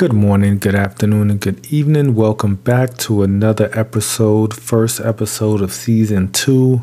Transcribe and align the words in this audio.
Good 0.00 0.14
morning, 0.14 0.58
good 0.58 0.74
afternoon, 0.74 1.30
and 1.30 1.38
good 1.38 1.70
evening. 1.70 2.14
Welcome 2.14 2.54
back 2.54 2.96
to 3.00 3.22
another 3.22 3.68
episode, 3.78 4.54
first 4.54 4.98
episode 4.98 5.60
of 5.60 5.74
season 5.74 6.32
two 6.32 6.80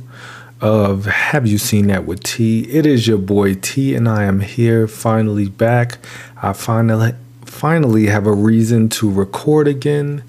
of 0.61 1.05
Have 1.05 1.47
You 1.47 1.57
Seen 1.57 1.87
That 1.87 2.05
with 2.05 2.21
T? 2.21 2.69
It 2.69 2.85
is 2.85 3.07
your 3.07 3.17
boy 3.17 3.55
T, 3.55 3.95
and 3.95 4.07
I 4.07 4.25
am 4.25 4.41
here 4.41 4.87
finally 4.87 5.49
back. 5.49 5.97
I 6.43 6.53
finally 6.53 7.13
finally 7.43 8.05
have 8.05 8.27
a 8.27 8.31
reason 8.31 8.87
to 8.89 9.11
record 9.11 9.67
again 9.67 10.23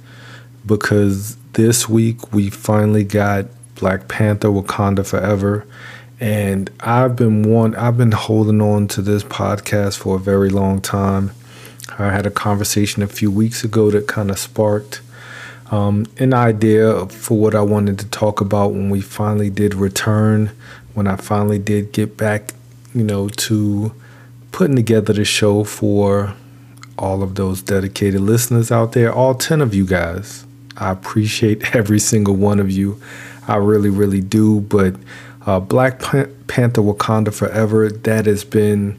because 0.65 1.37
this 1.53 1.91
week 1.91 2.33
we 2.33 2.49
finally 2.49 3.05
got 3.05 3.49
Black 3.75 4.09
Panther 4.09 4.49
Wakanda 4.49 5.05
Forever. 5.05 5.67
And 6.21 6.71
I've 6.81 7.17
been 7.17 7.43
one 7.43 7.75
I've 7.75 7.99
been 7.99 8.13
holding 8.13 8.63
on 8.63 8.89
to 8.89 9.03
this 9.03 9.25
podcast 9.25 9.99
for 9.99 10.17
a 10.17 10.19
very 10.19 10.49
long 10.49 10.81
time 10.81 11.33
I 11.99 12.11
had 12.11 12.27
a 12.27 12.31
conversation 12.31 13.03
a 13.03 13.09
few 13.09 13.31
weeks 13.31 13.65
ago 13.65 13.91
that 13.91 14.07
kind 14.07 14.31
of 14.31 14.39
sparked 14.39 15.01
um, 15.71 16.07
an 16.19 16.33
idea 16.33 17.07
for 17.07 17.39
what 17.39 17.55
I 17.55 17.61
wanted 17.61 17.99
to 17.99 18.07
talk 18.07 18.41
about 18.41 18.73
when 18.73 18.89
we 18.89 19.01
finally 19.01 19.51
did 19.51 19.75
return, 19.75 20.51
when 20.95 21.07
I 21.07 21.17
finally 21.17 21.59
did 21.59 21.93
get 21.93 22.17
back, 22.17 22.55
you 22.95 23.05
know, 23.05 23.29
to 23.29 23.93
putting 24.53 24.77
together 24.77 25.13
the 25.13 25.25
show 25.25 25.65
for 25.65 26.35
all 26.97 27.23
of 27.23 27.35
those 27.35 27.63
dedicated 27.63 28.21
listeners 28.21 28.73
out 28.73 28.93
there, 28.93 29.13
all 29.13 29.35
10 29.35 29.61
of 29.61 29.75
you 29.75 29.87
guys. 29.87 30.47
I 30.77 30.91
appreciate 30.91 31.75
every 31.77 31.99
single 31.99 32.35
one 32.35 32.61
of 32.61 32.71
you. 32.71 33.01
I 33.47 33.57
really, 33.57 33.91
really 33.91 34.21
do. 34.21 34.61
But 34.61 34.95
uh, 35.47 35.61
Black 35.61 36.01
Panther 36.01 36.83
Wakanda 36.83 37.33
Forever, 37.33 37.91
that 37.91 38.27
has 38.27 38.45
been 38.45 38.99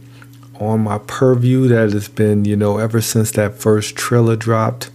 on 0.60 0.82
my 0.82 0.98
purview 1.00 1.68
that 1.68 1.94
has 1.94 2.08
been, 2.08 2.46
you 2.46 2.56
know, 2.56 2.78
ever 2.78 3.02
since 3.02 3.32
that 3.32 3.56
first 3.56 3.96
trailer 3.96 4.36
dropped. 4.36 4.90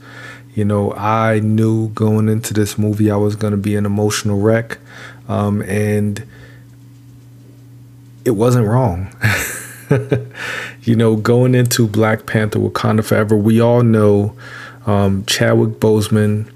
You 0.54 0.64
know, 0.64 0.92
I 0.94 1.40
knew 1.40 1.88
going 1.88 2.28
into 2.28 2.54
this 2.54 2.78
movie 2.78 3.10
I 3.10 3.16
was 3.16 3.34
going 3.34 3.50
to 3.50 3.56
be 3.56 3.74
an 3.74 3.86
emotional 3.86 4.40
wreck. 4.40 4.78
Um, 5.28 5.62
and 5.62 6.24
it 8.24 8.32
wasn't 8.32 8.66
wrong. 8.66 9.14
you 10.82 10.96
know, 10.96 11.16
going 11.16 11.54
into 11.54 11.86
Black 11.86 12.26
Panther 12.26 12.58
Wakanda 12.58 13.04
Forever, 13.04 13.36
we 13.36 13.60
all 13.60 13.82
know 13.82 14.36
um, 14.86 15.24
Chadwick 15.26 15.80
Boseman, 15.80 16.50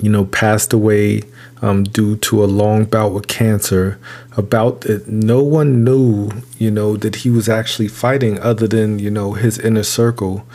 you 0.00 0.10
know, 0.10 0.24
passed 0.24 0.72
away 0.72 1.22
um, 1.62 1.84
due 1.84 2.16
to 2.16 2.44
a 2.44 2.46
long 2.46 2.84
bout 2.84 3.12
with 3.12 3.28
cancer. 3.28 3.98
About 4.36 4.84
it, 4.84 5.08
no 5.08 5.42
one 5.42 5.82
knew, 5.82 6.30
you 6.58 6.70
know, 6.70 6.96
that 6.98 7.16
he 7.16 7.30
was 7.30 7.48
actually 7.48 7.88
fighting 7.88 8.38
other 8.40 8.66
than 8.68 8.98
you 8.98 9.10
know 9.10 9.32
his 9.32 9.58
inner 9.58 9.82
circle, 9.82 10.46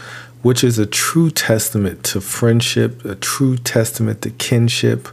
which 0.44 0.64
is 0.64 0.78
a 0.78 0.86
true 0.86 1.32
testament 1.32 2.04
to 2.06 2.22
friendship, 2.22 3.04
a 3.04 3.16
true 3.16 3.58
testament 3.58 4.22
to 4.22 4.30
kinship, 4.30 5.08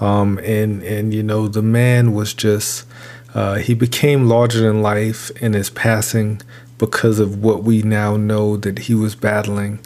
um, 0.00 0.38
and 0.38 0.84
and 0.84 1.12
you 1.12 1.22
know 1.22 1.48
the 1.48 1.62
man 1.62 2.14
was 2.14 2.32
just 2.32 2.86
uh, 3.34 3.56
he 3.56 3.74
became 3.74 4.28
larger 4.28 4.60
than 4.60 4.82
life 4.82 5.30
in 5.42 5.52
his 5.52 5.68
passing 5.68 6.40
because 6.78 7.18
of 7.18 7.42
what 7.42 7.64
we 7.64 7.82
now 7.82 8.16
know 8.16 8.56
that 8.56 8.80
he 8.80 8.94
was 8.94 9.14
battling 9.14 9.80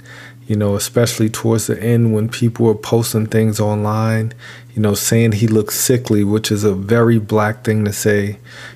you 0.51 0.57
know, 0.57 0.75
especially 0.75 1.29
towards 1.29 1.69
the 1.69 1.81
end 1.81 2.13
when 2.13 2.29
people 2.29 2.67
were 2.67 2.75
posting 2.75 3.25
things 3.25 3.61
online, 3.61 4.33
you 4.75 4.83
know, 4.83 4.95
saying 4.95 5.31
he 5.31 5.47
looks 5.47 5.79
sickly, 5.79 6.25
which 6.25 6.51
is 6.51 6.65
a 6.65 6.75
very 6.75 7.21
black 7.21 7.63
thing 7.63 7.85
to 7.85 7.93
say. 7.93 8.31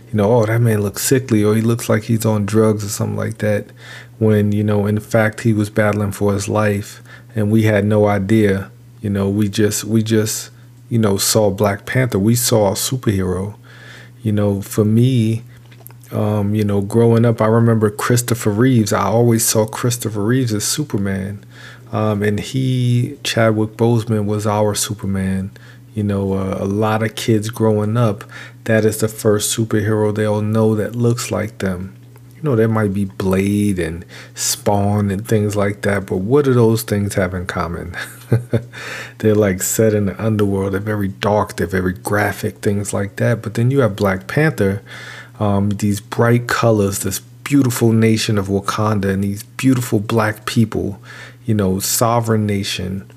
You 0.07 0.15
know, 0.15 0.33
oh, 0.33 0.47
that 0.47 0.61
man 0.61 0.83
looks 0.83 1.03
sickly, 1.03 1.43
or 1.43 1.57
he 1.57 1.63
looks 1.63 1.89
like 1.89 2.05
he's 2.05 2.25
on 2.25 2.47
drugs 2.47 2.85
or 2.85 2.91
something 2.91 3.17
like 3.17 3.39
that. 3.39 3.73
When, 4.21 4.53
you 4.53 4.63
know, 4.63 4.87
in 4.87 5.01
fact, 5.01 5.41
he 5.41 5.53
was 5.53 5.69
battling 5.69 6.13
for 6.13 6.33
his 6.33 6.49
life 6.49 7.03
and 7.35 7.51
we 7.51 7.65
had 7.65 7.85
no 7.85 8.07
idea. 8.07 8.71
You 9.01 9.11
know, 9.11 9.29
we 9.29 9.49
just, 9.49 9.83
we 9.83 10.05
just, 10.05 10.53
you 10.89 11.01
know, 11.01 11.17
saw 11.17 11.51
Black 11.51 11.87
Panther. 11.87 12.21
We 12.21 12.37
saw 12.37 12.69
a 12.69 12.75
superhero. 12.75 13.57
You 14.23 14.31
know, 14.31 14.63
for 14.63 14.85
me, 14.85 15.43
um, 16.13 16.55
you 16.55 16.63
know, 16.63 16.81
growing 16.83 17.25
up, 17.25 17.41
I 17.41 17.47
remember 17.47 17.91
Christopher 17.91 18.51
Reeves. 18.51 18.93
I 18.93 19.07
always 19.07 19.45
saw 19.45 19.67
Christopher 19.67 20.25
Reeves 20.25 20.55
as 20.55 20.63
Superman. 20.63 21.45
Um, 21.95 22.25
and 22.25 22.41
he, 22.41 23.17
Chadwick 23.23 23.77
Boseman, 23.77 24.25
was 24.25 24.49
our 24.49 24.75
Superman. 24.75 25.53
You 25.95 26.03
know, 26.03 26.33
uh, 26.33 26.57
a 26.59 26.65
lot 26.65 27.05
of 27.05 27.15
kids 27.15 27.51
growing 27.51 27.97
up, 27.97 28.25
that 28.65 28.85
is 28.85 28.99
the 28.99 29.07
first 29.07 29.57
superhero 29.57 30.13
they'll 30.13 30.43
know 30.43 30.75
that 30.75 30.97
looks 30.97 31.31
like 31.31 31.59
them. 31.59 31.95
You 32.37 32.43
know, 32.43 32.57
there 32.57 32.67
might 32.67 32.93
be 32.93 33.05
Blade 33.05 33.79
and 33.79 34.05
Spawn 34.35 35.13
and 35.13 35.27
things 35.27 35.55
like 35.55 35.83
that, 35.83 36.07
but 36.07 36.17
what 36.17 36.47
do 36.47 36.53
those 36.53 36.83
things 36.83 37.15
have 37.15 37.33
in 37.33 37.47
common? 37.47 37.95
they're 39.19 39.37
like 39.37 39.63
set 39.63 39.95
in 39.95 40.07
the 40.07 40.21
underworld. 40.21 40.73
They're 40.73 40.81
very 40.81 41.09
dark. 41.09 41.55
They're 41.55 41.69
very 41.69 41.93
graphic, 41.93 42.57
things 42.57 42.93
like 42.93 43.17
that. 43.17 43.41
But 43.41 43.55
then 43.55 43.71
you 43.71 43.81
have 43.83 43.95
Black 43.95 44.27
Panther, 44.27 44.83
um, 45.39 45.71
these 45.71 46.01
bright 46.01 46.49
colors, 46.49 46.99
this 46.99 47.21
beautiful 47.45 47.93
nation 47.93 48.37
of 48.37 48.49
Wakanda, 48.49 49.13
and 49.13 49.23
these 49.23 49.45
beautiful 49.45 50.01
black 50.01 50.45
people, 50.47 51.01
you 51.45 51.55
know, 51.55 51.79
sovereign 51.79 52.47
nation, 52.47 53.11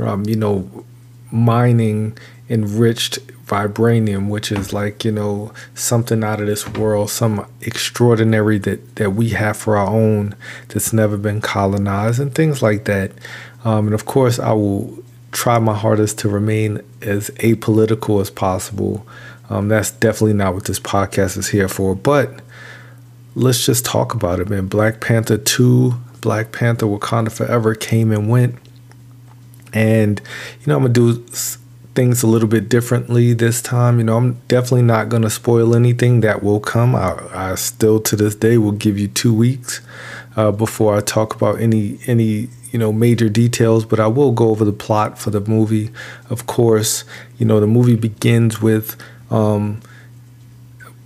um, 0.00 0.24
you 0.26 0.36
know, 0.36 0.84
mining 1.30 2.16
enriched 2.48 3.18
vibranium, 3.46 4.28
which 4.28 4.52
is 4.52 4.72
like, 4.72 5.04
you 5.04 5.12
know, 5.12 5.52
something 5.74 6.22
out 6.22 6.40
of 6.40 6.46
this 6.46 6.68
world, 6.68 7.10
some 7.10 7.46
extraordinary 7.60 8.58
that, 8.58 8.96
that 8.96 9.10
we 9.10 9.30
have 9.30 9.56
for 9.56 9.76
our 9.76 9.88
own 9.88 10.34
that's 10.68 10.92
never 10.92 11.16
been 11.16 11.40
colonized, 11.40 12.20
and 12.20 12.34
things 12.34 12.62
like 12.62 12.84
that. 12.84 13.12
Um, 13.64 13.86
and 13.86 13.94
of 13.94 14.06
course, 14.06 14.38
I 14.38 14.52
will 14.52 15.02
try 15.32 15.58
my 15.58 15.74
hardest 15.74 16.18
to 16.20 16.28
remain 16.28 16.80
as 17.00 17.30
apolitical 17.40 18.20
as 18.20 18.30
possible. 18.30 19.06
Um, 19.50 19.68
that's 19.68 19.90
definitely 19.90 20.34
not 20.34 20.54
what 20.54 20.64
this 20.64 20.80
podcast 20.80 21.36
is 21.36 21.48
here 21.48 21.68
for. 21.68 21.94
But 21.94 22.40
let's 23.34 23.66
just 23.66 23.84
talk 23.84 24.14
about 24.14 24.40
it, 24.40 24.48
man. 24.48 24.66
Black 24.66 25.00
Panther 25.00 25.38
2, 25.38 25.94
Black 26.22 26.52
Panther 26.52 26.86
Wakanda 26.86 27.30
Forever 27.30 27.74
came 27.74 28.10
and 28.10 28.30
went. 28.30 28.54
And, 29.74 30.20
you 30.60 30.66
know, 30.66 30.76
I'm 30.76 30.82
going 30.82 30.94
to 30.94 31.14
do 31.14 31.34
things 31.94 32.22
a 32.22 32.26
little 32.26 32.48
bit 32.48 32.68
differently 32.68 33.34
this 33.34 33.60
time. 33.60 33.98
You 33.98 34.04
know, 34.04 34.16
I'm 34.16 34.34
definitely 34.48 34.82
not 34.82 35.08
going 35.08 35.22
to 35.22 35.30
spoil 35.30 35.74
anything 35.74 36.20
that 36.20 36.42
will 36.42 36.60
come. 36.60 36.94
I, 36.94 37.18
I, 37.32 37.54
still, 37.56 38.00
to 38.00 38.16
this 38.16 38.34
day, 38.34 38.56
will 38.56 38.72
give 38.72 38.98
you 38.98 39.08
two 39.08 39.34
weeks 39.34 39.80
uh, 40.36 40.52
before 40.52 40.96
I 40.96 41.00
talk 41.00 41.34
about 41.34 41.60
any 41.60 41.98
any 42.06 42.48
you 42.70 42.78
know 42.78 42.92
major 42.92 43.28
details. 43.28 43.84
But 43.84 44.00
I 44.00 44.06
will 44.06 44.32
go 44.32 44.50
over 44.50 44.64
the 44.64 44.72
plot 44.72 45.18
for 45.18 45.30
the 45.30 45.40
movie. 45.40 45.90
Of 46.30 46.46
course, 46.46 47.04
you 47.38 47.46
know 47.46 47.60
the 47.60 47.66
movie 47.66 47.96
begins 47.96 48.62
with. 48.62 48.96
Um, 49.30 49.80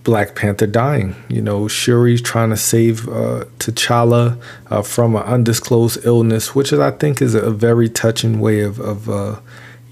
Black 0.06 0.37
Panther 0.37 0.69
dying. 0.69 1.17
You 1.28 1.43
know, 1.43 1.67
Shuri's 1.67 2.22
trying 2.22 2.50
to 2.50 2.56
save 2.56 3.09
uh, 3.09 3.44
T'Challa 3.59 4.41
uh, 4.71 4.81
from 4.83 5.17
an 5.17 5.25
undisclosed 5.25 6.06
illness, 6.06 6.55
which 6.55 6.72
is, 6.72 6.78
I 6.78 6.93
think 6.93 7.21
is 7.21 7.34
a 7.34 7.50
very 7.50 7.89
touching 7.89 8.39
way 8.39 8.61
of, 8.61 8.78
of 8.78 9.11
uh, 9.11 9.41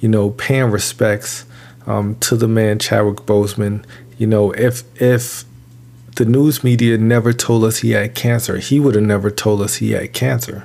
you 0.01 0.09
know, 0.09 0.31
paying 0.31 0.71
respects 0.71 1.47
um, 1.89 2.15
to 2.21 2.37
the 2.37 2.47
man 2.47 2.79
Chadwick 2.79 3.27
Boseman. 3.27 3.85
You 4.17 4.29
know, 4.29 4.53
if 4.53 4.85
if 5.03 5.45
the 6.15 6.25
news 6.25 6.63
media 6.63 6.97
never 6.97 7.33
told 7.33 7.65
us 7.65 7.79
he 7.79 7.91
had 7.91 8.15
cancer, 8.15 8.59
he 8.59 8.79
would 8.79 8.95
have 8.95 9.03
never 9.03 9.33
told 9.33 9.63
us 9.63 9.77
he 9.77 9.91
had 9.91 10.13
cancer. 10.13 10.65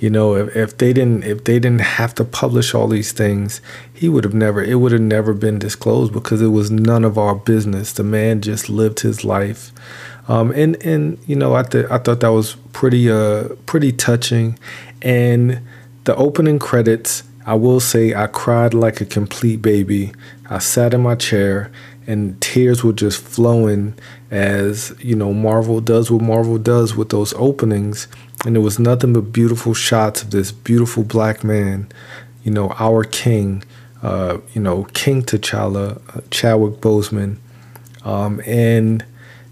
You 0.00 0.08
know, 0.08 0.34
if, 0.34 0.56
if 0.56 0.78
they 0.78 0.94
didn't 0.94 1.24
if 1.24 1.44
they 1.44 1.58
didn't 1.58 1.82
have 1.82 2.14
to 2.14 2.24
publish 2.24 2.74
all 2.74 2.88
these 2.88 3.12
things, 3.12 3.60
he 3.92 4.08
would 4.08 4.24
have 4.24 4.34
never 4.34 4.62
it 4.62 4.76
would 4.76 4.92
have 4.92 5.00
never 5.02 5.34
been 5.34 5.58
disclosed 5.58 6.12
because 6.12 6.40
it 6.40 6.48
was 6.48 6.70
none 6.70 7.04
of 7.04 7.18
our 7.18 7.34
business. 7.34 7.92
The 7.92 8.02
man 8.02 8.40
just 8.40 8.70
lived 8.70 9.00
his 9.00 9.24
life. 9.24 9.72
Um, 10.26 10.52
and 10.52 10.82
and 10.82 11.18
you 11.26 11.36
know, 11.36 11.54
I 11.54 11.64
th- 11.64 11.90
I 11.90 11.98
thought 11.98 12.20
that 12.20 12.32
was 12.32 12.56
pretty 12.72 13.10
uh 13.10 13.50
pretty 13.66 13.92
touching. 13.92 14.58
And 15.02 15.60
the 16.04 16.16
opening 16.16 16.58
credits, 16.58 17.22
I 17.44 17.54
will 17.54 17.80
say 17.80 18.14
I 18.14 18.26
cried 18.26 18.72
like 18.72 19.02
a 19.02 19.06
complete 19.06 19.60
baby. 19.60 20.12
I 20.48 20.58
sat 20.58 20.94
in 20.94 21.02
my 21.02 21.14
chair 21.14 21.70
and 22.06 22.40
tears 22.40 22.82
were 22.82 22.92
just 22.92 23.22
flowing 23.22 23.94
as, 24.30 24.94
you 24.98 25.14
know, 25.14 25.32
Marvel 25.32 25.80
does 25.80 26.10
what 26.10 26.22
Marvel 26.22 26.58
does 26.58 26.96
with 26.96 27.10
those 27.10 27.32
openings 27.34 28.08
and 28.46 28.56
it 28.56 28.60
was 28.60 28.78
nothing 28.78 29.12
but 29.12 29.32
beautiful 29.32 29.74
shots 29.74 30.22
of 30.22 30.30
this 30.30 30.50
beautiful 30.50 31.02
black 31.02 31.44
man, 31.44 31.88
you 32.42 32.50
know, 32.50 32.70
our 32.78 33.04
king, 33.04 33.62
uh, 34.02 34.38
you 34.54 34.60
know, 34.60 34.84
King 34.94 35.22
T'Challa, 35.22 36.00
uh, 36.16 36.20
Chadwick 36.30 36.80
Boseman, 36.80 37.36
um, 38.04 38.40
and 38.46 39.04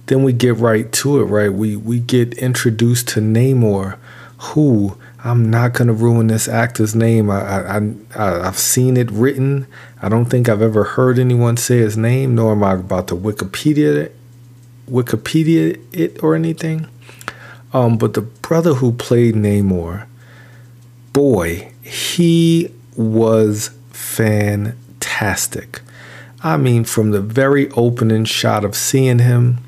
then 0.06 0.22
we 0.22 0.32
get 0.32 0.56
right 0.56 0.90
to 0.92 1.20
it. 1.20 1.24
Right, 1.24 1.52
we 1.52 1.76
we 1.76 2.00
get 2.00 2.34
introduced 2.34 3.08
to 3.08 3.20
Namor, 3.20 3.98
who 4.38 4.96
I'm 5.22 5.50
not 5.50 5.74
gonna 5.74 5.92
ruin 5.92 6.28
this 6.28 6.48
actor's 6.48 6.94
name. 6.94 7.30
I, 7.30 7.40
I, 7.40 7.76
I 8.16 8.46
I've 8.48 8.58
seen 8.58 8.96
it 8.96 9.10
written. 9.10 9.66
I 10.00 10.08
don't 10.08 10.26
think 10.26 10.48
I've 10.48 10.62
ever 10.62 10.84
heard 10.84 11.18
anyone 11.18 11.58
say 11.58 11.78
his 11.78 11.96
name, 11.96 12.34
nor 12.34 12.52
am 12.52 12.64
I 12.64 12.72
about 12.74 13.08
to 13.08 13.16
Wikipedia 13.16 14.10
Wikipedia 14.88 15.78
it 15.92 16.22
or 16.22 16.34
anything. 16.34 16.88
Um, 17.72 17.98
but 17.98 18.14
the 18.14 18.22
brother 18.22 18.74
who 18.74 18.92
played 18.92 19.34
Namor, 19.34 20.06
boy, 21.12 21.72
he 21.82 22.72
was 22.96 23.70
fantastic. 23.90 25.80
I 26.42 26.56
mean, 26.56 26.84
from 26.84 27.10
the 27.10 27.20
very 27.20 27.70
opening 27.72 28.24
shot 28.24 28.64
of 28.64 28.76
seeing 28.76 29.18
him, 29.18 29.58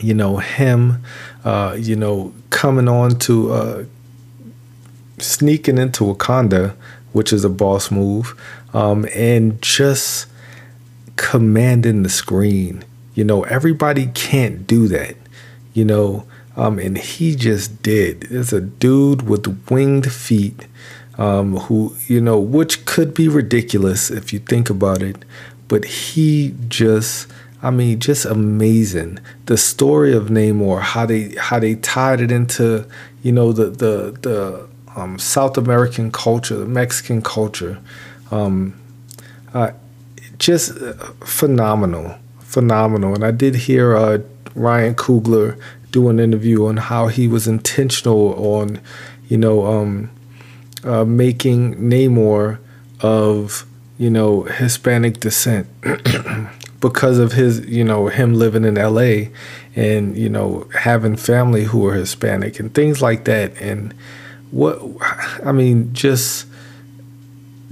you 0.00 0.14
know, 0.14 0.38
him, 0.38 1.02
uh, 1.44 1.76
you 1.78 1.96
know, 1.96 2.32
coming 2.50 2.88
on 2.88 3.18
to 3.20 3.52
uh, 3.52 3.84
sneaking 5.18 5.78
into 5.78 6.04
Wakanda, 6.04 6.74
which 7.12 7.32
is 7.32 7.44
a 7.44 7.48
boss 7.48 7.90
move, 7.90 8.40
um, 8.72 9.06
and 9.14 9.60
just 9.60 10.26
commanding 11.16 12.02
the 12.02 12.08
screen. 12.08 12.84
You 13.14 13.24
know, 13.24 13.42
everybody 13.44 14.06
can't 14.06 14.66
do 14.66 14.88
that, 14.88 15.16
you 15.74 15.84
know, 15.84 16.24
um, 16.60 16.78
and 16.78 16.98
he 16.98 17.34
just 17.34 17.82
did. 17.82 18.20
There's 18.24 18.52
a 18.52 18.60
dude 18.60 19.22
with 19.22 19.70
winged 19.70 20.12
feet 20.12 20.66
um, 21.16 21.56
who, 21.56 21.96
you 22.06 22.20
know, 22.20 22.38
which 22.38 22.84
could 22.84 23.14
be 23.14 23.28
ridiculous 23.28 24.10
if 24.10 24.30
you 24.30 24.40
think 24.40 24.68
about 24.68 25.02
it, 25.02 25.24
but 25.68 25.84
he 25.84 26.54
just. 26.68 27.28
I 27.62 27.70
mean, 27.70 27.98
just 27.98 28.24
amazing. 28.24 29.18
The 29.44 29.58
story 29.58 30.14
of 30.14 30.28
Namor, 30.28 30.80
how 30.80 31.04
they 31.04 31.34
how 31.34 31.58
they 31.58 31.74
tied 31.74 32.22
it 32.22 32.32
into, 32.32 32.86
you 33.22 33.32
know, 33.32 33.52
the 33.52 33.66
the 33.66 34.16
the 34.22 34.68
um, 34.96 35.18
South 35.18 35.58
American 35.58 36.10
culture, 36.10 36.56
the 36.56 36.64
Mexican 36.64 37.20
culture, 37.20 37.78
um, 38.30 38.80
uh, 39.52 39.72
just 40.38 40.70
uh, 40.80 40.94
phenomenal, 41.24 42.14
phenomenal. 42.38 43.14
And 43.14 43.24
I 43.24 43.30
did 43.30 43.54
hear 43.54 43.94
uh, 43.94 44.18
Ryan 44.54 44.94
Coogler 44.94 45.60
do 45.90 46.08
an 46.08 46.18
interview 46.18 46.66
on 46.66 46.76
how 46.76 47.08
he 47.08 47.28
was 47.28 47.46
intentional 47.46 48.34
on, 48.34 48.80
you 49.28 49.36
know, 49.36 49.66
um, 49.66 50.10
uh, 50.84 51.04
making 51.04 51.76
Namor 51.76 52.58
of 53.00 53.66
you 53.98 54.10
know 54.10 54.42
Hispanic 54.44 55.20
descent 55.20 55.66
because 56.80 57.18
of 57.18 57.32
his 57.32 57.60
you 57.66 57.84
know 57.84 58.08
him 58.08 58.34
living 58.34 58.64
in 58.64 58.78
L.A. 58.78 59.30
and 59.76 60.16
you 60.16 60.28
know 60.28 60.66
having 60.78 61.16
family 61.16 61.64
who 61.64 61.86
are 61.86 61.94
Hispanic 61.94 62.58
and 62.58 62.74
things 62.74 63.02
like 63.02 63.24
that 63.24 63.52
and 63.60 63.92
what 64.50 64.80
I 65.44 65.52
mean 65.52 65.92
just 65.92 66.46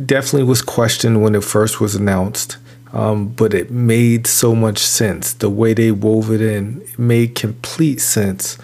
definitely 0.04 0.44
was 0.44 0.62
questioned 0.62 1.22
when 1.22 1.34
it 1.34 1.44
first 1.44 1.80
was 1.80 1.94
announced. 1.94 2.58
Um, 2.92 3.28
but 3.28 3.52
it 3.52 3.70
made 3.70 4.26
so 4.26 4.54
much 4.54 4.78
sense. 4.78 5.34
The 5.34 5.50
way 5.50 5.74
they 5.74 5.90
wove 5.90 6.30
it 6.30 6.40
in 6.40 6.82
it 6.82 6.98
made 6.98 7.34
complete 7.34 8.00
sense. 8.00 8.58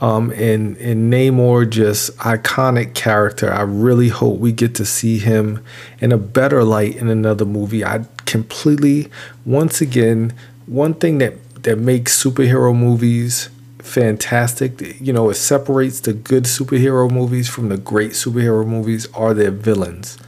Um, 0.00 0.30
and 0.32 0.76
and 0.76 1.12
Namor 1.12 1.68
just 1.68 2.16
iconic 2.18 2.94
character. 2.94 3.52
I 3.52 3.62
really 3.62 4.08
hope 4.08 4.38
we 4.38 4.52
get 4.52 4.74
to 4.76 4.84
see 4.84 5.18
him 5.18 5.64
in 6.00 6.12
a 6.12 6.18
better 6.18 6.64
light 6.64 6.96
in 6.96 7.08
another 7.08 7.46
movie. 7.46 7.84
I 7.84 8.04
completely, 8.26 9.08
once 9.46 9.80
again, 9.80 10.34
one 10.66 10.94
thing 10.94 11.18
that 11.18 11.62
that 11.62 11.78
makes 11.78 12.22
superhero 12.22 12.76
movies 12.76 13.48
fantastic. 13.78 15.00
You 15.00 15.12
know, 15.12 15.30
it 15.30 15.34
separates 15.34 16.00
the 16.00 16.12
good 16.12 16.44
superhero 16.44 17.10
movies 17.10 17.48
from 17.48 17.68
the 17.68 17.78
great 17.78 18.12
superhero 18.12 18.66
movies 18.66 19.06
are 19.14 19.32
their 19.32 19.50
villains. 19.50 20.18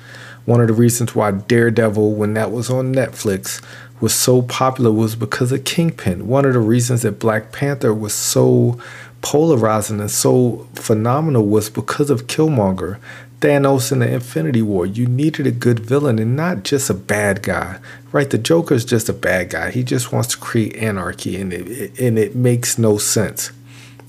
One 0.49 0.63
of 0.63 0.69
the 0.69 0.73
reasons 0.73 1.15
why 1.15 1.31
Daredevil, 1.31 2.15
when 2.15 2.33
that 2.33 2.51
was 2.51 2.71
on 2.71 2.95
Netflix, 2.95 3.61
was 4.01 4.15
so 4.15 4.41
popular 4.41 4.91
was 4.91 5.15
because 5.15 5.53
of 5.53 5.65
Kingpin. 5.65 6.27
One 6.27 6.47
of 6.47 6.55
the 6.55 6.59
reasons 6.59 7.03
that 7.03 7.19
Black 7.19 7.53
Panther 7.53 7.93
was 7.93 8.15
so 8.15 8.81
polarizing 9.21 10.01
and 10.01 10.11
so 10.11 10.67
phenomenal 10.75 11.47
was 11.47 11.69
because 11.69 12.09
of 12.09 12.29
Killmonger. 12.29 12.99
Thanos 13.41 13.93
in 13.93 13.99
the 13.99 14.11
Infinity 14.11 14.63
War. 14.63 14.87
You 14.87 15.07
needed 15.07 15.47
a 15.47 15.51
good 15.51 15.81
villain 15.81 16.19
and 16.19 16.35
not 16.35 16.63
just 16.63 16.89
a 16.89 16.95
bad 16.95 17.43
guy, 17.43 17.79
right? 18.11 18.31
The 18.31 18.39
Joker's 18.39 18.87
just 18.87 19.11
a 19.11 19.13
bad 19.13 19.51
guy. 19.51 19.71
He 19.71 19.83
just 19.83 20.13
wants 20.13 20.29
to 20.29 20.39
create 20.39 20.75
anarchy, 20.77 21.39
and 21.39 21.53
it, 21.53 22.01
and 22.01 22.19
it 22.19 22.35
makes 22.35 22.79
no 22.79 22.97
sense. 22.97 23.53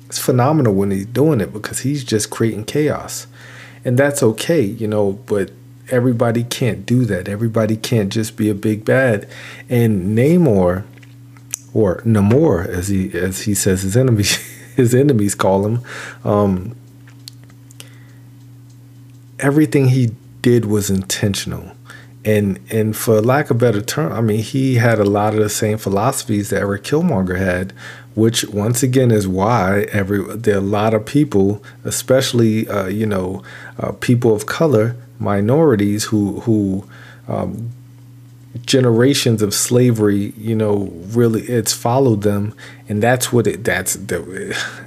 It's 0.06 0.20
phenomenal 0.20 0.74
when 0.74 0.92
he's 0.92 1.06
doing 1.06 1.42
it 1.42 1.52
because 1.52 1.80
he's 1.80 2.06
just 2.06 2.30
creating 2.30 2.64
chaos, 2.64 3.28
and 3.84 4.00
that's 4.00 4.24
okay, 4.24 4.62
you 4.62 4.88
know. 4.88 5.20
But 5.26 5.52
everybody 5.92 6.44
can't 6.44 6.86
do 6.86 7.06
that. 7.06 7.28
Everybody 7.28 7.78
can't 7.78 8.12
just 8.12 8.36
be 8.36 8.50
a 8.50 8.56
big 8.56 8.86
bad. 8.86 9.28
And 9.70 10.18
Namor, 10.18 10.84
or 11.74 11.98
Namor, 12.02 12.68
as 12.68 12.88
he 12.88 13.12
as 13.18 13.42
he 13.42 13.54
says 13.54 13.84
his 13.84 13.96
enemies 13.96 14.36
his 14.76 14.96
enemies 14.96 15.36
call 15.36 15.66
him, 15.66 15.82
um, 16.24 16.76
everything 19.40 19.90
he 19.90 20.12
did 20.42 20.66
was 20.66 20.90
intentional. 20.90 21.72
And 22.26 22.60
and 22.70 22.96
for 22.96 23.22
lack 23.22 23.50
of 23.50 23.58
better 23.58 23.82
term, 23.82 24.12
I 24.12 24.22
mean, 24.22 24.44
he 24.44 24.76
had 24.76 25.00
a 25.00 25.06
lot 25.06 25.34
of 25.34 25.40
the 25.40 25.50
same 25.50 25.78
philosophies 25.78 26.50
that 26.50 26.60
Eric 26.60 26.84
Killmonger 26.84 27.38
had, 27.38 27.74
which 28.20 28.44
once 28.50 28.84
again 28.84 29.12
is 29.12 29.28
why 29.28 29.88
every 29.92 30.22
there 30.36 30.56
are 30.56 30.58
a 30.58 30.62
lot 30.62 30.94
of 30.94 31.06
people, 31.06 31.64
especially 31.86 32.68
uh, 32.68 32.88
you 32.88 33.06
know 33.06 33.42
uh, 33.80 33.94
people 33.94 34.36
of 34.36 34.46
color, 34.46 34.96
minorities 35.20 36.06
who 36.06 36.42
who 36.42 36.88
um, 37.28 37.72
generations 38.66 39.42
of 39.42 39.54
slavery, 39.54 40.34
you 40.38 40.56
know, 40.56 40.92
really 41.08 41.44
it's 41.44 41.74
followed 41.74 42.22
them, 42.24 42.54
and 42.90 43.02
that's 43.02 43.32
what 43.32 43.48
it 43.48 43.64
that's 43.64 43.96
the. 43.96 44.58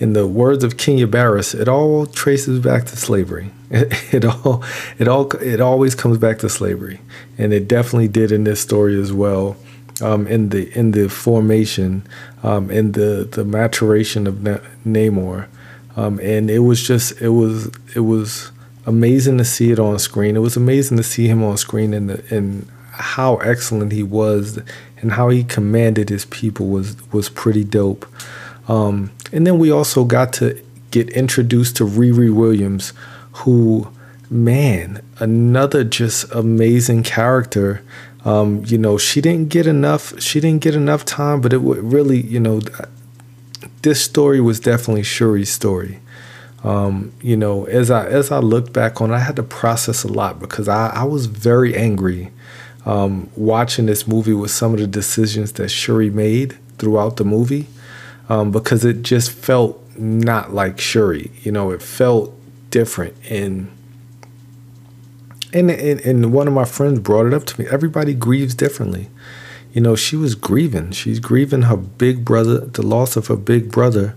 In 0.00 0.12
the 0.12 0.28
words 0.28 0.62
of 0.62 0.76
Kenya 0.76 1.08
Barris, 1.08 1.54
it 1.54 1.66
all 1.66 2.06
traces 2.06 2.60
back 2.60 2.84
to 2.84 2.96
slavery. 2.96 3.50
It, 3.68 4.14
it 4.14 4.24
all, 4.24 4.62
it 4.96 5.08
all, 5.08 5.28
it 5.38 5.60
always 5.60 5.96
comes 5.96 6.18
back 6.18 6.38
to 6.38 6.48
slavery, 6.48 7.00
and 7.36 7.52
it 7.52 7.66
definitely 7.66 8.06
did 8.06 8.30
in 8.30 8.44
this 8.44 8.60
story 8.60 8.96
as 9.00 9.12
well. 9.12 9.56
Um, 10.00 10.28
in 10.28 10.50
the 10.50 10.70
in 10.78 10.92
the 10.92 11.08
formation, 11.08 12.06
um, 12.44 12.70
in 12.70 12.92
the 12.92 13.28
the 13.30 13.44
maturation 13.44 14.28
of 14.28 14.36
Namor, 14.86 15.48
um, 15.96 16.20
and 16.20 16.48
it 16.50 16.60
was 16.60 16.86
just 16.86 17.20
it 17.20 17.30
was 17.30 17.70
it 17.96 18.00
was 18.00 18.52
amazing 18.86 19.38
to 19.38 19.44
see 19.44 19.72
it 19.72 19.80
on 19.80 19.98
screen. 19.98 20.36
It 20.36 20.40
was 20.40 20.56
amazing 20.56 20.96
to 20.98 21.02
see 21.02 21.26
him 21.26 21.42
on 21.42 21.56
screen 21.56 21.92
and 21.92 22.10
and 22.30 22.68
how 22.92 23.36
excellent 23.36 23.92
he 23.92 24.02
was 24.02 24.60
and 25.00 25.12
how 25.12 25.28
he 25.28 25.44
commanded 25.44 26.08
his 26.08 26.24
people 26.26 26.68
was 26.68 26.96
was 27.12 27.28
pretty 27.28 27.64
dope. 27.64 28.06
Um, 28.68 29.10
and 29.32 29.46
then 29.46 29.58
we 29.58 29.70
also 29.70 30.04
got 30.04 30.32
to 30.34 30.60
get 30.90 31.08
introduced 31.10 31.76
to 31.76 31.84
Riri 31.84 32.32
Williams, 32.32 32.92
who, 33.32 33.88
man, 34.30 35.02
another 35.18 35.84
just 35.84 36.30
amazing 36.32 37.02
character. 37.02 37.82
Um, 38.28 38.62
you 38.66 38.76
know, 38.76 38.98
she 38.98 39.22
didn't 39.22 39.48
get 39.48 39.66
enough. 39.66 40.20
She 40.20 40.38
didn't 40.38 40.60
get 40.60 40.74
enough 40.74 41.06
time, 41.06 41.40
but 41.40 41.54
it 41.54 41.62
would 41.62 41.78
really, 41.78 42.20
you 42.20 42.38
know, 42.38 42.60
this 43.80 44.04
story 44.04 44.38
was 44.38 44.60
definitely 44.60 45.02
Shuri's 45.02 45.48
story. 45.50 46.00
Um, 46.62 47.12
you 47.22 47.36
know, 47.38 47.64
as 47.64 47.90
I 47.90 48.06
as 48.06 48.30
I 48.30 48.40
look 48.40 48.70
back 48.72 49.00
on, 49.00 49.10
it, 49.10 49.14
I 49.14 49.20
had 49.20 49.36
to 49.36 49.42
process 49.42 50.04
a 50.04 50.08
lot 50.08 50.40
because 50.40 50.68
I, 50.68 50.88
I 50.88 51.04
was 51.04 51.24
very 51.24 51.74
angry 51.74 52.30
um, 52.84 53.30
watching 53.34 53.86
this 53.86 54.06
movie 54.06 54.34
with 54.34 54.50
some 54.50 54.74
of 54.74 54.80
the 54.80 54.86
decisions 54.86 55.52
that 55.52 55.70
Shuri 55.70 56.10
made 56.10 56.58
throughout 56.78 57.16
the 57.16 57.24
movie 57.24 57.66
um, 58.28 58.50
because 58.50 58.84
it 58.84 59.02
just 59.02 59.30
felt 59.30 59.82
not 59.96 60.52
like 60.52 60.80
Shuri. 60.80 61.30
You 61.42 61.52
know, 61.52 61.70
it 61.70 61.80
felt 61.80 62.34
different. 62.70 63.14
And, 63.30 63.70
and 65.52 65.70
and 65.70 66.00
and 66.00 66.32
one 66.32 66.48
of 66.48 66.54
my 66.54 66.64
friends 66.64 67.00
brought 67.00 67.26
it 67.26 67.34
up 67.34 67.44
to 67.44 67.60
me. 67.60 67.66
Everybody 67.70 68.14
grieves 68.14 68.54
differently. 68.54 69.08
You 69.72 69.80
know, 69.82 69.96
she 69.96 70.16
was 70.16 70.34
grieving. 70.34 70.92
She's 70.92 71.20
grieving 71.20 71.62
her 71.62 71.76
big 71.76 72.24
brother, 72.24 72.60
the 72.60 72.82
loss 72.82 73.16
of 73.16 73.26
her 73.26 73.36
big 73.36 73.70
brother. 73.70 74.14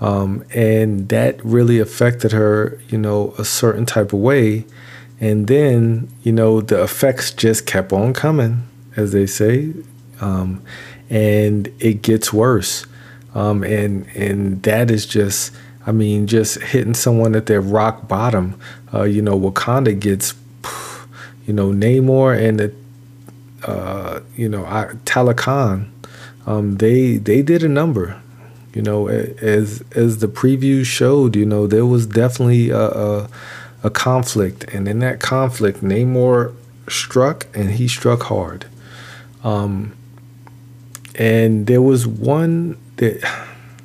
Um, 0.00 0.44
and 0.52 1.08
that 1.08 1.42
really 1.44 1.78
affected 1.78 2.32
her, 2.32 2.80
you 2.88 2.98
know, 2.98 3.34
a 3.38 3.44
certain 3.44 3.86
type 3.86 4.12
of 4.12 4.18
way. 4.18 4.66
And 5.20 5.46
then, 5.46 6.08
you 6.22 6.32
know, 6.32 6.60
the 6.60 6.82
effects 6.82 7.30
just 7.30 7.66
kept 7.66 7.92
on 7.92 8.12
coming, 8.12 8.66
as 8.96 9.12
they 9.12 9.26
say. 9.26 9.72
Um, 10.20 10.62
and 11.08 11.68
it 11.78 12.02
gets 12.02 12.32
worse. 12.32 12.86
Um, 13.34 13.62
and 13.62 14.06
and 14.14 14.62
that 14.64 14.90
is 14.90 15.06
just, 15.06 15.54
I 15.86 15.92
mean, 15.92 16.26
just 16.26 16.60
hitting 16.60 16.94
someone 16.94 17.34
at 17.34 17.46
their 17.46 17.60
rock 17.60 18.08
bottom. 18.08 18.58
Uh, 18.92 19.04
you 19.04 19.22
know, 19.22 19.38
Wakanda 19.38 19.98
gets, 19.98 20.34
you 21.46 21.52
know, 21.52 21.70
Namor 21.70 22.38
and 22.38 22.60
the, 22.60 22.74
uh, 23.64 24.20
you 24.36 24.48
know, 24.48 24.64
Talokan, 25.04 25.88
um, 26.46 26.76
they 26.76 27.16
they 27.16 27.42
did 27.42 27.62
a 27.62 27.68
number. 27.68 28.20
You 28.74 28.82
know, 28.82 29.08
as 29.08 29.84
as 29.94 30.18
the 30.18 30.28
preview 30.28 30.84
showed, 30.84 31.36
you 31.36 31.44
know, 31.44 31.66
there 31.66 31.84
was 31.84 32.06
definitely 32.06 32.70
a, 32.70 32.88
a, 32.88 33.28
a 33.82 33.90
conflict, 33.90 34.64
and 34.72 34.88
in 34.88 35.00
that 35.00 35.20
conflict, 35.20 35.82
Namor 35.82 36.54
struck, 36.88 37.46
and 37.54 37.72
he 37.72 37.86
struck 37.88 38.22
hard. 38.24 38.66
Um, 39.44 39.94
and 41.14 41.66
there 41.66 41.82
was 41.82 42.06
one 42.06 42.78
that, 42.96 43.22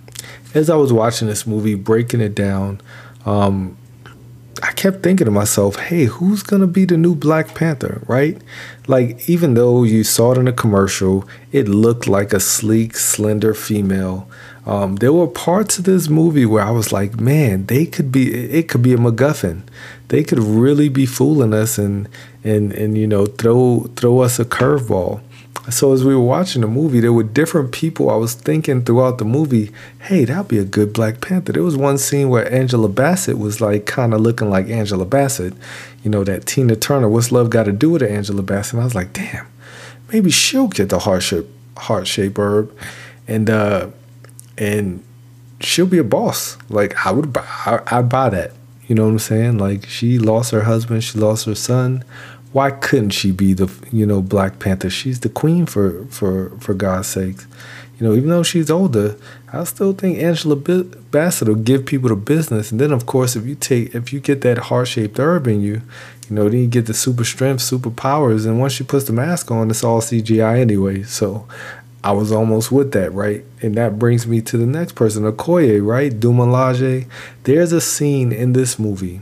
as 0.54 0.70
I 0.70 0.76
was 0.76 0.94
watching 0.94 1.28
this 1.28 1.46
movie, 1.46 1.76
breaking 1.76 2.22
it 2.22 2.36
down, 2.36 2.82
um, 3.26 3.78
I 3.78 3.87
kept 4.78 5.02
thinking 5.04 5.26
to 5.26 5.32
myself, 5.32 5.76
hey, 5.76 6.06
who's 6.06 6.44
going 6.44 6.62
to 6.62 6.68
be 6.68 6.86
the 6.86 6.96
new 6.96 7.16
Black 7.16 7.56
Panther, 7.56 8.02
right? 8.08 8.40
Like, 8.88 9.28
even 9.28 9.56
though 9.56 9.84
you 9.84 10.04
saw 10.04 10.34
it 10.34 10.38
in 10.38 10.48
a 10.48 10.54
commercial, 10.54 11.28
it 11.52 11.68
looked 11.68 12.08
like 12.08 12.32
a 12.32 12.40
sleek, 12.40 12.96
slender 12.96 13.54
female. 13.54 14.30
Um, 14.66 14.98
there 14.98 15.12
were 15.12 15.28
parts 15.28 15.80
of 15.80 15.86
this 15.86 16.08
movie 16.10 16.46
where 16.46 16.64
I 16.64 16.72
was 16.72 16.94
like, 16.94 17.20
man, 17.20 17.66
they 17.66 17.86
could 17.86 18.12
be, 18.12 18.32
it 18.34 18.70
could 18.70 18.84
be 18.84 18.94
a 18.94 18.98
MacGuffin. 18.98 19.64
They 20.10 20.24
could 20.24 20.40
really 20.40 20.90
be 20.90 21.06
fooling 21.06 21.54
us 21.54 21.78
and, 21.78 22.08
and, 22.44 22.72
and 22.72 22.98
you 22.98 23.08
know, 23.08 23.26
throw, 23.26 23.90
throw 23.96 24.20
us 24.20 24.40
a 24.40 24.46
curveball. 24.46 25.22
So 25.70 25.92
as 25.92 26.04
we 26.04 26.16
were 26.16 26.24
watching 26.24 26.62
the 26.62 26.68
movie, 26.68 27.02
there 27.02 27.12
were 27.12 27.24
different 27.24 27.74
people. 27.74 28.10
I 28.10 28.16
was 28.16 28.34
thinking 28.34 28.84
throughout 28.84 29.18
the 29.18 29.26
movie, 29.26 29.72
hey, 30.00 30.24
that'd 30.24 30.48
be 30.48 30.60
a 30.60 30.64
good 30.64 30.94
Black 30.94 31.20
Panther. 31.20 31.52
There 31.52 31.64
was 31.64 31.76
one 31.76 31.98
scene 31.98 32.30
where 32.30 32.52
Angela 32.52 32.88
Bassett 32.88 33.38
was 33.38 33.60
like 33.60 33.86
kind 33.86 34.14
of 34.14 34.22
looking 34.22 34.50
like 34.50 34.70
Angela 34.70 35.06
Bassett, 35.06 35.54
you 36.04 36.10
know, 36.10 36.24
that 36.24 36.46
Tina 36.46 36.78
Turner. 36.78 37.10
What's 37.10 37.34
love 37.34 37.50
got 37.50 37.64
to 37.64 37.74
do 37.74 37.90
with 37.90 38.02
Angela 38.02 38.44
Bassett? 38.44 38.76
And 38.76 38.82
I 38.82 38.86
was 38.86 38.96
like, 38.96 39.12
damn, 39.12 39.46
maybe 40.12 40.32
she'll 40.32 40.70
get 40.70 40.90
the 40.90 41.00
heart 41.00 41.24
shape 41.24 41.48
heart 41.78 42.08
shape 42.08 42.38
herb, 42.38 42.76
and 43.28 43.50
uh, 43.50 43.90
and 44.58 45.04
she'll 45.60 45.86
be 45.86 45.98
a 45.98 46.04
boss. 46.04 46.58
Like 46.70 47.06
I 47.06 47.12
would 47.12 47.34
buy, 47.34 47.46
I, 47.46 47.82
I'd 47.88 48.10
buy 48.10 48.30
that. 48.30 48.54
You 48.88 48.96
know 48.96 49.04
what 49.04 49.12
I'm 49.12 49.20
saying? 49.20 49.58
Like 49.58 49.86
she 49.86 50.18
lost 50.18 50.52
her 50.52 50.64
husband, 50.64 51.04
she 51.04 51.20
lost 51.20 51.46
her 51.46 51.56
son 51.56 52.06
why 52.54 52.72
couldn't 52.72 53.12
she 53.12 53.32
be 53.32 53.54
the 53.54 53.72
you 53.92 54.06
know 54.06 54.22
Black 54.22 54.60
Panther? 54.60 54.90
She's 54.90 55.20
the 55.20 55.30
queen 55.30 55.66
for 55.66 56.06
for 56.06 56.52
for 56.60 56.74
God's 56.74 57.08
sakes. 57.08 57.48
You 58.00 58.08
know, 58.08 58.14
even 58.14 58.30
though 58.30 58.44
she's 58.44 58.70
older, 58.70 59.16
I 59.52 59.64
still 59.64 59.92
think 59.92 60.20
Angela 60.20 60.56
Bassett 60.56 61.48
will 61.48 61.56
give 61.56 61.88
people 61.88 62.10
the 62.10 62.16
business. 62.16 62.72
And 62.72 62.80
then, 62.80 62.92
of 62.92 63.08
course, 63.08 63.36
if 63.36 63.48
you 63.48 63.56
take 63.56 63.96
if 63.96 64.14
you 64.14 64.20
get 64.20 64.42
that 64.42 64.58
heart 64.58 64.88
shaped 64.88 65.18
herb 65.18 65.48
in 65.48 65.62
you, 65.62 65.82
you 66.30 66.36
know, 66.36 66.48
then 66.48 66.60
you 66.60 66.68
get 66.68 66.86
the 66.86 66.94
super 66.94 67.24
strength, 67.24 67.62
super 67.62 67.90
powers. 67.90 68.46
And 68.46 68.60
once 68.60 68.74
she 68.74 68.84
puts 68.84 69.06
the 69.06 69.14
mask 69.14 69.50
on, 69.50 69.70
it's 69.72 69.84
all 69.84 70.02
CGI 70.02 70.60
anyway. 70.60 71.04
So 71.04 71.48
I 72.04 72.12
was 72.12 72.32
almost 72.32 72.72
with 72.72 72.92
that, 72.92 73.12
right? 73.14 73.44
And 73.62 73.76
that 73.76 73.98
brings 73.98 74.28
me 74.28 74.42
to 74.42 74.58
the 74.58 74.68
next 74.68 74.94
person, 74.94 75.24
Okoye, 75.24 75.84
right? 75.84 76.12
Dumelaje. 76.12 77.08
There's 77.44 77.72
a 77.72 77.82
scene 77.82 78.32
in 78.32 78.54
this 78.54 78.78
movie 78.78 79.22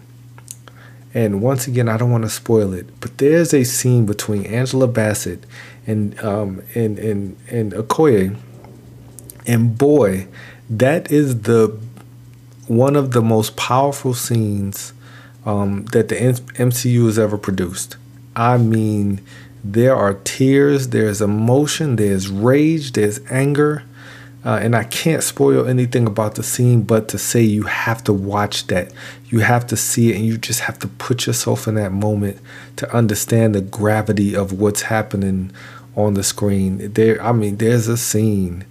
and 1.16 1.42
once 1.42 1.66
again, 1.66 1.88
I 1.88 1.96
don't 1.96 2.12
want 2.12 2.26
to 2.26 2.30
spoil 2.30 2.74
it, 2.74 3.00
but 3.00 3.18
there's 3.20 3.54
a 3.54 3.64
scene 3.64 4.06
between 4.06 4.46
Angela 4.46 4.86
Bassett 4.86 5.46
and 5.88 6.20
um, 6.20 6.62
and 6.76 7.00
and 7.00 7.38
and 7.50 7.72
Okoye, 7.72 8.38
and 9.48 9.78
boy, 9.78 10.28
that 10.70 11.10
is 11.10 11.44
the 11.44 11.80
one 12.68 12.98
of 12.98 13.12
the 13.12 13.22
most 13.22 13.56
powerful 13.56 14.14
scenes 14.14 14.92
um, 15.46 15.86
that 15.94 16.10
the 16.10 16.16
MCU 16.16 17.06
has 17.06 17.18
ever 17.18 17.38
produced. 17.38 17.96
I 18.36 18.58
mean, 18.58 19.22
there 19.64 19.96
are 19.96 20.16
tears, 20.16 20.90
there's 20.90 21.22
emotion, 21.22 21.96
there's 21.96 22.28
rage, 22.28 22.92
there's 22.92 23.20
anger. 23.32 23.84
Uh, 24.46 24.60
and 24.62 24.76
I 24.76 24.84
can't 24.84 25.24
spoil 25.24 25.66
anything 25.66 26.06
about 26.06 26.36
the 26.36 26.44
scene, 26.44 26.84
but 26.84 27.08
to 27.10 27.18
say 27.18 27.42
you 27.42 27.64
have 27.64 28.04
to 28.04 28.14
watch 28.14 28.68
that, 28.68 28.92
you 29.26 29.40
have 29.40 29.66
to 29.68 29.76
see 29.76 30.12
it, 30.12 30.18
and 30.18 30.26
you 30.26 30.38
just 30.38 30.60
have 30.62 30.78
to 30.80 30.88
put 30.88 31.26
yourself 31.26 31.68
in 31.68 31.74
that 31.76 31.92
moment 31.92 32.40
to 32.76 32.96
understand 32.96 33.56
the 33.56 33.62
gravity 33.62 34.36
of 34.36 34.54
what's 34.54 34.84
happening 34.84 35.52
on 35.96 36.14
the 36.14 36.24
screen. 36.24 36.94
There, 36.94 37.20
I 37.24 37.32
mean, 37.32 37.58
there's 37.58 37.88
a 37.88 37.98
scene 37.98 38.66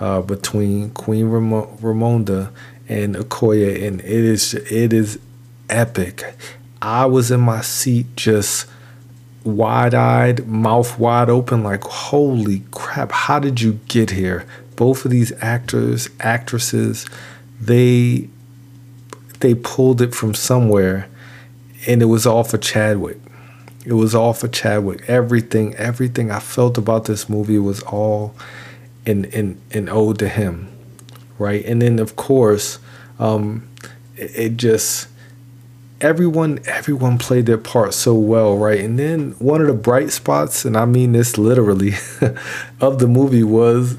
uh, 0.00 0.22
between 0.22 0.90
Queen 0.90 1.26
Ram- 1.26 1.76
Ramonda 1.78 2.50
and 2.88 3.14
Okoye, 3.14 3.86
and 3.86 4.00
it 4.00 4.06
is 4.06 4.54
it 4.54 4.92
is 4.92 5.20
epic. 5.70 6.34
I 6.80 7.06
was 7.06 7.30
in 7.30 7.40
my 7.40 7.60
seat 7.60 8.06
just 8.16 8.66
wide 9.44 9.94
eyed, 9.94 10.48
mouth 10.48 10.98
wide 10.98 11.30
open, 11.30 11.62
like, 11.62 11.84
holy 11.84 12.64
crap, 12.72 13.12
how 13.12 13.38
did 13.38 13.60
you 13.60 13.78
get 13.86 14.10
here? 14.10 14.44
Both 14.82 15.04
of 15.04 15.12
these 15.12 15.30
actors, 15.40 16.08
actresses, 16.18 17.06
they 17.60 18.28
they 19.38 19.54
pulled 19.54 20.02
it 20.02 20.12
from 20.12 20.34
somewhere 20.34 21.08
and 21.86 22.02
it 22.02 22.06
was 22.06 22.26
all 22.26 22.42
for 22.42 22.58
Chadwick. 22.58 23.18
It 23.86 23.92
was 23.92 24.12
all 24.12 24.32
for 24.32 24.48
Chadwick. 24.48 25.08
Everything, 25.08 25.76
everything 25.76 26.32
I 26.32 26.40
felt 26.40 26.78
about 26.78 27.04
this 27.04 27.28
movie 27.28 27.60
was 27.60 27.80
all 27.84 28.34
in 29.06 29.26
in 29.26 29.60
in 29.70 29.88
ode 29.88 30.18
to 30.18 30.28
him. 30.28 30.66
Right? 31.38 31.64
And 31.64 31.80
then 31.80 32.00
of 32.00 32.16
course, 32.16 32.80
um, 33.20 33.68
it, 34.16 34.32
it 34.34 34.56
just 34.56 35.06
everyone 36.00 36.58
everyone 36.66 37.18
played 37.18 37.46
their 37.46 37.56
part 37.56 37.94
so 37.94 38.14
well, 38.14 38.58
right? 38.58 38.80
And 38.80 38.98
then 38.98 39.36
one 39.38 39.60
of 39.60 39.68
the 39.68 39.74
bright 39.74 40.10
spots, 40.10 40.64
and 40.64 40.76
I 40.76 40.86
mean 40.86 41.12
this 41.12 41.38
literally, 41.38 41.92
of 42.80 42.98
the 42.98 43.06
movie 43.06 43.44
was 43.44 43.96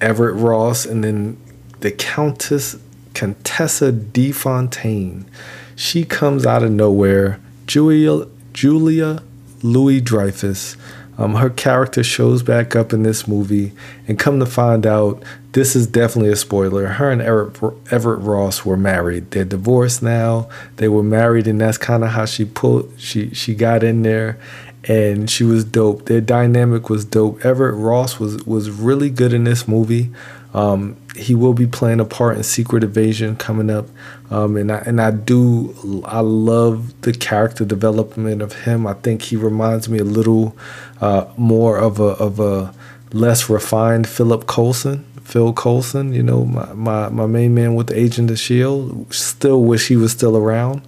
Everett 0.00 0.36
Ross, 0.36 0.84
and 0.84 1.02
then 1.02 1.36
the 1.80 1.90
Countess 1.90 2.76
Contessa 3.14 3.90
De 3.92 4.32
Fontaine. 4.32 5.28
She 5.74 6.04
comes 6.04 6.46
out 6.46 6.62
of 6.62 6.70
nowhere. 6.70 7.40
Julia 7.66 8.26
Julia 8.52 9.22
Louis 9.62 10.00
Dreyfus. 10.00 10.76
Um, 11.18 11.34
her 11.34 11.50
character 11.50 12.04
shows 12.04 12.44
back 12.44 12.76
up 12.76 12.92
in 12.92 13.02
this 13.02 13.26
movie, 13.26 13.72
and 14.06 14.20
come 14.20 14.38
to 14.38 14.46
find 14.46 14.86
out, 14.86 15.20
this 15.50 15.74
is 15.74 15.88
definitely 15.88 16.30
a 16.30 16.36
spoiler. 16.36 16.86
Her 16.86 17.10
and 17.10 17.20
Everett, 17.20 17.60
Everett 17.90 18.20
Ross 18.20 18.64
were 18.64 18.76
married. 18.76 19.32
They're 19.32 19.44
divorced 19.44 20.00
now. 20.00 20.48
They 20.76 20.88
were 20.88 21.02
married, 21.02 21.48
and 21.48 21.60
that's 21.60 21.76
kind 21.76 22.04
of 22.04 22.10
how 22.10 22.24
she 22.24 22.44
pulled. 22.44 22.92
She 22.98 23.34
she 23.34 23.56
got 23.56 23.82
in 23.82 24.02
there, 24.02 24.38
and 24.84 25.28
she 25.28 25.44
was 25.44 25.64
dope. 25.64 26.06
Their 26.06 26.20
dynamic 26.20 26.88
was 26.88 27.04
dope. 27.04 27.44
Everett 27.44 27.76
Ross 27.76 28.18
was 28.18 28.44
was 28.44 28.70
really 28.70 29.10
good 29.10 29.32
in 29.32 29.44
this 29.44 29.66
movie. 29.66 30.10
Um, 30.54 30.96
he 31.14 31.34
will 31.34 31.52
be 31.52 31.66
playing 31.66 32.00
a 32.00 32.04
part 32.04 32.36
in 32.36 32.42
Secret 32.42 32.82
Invasion 32.82 33.36
coming 33.36 33.70
up, 33.70 33.86
um, 34.30 34.56
and 34.56 34.72
I 34.72 34.78
and 34.78 35.00
I 35.00 35.10
do 35.10 36.02
I 36.04 36.20
love 36.20 37.00
the 37.02 37.12
character 37.12 37.64
development 37.64 38.40
of 38.40 38.52
him. 38.64 38.86
I 38.86 38.94
think 38.94 39.22
he 39.22 39.36
reminds 39.36 39.88
me 39.88 39.98
a 39.98 40.04
little 40.04 40.56
uh, 41.00 41.26
more 41.36 41.76
of 41.76 42.00
a 42.00 42.14
of 42.14 42.40
a 42.40 42.74
less 43.12 43.50
refined 43.50 44.08
Philip 44.08 44.46
Coulson. 44.46 45.04
Phil 45.22 45.52
Coulson, 45.52 46.14
you 46.14 46.22
know, 46.22 46.46
my, 46.46 46.72
my, 46.72 47.08
my 47.10 47.26
main 47.26 47.54
man 47.54 47.74
with 47.74 47.88
the 47.88 47.98
Agent 48.00 48.30
of 48.30 48.38
Shield. 48.38 49.12
Still 49.12 49.62
wish 49.62 49.88
he 49.88 49.96
was 49.96 50.10
still 50.10 50.38
around, 50.38 50.80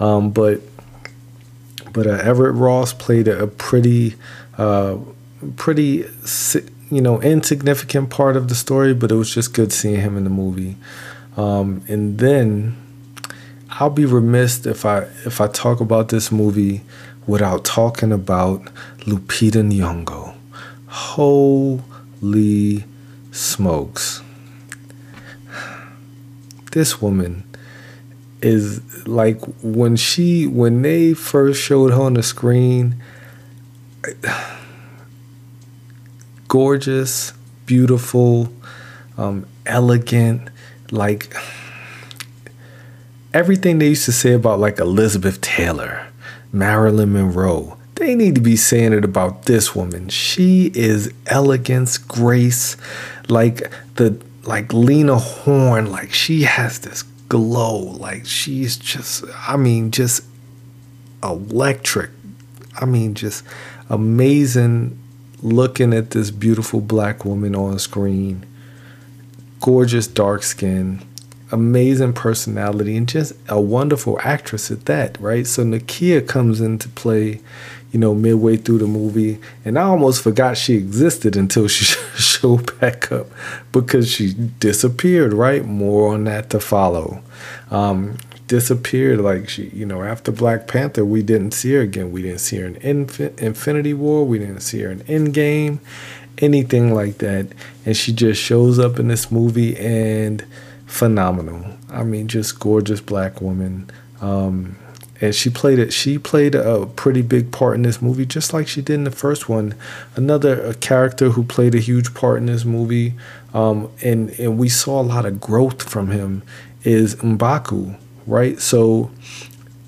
um, 0.00 0.30
but 0.30 0.62
but 1.94 2.06
uh, 2.06 2.10
Everett 2.22 2.56
Ross 2.56 2.92
played 2.92 3.28
a, 3.28 3.46
pretty, 3.46 4.16
uh, 4.58 4.98
pretty, 5.56 6.04
you 6.90 7.00
know, 7.00 7.22
insignificant 7.22 8.10
part 8.10 8.36
of 8.36 8.48
the 8.48 8.54
story, 8.54 8.92
but 8.92 9.10
it 9.10 9.14
was 9.14 9.32
just 9.32 9.54
good 9.54 9.72
seeing 9.72 10.00
him 10.00 10.18
in 10.18 10.24
the 10.24 10.30
movie. 10.30 10.76
Um, 11.36 11.82
and 11.88 12.18
then 12.18 12.76
I'll 13.70 13.90
be 13.90 14.04
remiss 14.04 14.66
if 14.66 14.84
I 14.84 15.04
if 15.24 15.40
I 15.40 15.48
talk 15.48 15.80
about 15.80 16.08
this 16.08 16.30
movie 16.30 16.82
without 17.26 17.64
talking 17.64 18.12
about 18.12 18.62
Lupita 19.00 19.62
Nyong'o. 19.62 20.34
Holy 20.86 22.84
smokes! 23.32 24.22
This 26.72 27.00
woman 27.00 27.44
is 28.42 28.80
like 29.06 29.40
when 29.62 29.96
she 29.96 30.46
when 30.46 30.82
they 30.82 31.14
first 31.14 31.60
showed 31.60 31.92
her 31.92 32.00
on 32.00 32.14
the 32.14 32.22
screen 32.22 33.00
gorgeous 36.48 37.32
beautiful 37.66 38.52
um, 39.16 39.46
elegant 39.66 40.48
like 40.90 41.34
everything 43.34 43.78
they 43.78 43.88
used 43.88 44.04
to 44.04 44.12
say 44.12 44.32
about 44.32 44.58
like 44.58 44.78
elizabeth 44.78 45.40
taylor 45.40 46.06
marilyn 46.52 47.12
monroe 47.12 47.76
they 47.96 48.14
need 48.14 48.34
to 48.34 48.40
be 48.40 48.56
saying 48.56 48.92
it 48.92 49.04
about 49.04 49.44
this 49.44 49.74
woman. 49.74 50.08
She 50.08 50.72
is 50.74 51.12
elegance 51.26 51.96
grace 51.96 52.76
like 53.28 53.70
the 53.94 54.20
like 54.42 54.72
lena 54.72 55.16
horne 55.16 55.90
like 55.90 56.12
she 56.12 56.42
has 56.42 56.80
this 56.80 57.04
glow. 57.34 57.78
Like 57.78 58.26
she's 58.26 58.76
just, 58.76 59.24
I 59.48 59.56
mean, 59.56 59.90
just 59.90 60.24
electric. 61.20 62.10
I 62.76 62.84
mean, 62.84 63.14
just 63.14 63.44
amazing 63.90 64.96
looking 65.42 65.92
at 65.92 66.10
this 66.10 66.30
beautiful 66.30 66.80
black 66.80 67.24
woman 67.24 67.56
on 67.56 67.80
screen. 67.80 68.46
Gorgeous 69.60 70.06
dark 70.06 70.44
skin, 70.44 71.02
amazing 71.54 72.12
personality, 72.12 72.96
and 72.96 73.08
just 73.08 73.32
a 73.48 73.60
wonderful 73.60 74.18
actress 74.20 74.70
at 74.70 74.84
that, 74.86 75.18
right? 75.20 75.46
So 75.46 75.64
Nakia 75.64 76.26
comes 76.26 76.60
into 76.60 76.88
play 76.90 77.40
you 77.94 78.00
know, 78.00 78.12
midway 78.12 78.56
through 78.56 78.78
the 78.78 78.88
movie. 78.88 79.38
And 79.64 79.78
I 79.78 79.82
almost 79.82 80.20
forgot 80.20 80.56
she 80.58 80.74
existed 80.74 81.36
until 81.36 81.68
she 81.68 81.84
showed 82.16 82.78
back 82.80 83.12
up 83.12 83.28
because 83.70 84.10
she 84.10 84.34
disappeared, 84.34 85.32
right? 85.32 85.64
More 85.64 86.12
on 86.12 86.24
that 86.24 86.50
to 86.50 86.58
follow. 86.58 87.22
Um, 87.70 88.18
disappeared. 88.48 89.20
Like 89.20 89.48
she, 89.48 89.68
you 89.68 89.86
know, 89.86 90.02
after 90.02 90.32
Black 90.32 90.66
Panther, 90.66 91.04
we 91.04 91.22
didn't 91.22 91.52
see 91.52 91.72
her 91.74 91.82
again. 91.82 92.10
We 92.10 92.22
didn't 92.22 92.40
see 92.40 92.58
her 92.58 92.66
in 92.66 92.76
Inf- 92.76 93.40
Infinity 93.40 93.94
War. 93.94 94.26
We 94.26 94.40
didn't 94.40 94.60
see 94.60 94.80
her 94.80 94.90
in 94.90 95.00
Endgame, 95.02 95.78
anything 96.38 96.92
like 96.92 97.18
that. 97.18 97.46
And 97.86 97.96
she 97.96 98.12
just 98.12 98.42
shows 98.42 98.78
up 98.78 98.98
in 98.98 99.06
this 99.06 99.30
movie 99.30 99.76
and 99.76 100.44
phenomenal. 100.94 101.66
I 101.90 102.04
mean, 102.04 102.28
just 102.28 102.60
gorgeous 102.60 103.00
black 103.00 103.40
woman. 103.40 103.90
Um, 104.20 104.76
and 105.20 105.34
she 105.34 105.50
played 105.50 105.78
it. 105.80 105.92
She 105.92 106.18
played 106.18 106.54
a 106.54 106.86
pretty 106.86 107.22
big 107.22 107.50
part 107.50 107.74
in 107.74 107.82
this 107.82 108.00
movie, 108.00 108.24
just 108.24 108.52
like 108.52 108.68
she 108.68 108.80
did 108.80 108.94
in 108.94 109.04
the 109.04 109.10
first 109.10 109.48
one. 109.48 109.74
Another 110.14 110.72
character 110.74 111.30
who 111.30 111.42
played 111.42 111.74
a 111.74 111.80
huge 111.80 112.14
part 112.14 112.38
in 112.38 112.46
this 112.46 112.64
movie, 112.64 113.14
um, 113.52 113.90
and 114.02 114.30
and 114.38 114.56
we 114.58 114.68
saw 114.68 115.00
a 115.00 115.02
lot 115.02 115.26
of 115.26 115.40
growth 115.40 115.88
from 115.88 116.10
him 116.10 116.42
is 116.84 117.16
Mbaku, 117.16 117.96
right? 118.26 118.60
So 118.60 119.10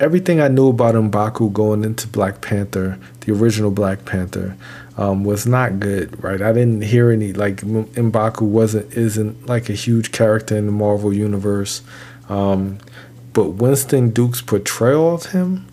everything 0.01 0.41
I 0.41 0.49
knew 0.49 0.69
about 0.69 0.95
Mbaku 0.95 1.53
going 1.53 1.85
into 1.85 2.09
Black 2.09 2.41
Panther, 2.41 2.99
the 3.21 3.33
original 3.33 3.71
Black 3.71 4.05
Panther, 4.05 4.57
um, 4.97 5.25
was 5.25 5.47
not 5.47 5.79
good, 5.79 6.23
right? 6.23 6.41
I 6.41 6.53
didn't 6.53 6.83
hear 6.83 7.11
any 7.11 7.33
like 7.33 7.57
Mbaku 7.57 8.43
wasn't 8.43 8.93
isn't 8.95 9.47
like 9.47 9.69
a 9.69 9.75
huge 9.75 10.13
character 10.13 10.57
in 10.57 10.67
the 10.67 10.73
Marvel 10.73 11.13
universe, 11.13 11.83
um, 12.29 12.79
but 13.33 13.51
Winston 13.51 14.11
Duke's 14.11 14.41
portrayal 14.41 15.15
of 15.15 15.27
him 15.27 15.67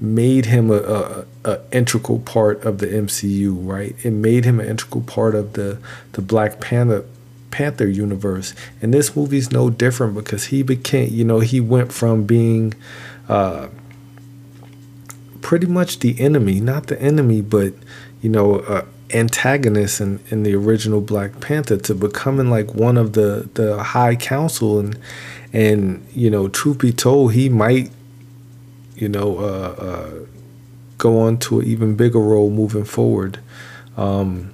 made 0.00 0.46
him 0.46 0.70
a, 0.70 0.76
a, 0.76 1.24
a, 1.44 1.60
integral 1.72 2.20
part 2.20 2.64
of 2.64 2.78
the 2.78 2.86
MCU, 2.86 3.56
right? 3.66 3.96
It 4.04 4.12
made 4.12 4.44
him 4.44 4.60
an 4.60 4.68
integral 4.68 5.02
part 5.02 5.34
of 5.34 5.54
the 5.54 5.78
the 6.12 6.22
Black 6.22 6.60
Panther 6.60 7.04
Panther 7.50 7.88
universe. 7.88 8.54
And 8.80 8.92
this 8.94 9.16
movie's 9.16 9.50
no 9.50 9.70
different 9.70 10.14
because 10.14 10.46
he 10.46 10.62
became, 10.62 11.12
you 11.12 11.24
know, 11.24 11.40
he 11.40 11.60
went 11.60 11.92
from 11.92 12.24
being 12.24 12.74
uh, 13.28 13.68
pretty 15.40 15.66
much 15.66 16.00
the 16.00 16.20
enemy, 16.20 16.60
not 16.60 16.86
the 16.86 17.00
enemy, 17.00 17.40
but, 17.40 17.74
you 18.20 18.28
know, 18.28 18.56
uh, 18.60 18.84
antagonist 19.10 20.00
in, 20.00 20.20
in 20.28 20.42
the 20.42 20.54
original 20.54 21.00
Black 21.00 21.40
Panther 21.40 21.76
to 21.78 21.94
becoming 21.94 22.50
like 22.50 22.74
one 22.74 22.96
of 22.96 23.12
the, 23.14 23.48
the 23.54 23.82
high 23.82 24.16
council. 24.16 24.78
And, 24.78 24.98
and, 25.52 26.06
you 26.12 26.30
know, 26.30 26.48
truth 26.48 26.78
be 26.78 26.92
told, 26.92 27.32
he 27.32 27.48
might, 27.48 27.90
you 28.94 29.08
know, 29.08 29.38
uh, 29.38 29.74
uh 29.78 30.10
go 30.98 31.20
on 31.20 31.38
to 31.38 31.60
an 31.60 31.66
even 31.66 31.94
bigger 31.94 32.18
role 32.18 32.50
moving 32.50 32.84
forward. 32.84 33.38
Um, 33.96 34.52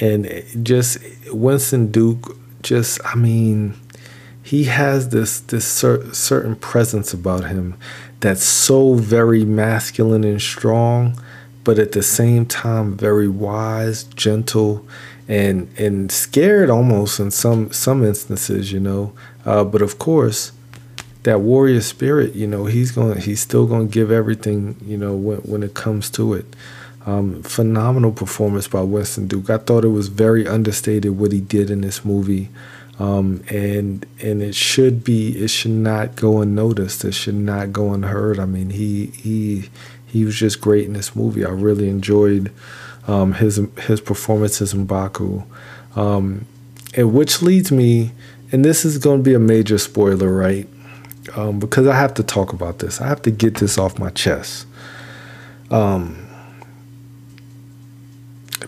and 0.00 0.44
just 0.62 0.98
Winston 1.30 1.90
Duke, 1.90 2.36
just 2.62 3.00
I 3.04 3.16
mean, 3.16 3.74
he 4.42 4.64
has 4.64 5.10
this 5.10 5.40
this 5.40 5.66
cer- 5.66 6.12
certain 6.14 6.56
presence 6.56 7.12
about 7.12 7.44
him 7.44 7.76
that's 8.20 8.44
so 8.44 8.94
very 8.94 9.44
masculine 9.44 10.24
and 10.24 10.40
strong, 10.40 11.20
but 11.70 11.78
at 11.78 11.92
the 11.92 12.02
same 12.02 12.44
time 12.44 12.96
very 12.96 13.28
wise, 13.28 14.02
gentle, 14.02 14.84
and 15.28 15.68
and 15.78 16.10
scared 16.10 16.68
almost 16.68 17.20
in 17.20 17.30
some 17.30 17.70
some 17.70 18.04
instances, 18.04 18.72
you 18.72 18.80
know. 18.80 19.12
Uh, 19.46 19.62
but 19.62 19.80
of 19.80 19.96
course, 19.96 20.50
that 21.22 21.42
warrior 21.42 21.80
spirit, 21.80 22.34
you 22.34 22.48
know, 22.48 22.64
he's 22.64 22.90
going 22.90 23.20
he's 23.20 23.38
still 23.38 23.68
going 23.68 23.86
to 23.86 23.94
give 23.94 24.10
everything, 24.10 24.74
you 24.84 24.96
know, 24.96 25.14
when 25.14 25.38
when 25.42 25.62
it 25.62 25.74
comes 25.74 26.10
to 26.10 26.34
it. 26.34 26.44
Um, 27.06 27.40
phenomenal 27.44 28.10
performance 28.10 28.66
by 28.66 28.80
Winston 28.80 29.28
Duke. 29.28 29.48
I 29.48 29.58
thought 29.58 29.84
it 29.84 29.90
was 29.90 30.08
very 30.08 30.48
understated 30.48 31.20
what 31.20 31.30
he 31.30 31.40
did 31.40 31.70
in 31.70 31.82
this 31.82 32.04
movie. 32.04 32.48
Um, 32.98 33.44
and 33.48 34.04
and 34.20 34.42
it 34.42 34.56
should 34.56 35.04
be 35.04 35.38
it 35.38 35.50
should 35.50 35.70
not 35.70 36.16
go 36.16 36.40
unnoticed. 36.40 37.04
It 37.04 37.12
should 37.12 37.36
not 37.36 37.72
go 37.72 37.94
unheard. 37.94 38.40
I 38.40 38.44
mean, 38.44 38.70
he 38.70 39.06
he 39.06 39.70
he 40.10 40.24
was 40.24 40.34
just 40.34 40.60
great 40.60 40.86
in 40.86 40.92
this 40.92 41.14
movie. 41.14 41.44
I 41.44 41.50
really 41.50 41.88
enjoyed 41.88 42.52
um, 43.06 43.34
his 43.34 43.60
his 43.78 44.00
performances 44.00 44.74
Mbaku, 44.74 45.44
um, 45.96 46.46
and 46.94 47.14
which 47.14 47.42
leads 47.42 47.70
me, 47.70 48.12
and 48.52 48.64
this 48.64 48.84
is 48.84 48.98
going 48.98 49.20
to 49.20 49.22
be 49.22 49.34
a 49.34 49.38
major 49.38 49.78
spoiler, 49.78 50.32
right? 50.32 50.68
Um, 51.36 51.58
because 51.58 51.86
I 51.86 51.94
have 51.94 52.14
to 52.14 52.22
talk 52.22 52.52
about 52.52 52.80
this. 52.80 53.00
I 53.00 53.06
have 53.06 53.22
to 53.22 53.30
get 53.30 53.56
this 53.56 53.78
off 53.78 53.98
my 53.98 54.10
chest. 54.10 54.66
Um, 55.70 56.26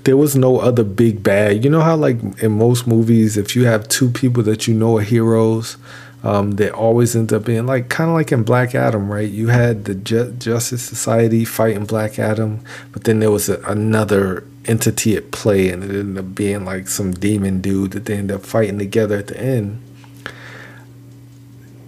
there 0.05 0.16
was 0.16 0.37
no 0.37 0.59
other 0.59 0.85
big 0.85 1.22
bad. 1.22 1.64
You 1.64 1.70
know 1.70 1.81
how 1.81 1.96
like 1.96 2.18
in 2.42 2.52
most 2.52 2.87
movies, 2.87 3.37
if 3.37 3.55
you 3.55 3.64
have 3.66 3.88
two 3.88 4.11
people 4.11 4.42
that 4.44 4.66
you 4.66 4.74
know 4.74 4.98
are 4.98 5.02
heroes, 5.02 5.76
um, 6.22 6.52
they 6.52 6.70
always 6.70 7.16
end 7.16 7.32
up 7.32 7.44
being 7.44 7.66
like 7.66 7.88
kind 7.88 8.08
of 8.08 8.14
like 8.14 8.30
in 8.30 8.44
Black 8.44 8.74
Adam, 8.74 9.11
right? 9.11 9.28
You 9.28 9.48
had 9.48 9.85
the 9.87 9.94
Ju- 9.94 10.32
Justice 10.38 10.82
Society 10.82 11.44
fighting 11.44 11.85
Black 11.85 12.18
Adam, 12.18 12.61
but 12.92 13.04
then 13.04 13.20
there 13.20 13.30
was 13.30 13.48
a, 13.48 13.61
another 13.62 14.46
entity 14.64 15.16
at 15.16 15.32
play, 15.32 15.68
and 15.68 15.82
it 15.82 15.90
ended 15.90 16.24
up 16.24 16.35
being 16.35 16.64
like 16.64 16.88
some 16.88 17.12
demon 17.12 17.61
dude 17.61 17.92
that 17.92 18.04
they 18.04 18.14
ended 18.14 18.37
up 18.37 18.46
fighting 18.46 18.78
together 18.78 19.16
at 19.16 19.26
the 19.26 19.40
end. 19.40 19.82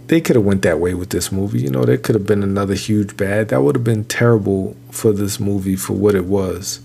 They 0.09 0.21
could 0.21 0.37
have 0.37 0.45
went 0.45 0.63
that 0.63 0.81
way 0.81 0.95
with 0.95 1.11
this 1.11 1.33
movie, 1.33 1.63
you 1.63 1.71
know. 1.71 1.85
There 1.85 1.97
could 1.97 2.15
have 2.15 2.27
been 2.27 2.43
another 2.43 2.75
huge 2.75 3.17
bad. 3.17 3.49
That 3.49 3.63
would 3.63 3.75
have 3.75 3.85
been 3.85 4.05
terrible 4.05 4.77
for 4.91 5.13
this 5.13 5.41
movie 5.41 5.77
for 5.77 5.95
what 5.95 6.15
it 6.15 6.27
was. 6.27 6.81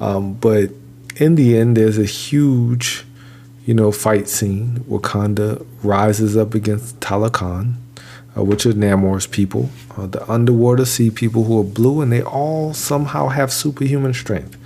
Um, 0.00 0.34
but 0.34 0.70
in 1.16 1.36
the 1.36 1.56
end, 1.56 1.76
there's 1.76 1.98
a 1.98 2.04
huge, 2.04 3.04
you 3.68 3.74
know, 3.74 3.92
fight 3.92 4.28
scene. 4.30 4.82
Wakanda 4.88 5.62
rises 5.82 6.38
up 6.38 6.54
against 6.54 6.98
Talokan, 7.00 7.74
uh, 8.34 8.42
which 8.42 8.64
are 8.64 8.72
Namor's 8.72 9.26
people, 9.26 9.68
uh, 9.94 10.06
the 10.06 10.26
underwater 10.26 10.86
sea 10.86 11.10
people 11.10 11.44
who 11.44 11.60
are 11.60 11.64
blue, 11.64 12.00
and 12.00 12.10
they 12.10 12.22
all 12.22 12.72
somehow 12.72 13.28
have 13.28 13.52
superhuman 13.52 14.14
strength, 14.14 14.56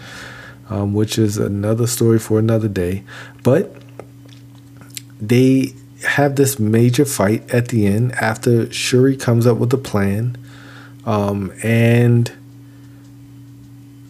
um, 0.70 0.94
which 0.94 1.18
is 1.18 1.36
another 1.36 1.88
story 1.88 2.20
for 2.20 2.38
another 2.38 2.68
day. 2.68 3.02
But 3.42 3.74
they 5.20 5.72
have 6.06 6.36
this 6.36 6.60
major 6.60 7.04
fight 7.04 7.52
at 7.52 7.68
the 7.68 7.88
end 7.88 8.12
after 8.12 8.72
Shuri 8.72 9.16
comes 9.16 9.48
up 9.48 9.58
with 9.58 9.74
a 9.74 9.78
plan, 9.78 10.38
um, 11.06 11.52
and 11.64 12.30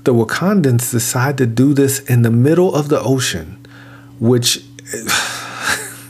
the 0.05 0.13
Wakandans 0.13 0.91
decide 0.91 1.39
to 1.39 1.47
do 1.47 1.73
this 1.73 2.01
in 2.01 2.21
the 2.21 2.31
middle 2.31 2.75
of 2.75 2.91
the 2.91 3.01
ocean, 3.01 3.57
which 4.19 4.63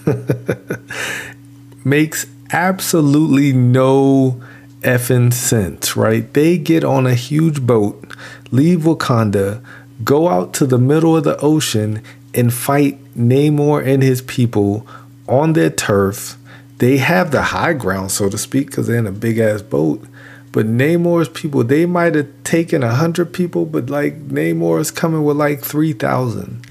makes 1.84 2.26
absolutely 2.52 3.52
no 3.52 4.40
effing 4.82 5.32
sense, 5.32 5.96
right? 5.96 6.32
They 6.32 6.58
get 6.58 6.84
on 6.84 7.06
a 7.06 7.14
huge 7.14 7.62
boat, 7.62 8.14
leave 8.50 8.80
Wakanda, 8.80 9.64
go 10.04 10.28
out 10.28 10.52
to 10.54 10.66
the 10.66 10.78
middle 10.78 11.16
of 11.16 11.24
the 11.24 11.38
ocean, 11.38 12.02
and 12.34 12.52
fight 12.52 12.98
Namor 13.14 13.84
and 13.86 14.02
his 14.02 14.22
people 14.22 14.86
on 15.28 15.52
their 15.52 15.70
turf. 15.70 16.36
They 16.78 16.98
have 16.98 17.30
the 17.30 17.42
high 17.42 17.74
ground, 17.74 18.10
so 18.10 18.28
to 18.28 18.38
speak, 18.38 18.68
because 18.68 18.86
they're 18.86 18.96
in 18.96 19.06
a 19.06 19.12
big 19.12 19.38
ass 19.38 19.62
boat. 19.62 20.04
But 20.50 20.66
Namor's 20.66 21.28
people, 21.28 21.64
they 21.64 21.86
might 21.86 22.14
have 22.14 22.28
taken 22.44 22.82
a 22.82 22.94
hundred 22.94 23.32
people, 23.32 23.64
but 23.64 23.88
like 23.88 24.28
Namor 24.28 24.80
is 24.80 24.90
coming 24.90 25.24
with 25.24 25.36
like 25.36 25.60
three 25.62 25.92
thousand, 25.92 26.66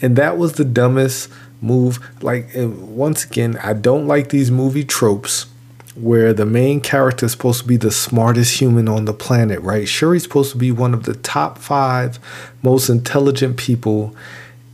and 0.00 0.16
that 0.16 0.38
was 0.38 0.54
the 0.54 0.64
dumbest 0.64 1.28
move. 1.60 1.98
Like 2.22 2.50
once 2.54 3.24
again, 3.24 3.58
I 3.62 3.72
don't 3.72 4.06
like 4.06 4.30
these 4.30 4.50
movie 4.50 4.84
tropes 4.84 5.46
where 5.94 6.34
the 6.34 6.44
main 6.44 6.80
character 6.80 7.24
is 7.26 7.32
supposed 7.32 7.62
to 7.62 7.68
be 7.68 7.76
the 7.78 7.90
smartest 7.90 8.60
human 8.60 8.86
on 8.88 9.06
the 9.06 9.14
planet, 9.14 9.60
right? 9.62 9.88
Shuri's 9.88 10.24
supposed 10.24 10.52
to 10.52 10.58
be 10.58 10.70
one 10.70 10.92
of 10.92 11.04
the 11.04 11.14
top 11.14 11.58
five 11.58 12.18
most 12.62 12.88
intelligent 12.88 13.56
people 13.56 14.14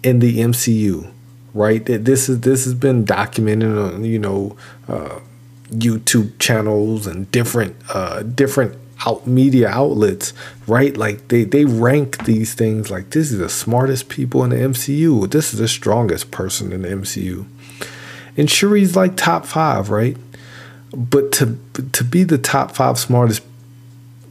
in 0.02 0.18
the 0.18 0.38
MCU, 0.38 1.10
right? 1.54 1.84
This 1.84 2.28
is 2.28 2.40
this 2.40 2.64
has 2.64 2.74
been 2.74 3.04
documented 3.04 3.76
on 3.76 4.04
you 4.04 4.18
know. 4.18 4.56
Uh, 4.88 5.20
YouTube 5.72 6.38
channels 6.38 7.06
and 7.06 7.30
different 7.32 7.74
uh, 7.94 8.22
different 8.22 8.76
out 9.06 9.26
media 9.26 9.68
outlets, 9.68 10.32
right? 10.66 10.96
Like 10.96 11.28
they 11.28 11.44
they 11.44 11.64
rank 11.64 12.24
these 12.24 12.54
things 12.54 12.90
like 12.90 13.10
this 13.10 13.32
is 13.32 13.38
the 13.38 13.48
smartest 13.48 14.08
people 14.08 14.44
in 14.44 14.50
the 14.50 14.56
MCU. 14.56 15.30
This 15.30 15.52
is 15.52 15.58
the 15.58 15.68
strongest 15.68 16.30
person 16.30 16.72
in 16.72 16.82
the 16.82 16.88
MCU. 16.88 17.46
And 18.36 18.48
Shuri's 18.48 18.96
like 18.96 19.16
top 19.16 19.46
five, 19.46 19.90
right? 19.90 20.16
But 20.94 21.32
to 21.32 21.58
to 21.92 22.04
be 22.04 22.24
the 22.24 22.38
top 22.38 22.74
five 22.74 22.98
smartest, 22.98 23.42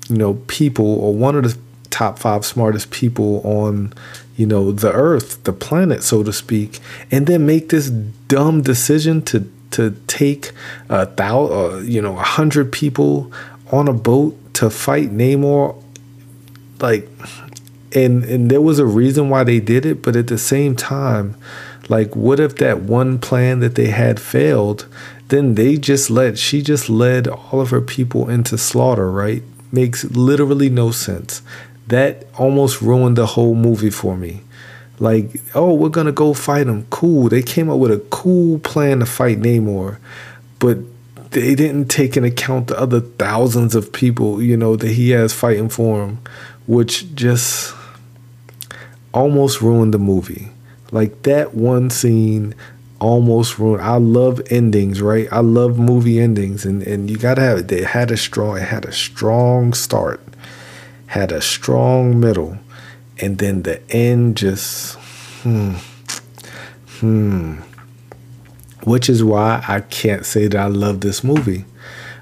you 0.09 0.17
know, 0.17 0.35
people 0.47 0.99
or 0.99 1.13
one 1.13 1.35
of 1.35 1.43
the 1.43 1.57
top 1.89 2.17
five 2.17 2.45
smartest 2.45 2.91
people 2.91 3.41
on, 3.43 3.93
you 4.37 4.45
know, 4.45 4.71
the 4.71 4.91
earth, 4.91 5.43
the 5.43 5.53
planet, 5.53 6.03
so 6.03 6.23
to 6.23 6.33
speak, 6.33 6.79
and 7.11 7.27
then 7.27 7.45
make 7.45 7.69
this 7.69 7.89
dumb 7.89 8.61
decision 8.61 9.21
to 9.23 9.51
to 9.71 9.91
take 10.07 10.51
a 10.89 11.05
thousand, 11.05 11.57
uh, 11.57 11.77
you 11.79 12.01
know, 12.01 12.17
a 12.17 12.23
hundred 12.23 12.71
people 12.71 13.31
on 13.71 13.87
a 13.87 13.93
boat 13.93 14.37
to 14.61 14.69
fight 14.69 15.09
Namor, 15.11 15.75
like, 16.79 17.09
and 17.93 18.23
and 18.23 18.49
there 18.49 18.61
was 18.61 18.79
a 18.79 18.85
reason 18.85 19.29
why 19.29 19.43
they 19.43 19.59
did 19.59 19.85
it, 19.85 20.01
but 20.01 20.15
at 20.15 20.27
the 20.27 20.37
same 20.37 20.75
time, 20.75 21.35
like, 21.89 22.15
what 22.15 22.39
if 22.39 22.55
that 22.57 22.81
one 22.81 23.19
plan 23.19 23.59
that 23.59 23.75
they 23.75 23.87
had 23.87 24.19
failed? 24.19 24.87
then 25.31 25.55
they 25.55 25.77
just 25.77 26.09
let 26.09 26.37
she 26.37 26.61
just 26.61 26.89
led 26.89 27.25
all 27.25 27.61
of 27.61 27.69
her 27.69 27.79
people 27.79 28.29
into 28.29 28.57
slaughter 28.57 29.09
right? 29.09 29.41
Makes 29.71 30.03
literally 30.03 30.69
no 30.69 30.91
sense. 30.91 31.41
That 31.87 32.27
almost 32.37 32.81
ruined 32.81 33.15
the 33.17 33.25
whole 33.27 33.55
movie 33.55 33.89
for 33.89 34.17
me. 34.17 34.41
Like 34.99 35.41
oh 35.55 35.73
we're 35.73 35.87
gonna 35.87 36.11
go 36.11 36.33
fight 36.33 36.67
him 36.67 36.85
cool. 36.89 37.29
They 37.29 37.41
came 37.41 37.69
up 37.69 37.79
with 37.79 37.91
a 37.91 38.05
cool 38.09 38.59
plan 38.59 38.99
to 38.99 39.05
fight 39.05 39.39
namor 39.39 39.97
but 40.59 40.77
they 41.31 41.55
didn't 41.55 41.87
take 41.87 42.15
into 42.15 42.29
account 42.29 42.67
the 42.67 42.79
other 42.79 43.01
thousands 43.01 43.75
of 43.75 43.91
people 43.91 44.41
you 44.41 44.55
know 44.55 44.75
that 44.75 44.91
he 44.91 45.11
has 45.11 45.33
fighting 45.33 45.69
for 45.69 46.05
him 46.05 46.19
which 46.67 47.13
just 47.15 47.73
almost 49.13 49.61
ruined 49.61 49.93
the 49.93 49.99
movie 49.99 50.49
like 50.91 51.23
that 51.23 51.53
one 51.53 51.89
scene 51.89 52.53
almost 53.01 53.57
ruined. 53.57 53.81
I 53.81 53.97
love 53.97 54.39
endings, 54.49 55.01
right? 55.01 55.27
I 55.31 55.39
love 55.39 55.77
movie 55.77 56.19
endings, 56.21 56.65
and 56.65 56.83
and 56.83 57.09
you 57.09 57.17
gotta 57.17 57.41
have 57.41 57.57
it. 57.57 57.67
They 57.67 57.83
had 57.83 58.11
a 58.11 58.17
strong, 58.17 58.57
it 58.57 58.63
had 58.63 58.85
a 58.85 58.93
strong 58.93 59.73
start, 59.73 60.21
had 61.07 61.31
a 61.31 61.41
strong 61.41 62.19
middle, 62.19 62.59
and 63.17 63.39
then 63.39 63.63
the 63.63 63.81
end 63.91 64.37
just, 64.37 64.95
hmm, 65.41 65.73
hmm. 66.99 67.55
Which 68.83 69.09
is 69.09 69.23
why 69.23 69.63
I 69.67 69.81
can't 69.81 70.25
say 70.25 70.47
that 70.47 70.59
I 70.59 70.67
love 70.67 71.01
this 71.01 71.23
movie. 71.23 71.65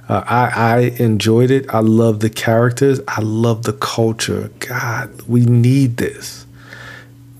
Uh, 0.07 0.23
I 0.25 0.47
I 0.55 0.79
enjoyed 1.03 1.51
it. 1.51 1.69
I 1.73 1.79
love 1.79 2.19
the 2.19 2.29
characters. 2.29 2.99
I 3.07 3.21
love 3.21 3.63
the 3.63 3.73
culture. 3.73 4.51
God, 4.59 5.21
we 5.27 5.45
need 5.45 5.97
this. 5.97 6.45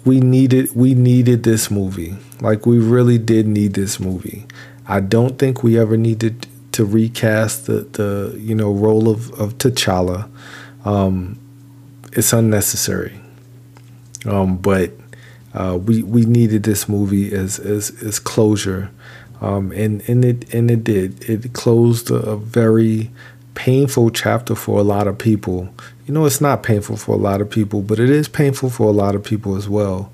We 0.06 0.20
needed 0.20 0.76
we 0.76 0.94
needed 0.94 1.44
this 1.44 1.70
movie. 1.70 2.18
Like 2.42 2.66
we 2.66 2.78
really 2.78 3.18
did 3.18 3.48
need 3.48 3.74
this 3.74 4.00
movie. 4.00 4.46
I 4.88 5.00
don't 5.02 5.38
think 5.38 5.64
we 5.64 5.78
ever 5.78 5.98
needed 5.98 6.48
to 6.74 6.86
recast 6.86 7.66
the 7.66 7.82
the 7.82 8.38
you 8.40 8.56
know 8.56 8.72
role 8.72 9.10
of 9.10 9.32
of 9.40 9.58
T'Challa. 9.58 10.30
Um, 10.86 11.40
it's 12.14 12.34
unnecessary. 12.34 13.20
Um, 14.26 14.58
but 14.58 14.92
uh, 15.54 15.78
we 15.82 16.04
we 16.04 16.26
needed 16.26 16.64
this 16.64 16.88
movie 16.88 17.34
as 17.34 17.60
as 17.60 17.92
as 18.04 18.20
closure, 18.20 18.92
um, 19.42 19.72
and 19.72 20.08
and 20.10 20.26
it 20.26 20.54
and 20.54 20.70
it 20.70 20.84
did. 20.84 21.30
It 21.30 21.54
closed 21.54 22.12
a, 22.12 22.36
very 22.36 23.12
painful 23.56 24.10
chapter 24.10 24.56
for 24.56 24.80
a 24.80 24.84
lot 24.84 25.08
of 25.08 25.18
people. 25.18 25.70
You 26.06 26.14
know, 26.14 26.26
it's 26.26 26.42
not 26.42 26.64
painful 26.64 26.98
for 26.98 27.12
a 27.14 27.18
lot 27.18 27.42
of 27.42 27.50
people, 27.50 27.82
but 27.82 28.00
it 28.00 28.10
is 28.10 28.28
painful 28.28 28.70
for 28.70 28.88
a 28.88 28.92
lot 28.92 29.16
of 29.16 29.24
people 29.24 29.56
as 29.56 29.68
well 29.68 30.12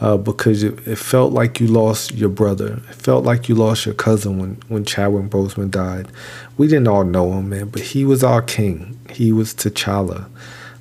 uh, 0.00 0.16
because 0.16 0.62
it, 0.62 0.86
it, 0.86 0.96
felt 0.96 1.32
like 1.32 1.60
you 1.60 1.66
lost 1.66 2.12
your 2.12 2.28
brother. 2.28 2.80
It 2.88 2.94
felt 2.94 3.24
like 3.24 3.48
you 3.48 3.54
lost 3.54 3.86
your 3.86 3.94
cousin 3.94 4.38
when, 4.38 4.58
when 4.68 4.84
Chadwick 4.84 5.30
Boseman 5.30 5.70
died. 5.70 6.08
We 6.56 6.68
didn't 6.68 6.88
all 6.88 7.04
know 7.04 7.32
him, 7.32 7.50
man, 7.50 7.68
but 7.68 7.82
he 7.82 8.04
was 8.04 8.22
our 8.22 8.42
king. 8.42 8.98
He 9.10 9.32
was 9.32 9.54
T'Challa. 9.54 10.28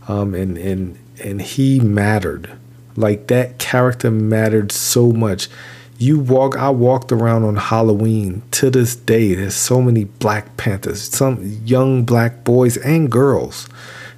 Um, 0.08 0.34
and, 0.36 0.58
and, 0.58 0.98
and 1.24 1.42
he 1.42 1.80
mattered. 1.80 2.52
Like 2.96 3.28
that 3.28 3.58
character 3.58 4.12
mattered 4.12 4.72
so 4.72 5.12
much. 5.12 5.50
You 5.98 6.20
walk, 6.20 6.58
I 6.58 6.70
walked 6.70 7.12
around 7.12 7.44
on 7.46 7.56
Halloween 7.56 8.42
to 8.52 8.70
this 8.70 8.96
day. 8.96 9.34
There's 9.34 9.56
so 9.56 9.82
many 9.82 10.04
Black 10.04 10.58
Panthers, 10.58 11.02
some 11.02 11.42
young 11.64 12.04
black 12.04 12.44
boys 12.44 12.76
and 12.78 13.10
girls 13.10 13.70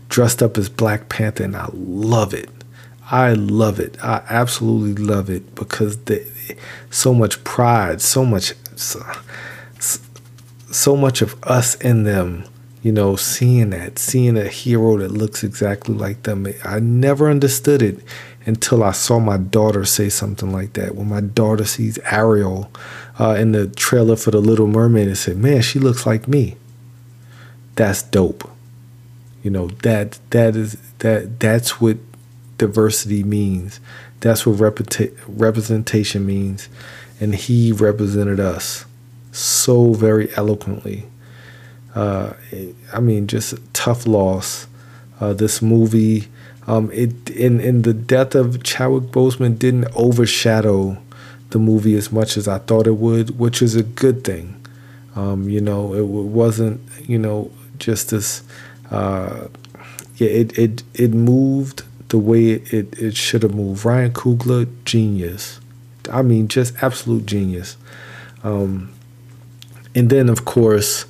dressed 0.10 0.42
up 0.42 0.58
as 0.58 0.70
Black 0.70 1.10
Panther, 1.10 1.44
and 1.44 1.56
I 1.56 1.70
love 1.74 2.34
it. 2.34 2.50
I 3.10 3.34
love 3.34 3.80
it. 3.80 3.98
I 4.04 4.24
absolutely 4.28 5.04
love 5.04 5.30
it 5.30 5.56
because 5.56 5.98
the, 6.06 6.26
so 6.90 7.14
much 7.14 7.44
pride, 7.44 8.02
so 8.02 8.26
much, 8.26 8.54
so, 8.76 9.06
so 10.72 10.96
much 10.96 11.22
of 11.22 11.42
us 11.44 11.76
in 11.76 12.04
them. 12.04 12.46
You 12.84 12.92
know, 12.94 13.16
seeing 13.18 13.72
that, 13.72 14.00
seeing 14.00 14.38
a 14.38 14.48
hero 14.48 14.98
that 14.98 15.12
looks 15.12 15.44
exactly 15.44 15.94
like 15.94 16.24
them. 16.24 16.48
I 16.64 16.80
never 16.80 17.30
understood 17.30 17.82
it 17.82 18.00
until 18.48 18.82
I 18.82 18.94
saw 18.94 19.20
my 19.20 19.38
daughter 19.38 19.86
say 19.86 20.10
something 20.10 20.52
like 20.52 20.74
that. 20.74 20.96
When 20.96 21.10
my 21.10 21.22
daughter 21.22 21.66
sees 21.66 22.00
Ariel 22.10 22.72
uh, 23.20 23.36
in 23.38 23.52
the 23.52 23.68
trailer 23.68 24.16
for 24.16 24.32
The 24.32 24.40
Little 24.40 24.68
Mermaid 24.68 25.08
and 25.08 25.18
said, 25.18 25.38
"Man, 25.38 25.62
she 25.62 25.78
looks 25.78 26.06
like 26.08 26.28
me." 26.28 26.56
That's 27.76 28.02
dope. 28.02 28.50
You 29.44 29.52
know 29.52 29.68
that 29.84 30.20
that 30.32 30.56
is 30.56 30.78
that 31.00 31.40
that's 31.40 31.80
what 31.80 31.98
diversity 32.58 33.24
means. 33.24 33.80
That's 34.22 34.46
what 34.48 34.60
representation 35.28 36.26
means. 36.26 36.70
And 37.20 37.36
he 37.36 37.72
represented 37.72 38.40
us 38.40 38.86
so 39.32 39.94
very 39.94 40.34
eloquently. 40.36 41.06
Uh, 41.94 42.34
I 42.94 43.00
mean, 43.00 43.28
just 43.28 43.56
tough 43.74 44.08
loss. 44.08 44.68
Uh, 45.20 45.34
this 45.34 45.62
movie, 45.62 46.28
um, 46.68 46.92
it 46.92 47.30
in 47.30 47.60
in 47.60 47.84
the 47.84 47.94
death 47.94 48.36
of 48.36 48.64
Chadwick 48.64 49.06
Boseman 49.06 49.58
didn't 49.58 49.88
overshadow 49.96 50.98
the 51.50 51.60
movie 51.60 51.96
as 51.96 52.12
much 52.12 52.36
as 52.36 52.48
I 52.48 52.60
thought 52.60 52.88
it 52.88 52.98
would, 52.98 53.40
which 53.40 53.62
is 53.62 53.76
a 53.76 53.84
good 53.84 54.24
thing. 54.24 54.54
Um, 55.16 55.50
you 55.50 55.62
know, 55.62 55.94
it, 55.94 56.06
wasn't 56.06 56.82
you 57.08 57.18
know 57.18 57.52
just 57.80 58.12
this. 58.12 58.44
Uh, 58.92 59.48
yeah, 60.18 60.30
it 60.30 60.58
it 60.58 60.84
it 60.94 61.12
moved 61.12 61.84
the 62.10 62.18
way 62.18 62.52
it, 62.52 62.98
it 63.00 63.16
should 63.16 63.44
have 63.44 63.56
moved. 63.56 63.86
Ryan 63.86 64.12
Coogler, 64.12 64.68
genius. 64.86 65.60
I 66.12 66.22
mean, 66.22 66.48
just 66.48 66.82
absolute 66.82 67.26
genius. 67.26 67.78
Um, 68.44 68.94
and 69.94 70.10
then, 70.10 70.30
of 70.30 70.46
course, 70.46 71.06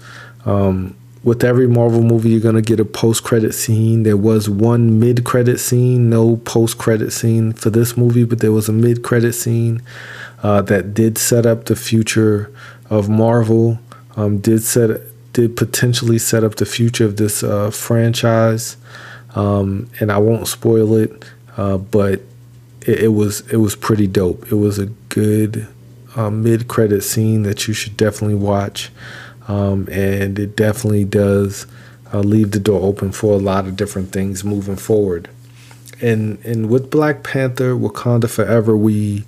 um, 0.45 0.95
with 1.23 1.43
every 1.43 1.67
Marvel 1.67 2.01
movie, 2.01 2.30
you're 2.30 2.39
gonna 2.39 2.62
get 2.62 2.80
a 2.80 2.86
post-credit 2.86 3.53
scene. 3.53 4.03
There 4.03 4.17
was 4.17 4.49
one 4.49 4.99
mid-credit 4.99 5.60
scene, 5.60 6.10
no 6.10 6.38
post-credit 6.38 7.12
scene 7.12 7.53
for 7.53 7.69
this 7.69 7.97
movie, 7.97 8.23
but 8.23 8.39
there 8.39 8.51
was 8.51 8.69
a 8.69 8.73
mid-credit 8.73 9.34
scene 9.34 9.82
uh, 10.43 10.62
that 10.63 10.93
did 10.93 11.17
set 11.17 11.45
up 11.45 11.65
the 11.65 11.75
future 11.75 12.51
of 12.89 13.10
Marvel. 13.10 13.80
Um, 14.15 14.39
did 14.39 14.63
set 14.63 15.01
did 15.34 15.56
potentially 15.56 16.17
set 16.17 16.43
up 16.43 16.56
the 16.56 16.65
future 16.65 17.06
of 17.06 17.17
this 17.17 17.43
uh, 17.43 17.69
franchise 17.69 18.77
um, 19.38 19.88
and 19.99 20.12
I 20.12 20.17
won't 20.17 20.47
spoil 20.47 20.95
it, 20.95 21.25
uh, 21.58 21.77
but 21.77 22.21
it, 22.82 23.03
it, 23.03 23.13
was 23.13 23.41
it 23.51 23.58
was 23.58 23.75
pretty 23.75 24.08
dope. 24.08 24.51
It 24.51 24.56
was 24.56 24.80
a 24.80 24.88
good 25.10 25.67
uh, 26.15 26.32
mid 26.32 26.67
credit 26.67 27.03
scene 27.03 27.43
that 27.43 27.67
you 27.67 27.73
should 27.75 27.95
definitely 27.95 28.36
watch, 28.36 28.89
um, 29.47 29.88
and 29.91 30.38
it 30.38 30.55
definitely 30.55 31.05
does 31.05 31.65
uh, 32.13 32.19
leave 32.19 32.51
the 32.51 32.60
door 32.60 32.81
open 32.81 33.12
for 33.12 33.33
a 33.33 33.38
lot 33.38 33.65
of 33.65 33.75
different 33.75 34.12
things 34.12 34.43
moving 34.43 34.75
forward. 34.75 35.29
And 36.01 36.38
and 36.45 36.69
with 36.69 36.91
Black 36.91 37.23
Panther, 37.23 37.73
Wakanda 37.73 38.29
Forever, 38.29 38.77
we 38.77 39.25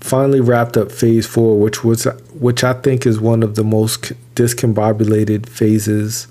finally 0.00 0.40
wrapped 0.40 0.76
up 0.76 0.90
Phase 0.90 1.26
Four, 1.26 1.58
which 1.58 1.84
was 1.84 2.04
which 2.32 2.64
I 2.64 2.72
think 2.72 3.06
is 3.06 3.20
one 3.20 3.42
of 3.42 3.56
the 3.56 3.64
most 3.64 4.12
discombobulated 4.34 5.48
phases. 5.48 6.26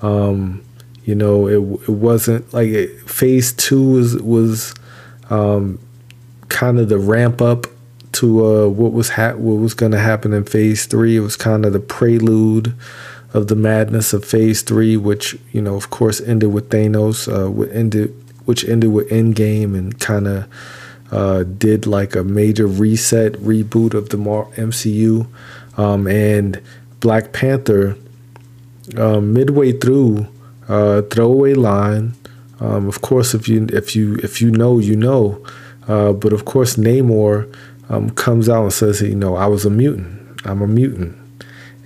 Um, 0.00 0.64
you 1.04 1.14
know, 1.14 1.46
it 1.46 1.82
it 1.88 1.92
wasn't 1.92 2.52
like 2.54 2.68
it, 2.68 3.08
phase 3.08 3.52
two 3.52 3.90
was 3.90 4.16
was 4.16 4.74
um, 5.30 5.78
kind 6.48 6.78
of 6.78 6.88
the 6.88 6.98
ramp 6.98 7.42
up 7.42 7.66
to 8.12 8.46
uh, 8.46 8.68
what 8.68 8.92
was 8.92 9.10
ha- 9.10 9.34
what 9.34 9.54
was 9.54 9.74
going 9.74 9.92
to 9.92 9.98
happen 9.98 10.32
in 10.32 10.44
phase 10.44 10.86
three. 10.86 11.16
It 11.16 11.20
was 11.20 11.36
kind 11.36 11.64
of 11.64 11.72
the 11.72 11.80
prelude 11.80 12.74
of 13.32 13.48
the 13.48 13.56
madness 13.56 14.12
of 14.12 14.24
phase 14.24 14.62
three, 14.62 14.96
which 14.96 15.36
you 15.52 15.62
know, 15.62 15.74
of 15.74 15.90
course, 15.90 16.20
ended 16.20 16.52
with 16.52 16.68
Thanos, 16.70 17.28
uh, 17.28 17.70
ended 17.70 18.14
which 18.44 18.64
ended 18.64 18.92
with 18.92 19.08
Endgame 19.08 19.76
and 19.76 19.98
kind 20.00 20.26
of 20.26 20.48
uh, 21.10 21.42
did 21.44 21.86
like 21.86 22.14
a 22.14 22.24
major 22.24 22.66
reset 22.66 23.32
reboot 23.34 23.94
of 23.94 24.08
the 24.08 24.16
MCU, 24.16 25.26
um, 25.76 26.06
and 26.06 26.60
Black 27.00 27.32
Panther. 27.32 27.96
Um, 28.96 29.32
midway 29.32 29.72
through, 29.72 30.26
uh, 30.68 31.02
throwaway 31.02 31.54
line. 31.54 32.14
Um, 32.60 32.88
of 32.88 33.00
course, 33.00 33.32
if 33.32 33.48
you 33.48 33.68
if 33.72 33.94
you 33.96 34.16
if 34.22 34.42
you 34.42 34.50
know, 34.50 34.78
you 34.78 34.96
know. 34.96 35.44
Uh, 35.88 36.12
but 36.12 36.32
of 36.32 36.44
course, 36.44 36.76
Namor 36.76 37.52
um, 37.88 38.10
comes 38.10 38.48
out 38.48 38.62
and 38.62 38.72
says, 38.72 39.02
you 39.02 39.14
know, 39.14 39.36
I 39.36 39.46
was 39.46 39.64
a 39.64 39.70
mutant. 39.70 40.40
I'm 40.44 40.62
a 40.62 40.66
mutant. 40.66 41.16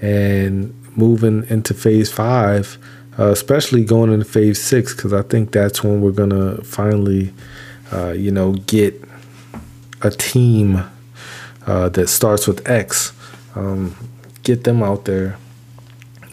And 0.00 0.74
moving 0.96 1.44
into 1.48 1.74
Phase 1.74 2.12
Five, 2.12 2.78
uh, 3.18 3.30
especially 3.30 3.84
going 3.84 4.12
into 4.12 4.24
Phase 4.24 4.62
Six, 4.62 4.94
because 4.94 5.12
I 5.12 5.22
think 5.22 5.52
that's 5.52 5.82
when 5.82 6.00
we're 6.00 6.12
gonna 6.12 6.62
finally, 6.62 7.32
uh, 7.92 8.12
you 8.12 8.30
know, 8.30 8.52
get 8.52 9.02
a 10.02 10.10
team 10.10 10.84
uh, 11.66 11.88
that 11.90 12.08
starts 12.08 12.46
with 12.46 12.68
X. 12.68 13.12
Um, 13.54 13.96
get 14.42 14.64
them 14.64 14.82
out 14.82 15.06
there 15.06 15.38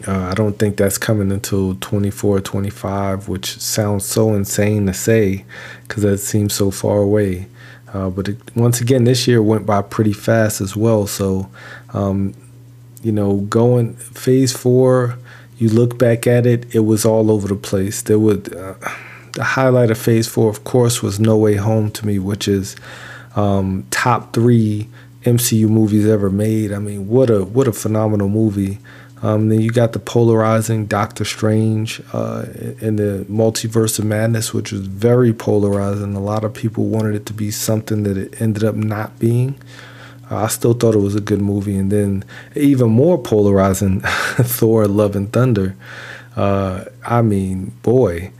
uh, 0.06 0.28
I 0.30 0.34
don't 0.34 0.58
think 0.58 0.76
that's 0.76 0.98
coming 0.98 1.32
until 1.32 1.76
24, 1.76 2.40
25, 2.40 3.28
which 3.28 3.58
sounds 3.58 4.04
so 4.04 4.34
insane 4.34 4.86
to 4.86 4.94
say 4.94 5.44
because 5.82 6.02
that 6.02 6.18
seems 6.18 6.52
so 6.52 6.70
far 6.70 6.98
away. 6.98 7.46
Uh, 7.94 8.10
but 8.10 8.28
it, 8.28 8.36
once 8.56 8.80
again, 8.80 9.04
this 9.04 9.28
year 9.28 9.40
went 9.40 9.64
by 9.64 9.80
pretty 9.80 10.12
fast 10.12 10.60
as 10.60 10.76
well. 10.76 11.06
So, 11.06 11.48
um, 11.94 12.34
you 13.02 13.12
know, 13.12 13.36
going 13.42 13.94
phase 13.94 14.52
four, 14.52 15.16
you 15.58 15.68
look 15.68 15.96
back 15.96 16.26
at 16.26 16.44
it, 16.44 16.74
it 16.74 16.80
was 16.80 17.04
all 17.04 17.30
over 17.30 17.46
the 17.46 17.54
place. 17.54 18.02
There 18.02 18.18
would 18.18 18.52
uh, 18.54 18.74
the 19.34 19.44
highlight 19.44 19.90
of 19.90 19.98
phase 19.98 20.26
four, 20.26 20.50
of 20.50 20.64
course, 20.64 21.02
was 21.02 21.20
No 21.20 21.36
Way 21.36 21.54
Home 21.54 21.90
to 21.92 22.06
me, 22.06 22.18
which 22.18 22.48
is 22.48 22.74
um, 23.36 23.86
top 23.90 24.32
three 24.32 24.88
MCU 25.22 25.68
movies 25.68 26.06
ever 26.06 26.30
made. 26.30 26.72
I 26.72 26.80
mean, 26.80 27.08
what 27.08 27.30
a 27.30 27.44
what 27.44 27.68
a 27.68 27.72
phenomenal 27.72 28.28
movie. 28.28 28.78
Um, 29.24 29.48
then 29.48 29.62
you 29.62 29.70
got 29.70 29.94
the 29.94 29.98
polarizing 29.98 30.84
Doctor 30.84 31.24
Strange 31.24 32.02
uh, 32.12 32.44
in 32.78 32.96
the 32.96 33.24
Multiverse 33.26 33.98
of 33.98 34.04
Madness, 34.04 34.52
which 34.52 34.70
was 34.70 34.86
very 34.86 35.32
polarizing. 35.32 36.14
A 36.14 36.20
lot 36.20 36.44
of 36.44 36.52
people 36.52 36.84
wanted 36.84 37.14
it 37.14 37.24
to 37.26 37.32
be 37.32 37.50
something 37.50 38.02
that 38.02 38.18
it 38.18 38.38
ended 38.38 38.62
up 38.64 38.74
not 38.74 39.18
being. 39.18 39.58
Uh, 40.30 40.44
I 40.44 40.48
still 40.48 40.74
thought 40.74 40.94
it 40.94 40.98
was 40.98 41.14
a 41.14 41.22
good 41.22 41.40
movie. 41.40 41.74
And 41.74 41.90
then 41.90 42.22
even 42.54 42.90
more 42.90 43.16
polarizing, 43.16 44.00
Thor: 44.04 44.86
Love 44.86 45.16
and 45.16 45.32
Thunder. 45.32 45.74
Uh, 46.36 46.84
I 47.06 47.22
mean, 47.22 47.72
boy, 47.82 48.30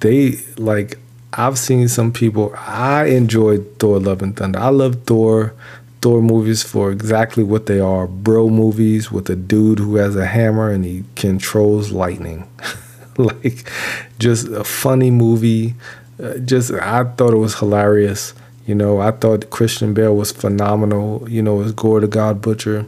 they 0.00 0.36
like. 0.56 0.98
I've 1.32 1.58
seen 1.58 1.88
some 1.88 2.12
people. 2.12 2.54
I 2.56 3.06
enjoyed 3.06 3.80
Thor: 3.80 3.98
Love 3.98 4.22
and 4.22 4.36
Thunder. 4.36 4.60
I 4.60 4.68
love 4.68 5.02
Thor 5.04 5.52
Thor 6.00 6.22
movies 6.22 6.62
for 6.62 6.90
exactly 6.90 7.42
what 7.42 7.66
they 7.66 7.80
are 7.80 8.06
bro 8.06 8.48
movies 8.48 9.10
with 9.10 9.28
a 9.30 9.36
dude 9.36 9.78
who 9.78 9.96
has 9.96 10.16
a 10.16 10.26
hammer 10.26 10.70
and 10.70 10.84
he 10.84 11.04
controls 11.16 11.90
lightning. 11.90 12.48
like, 13.16 13.70
just 14.18 14.48
a 14.48 14.64
funny 14.64 15.10
movie. 15.10 15.74
Uh, 16.22 16.38
just, 16.38 16.72
I 16.72 17.04
thought 17.04 17.32
it 17.32 17.38
was 17.38 17.58
hilarious. 17.58 18.34
You 18.66 18.74
know, 18.74 19.00
I 19.00 19.12
thought 19.12 19.50
Christian 19.50 19.94
Bale 19.94 20.14
was 20.14 20.30
phenomenal, 20.30 21.26
you 21.28 21.42
know, 21.42 21.62
as 21.62 21.72
Gorr 21.72 22.00
the 22.00 22.06
God 22.06 22.42
Butcher. 22.42 22.86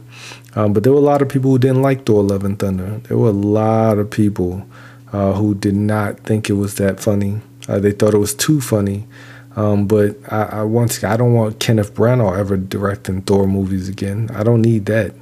Um, 0.55 0.73
but 0.73 0.83
there 0.83 0.93
were 0.93 0.99
a 0.99 1.01
lot 1.01 1.21
of 1.21 1.29
people 1.29 1.51
who 1.51 1.59
didn't 1.59 1.81
like 1.81 2.05
Thor 2.05 2.23
Love 2.23 2.43
and 2.43 2.59
Thunder. 2.59 2.99
There 3.07 3.17
were 3.17 3.29
a 3.29 3.33
lot 3.33 3.97
of 3.97 4.11
people 4.11 4.65
uh, 5.11 5.33
who 5.33 5.55
did 5.55 5.75
not 5.75 6.19
think 6.19 6.49
it 6.49 6.53
was 6.53 6.75
that 6.75 6.99
funny. 6.99 7.41
Uh, 7.67 7.79
they 7.79 7.91
thought 7.91 8.13
it 8.13 8.19
was 8.19 8.33
too 8.33 8.61
funny. 8.61 9.07
Um, 9.55 9.85
but 9.85 10.15
I, 10.31 10.43
I 10.43 10.63
once 10.63 11.03
I 11.03 11.17
don't 11.17 11.33
want 11.33 11.59
Kenneth 11.59 11.93
Branagh 11.93 12.37
ever 12.37 12.57
directing 12.57 13.21
Thor 13.21 13.47
movies 13.47 13.89
again. 13.89 14.29
I 14.33 14.43
don't 14.43 14.61
need 14.61 14.85
that. 14.85 15.13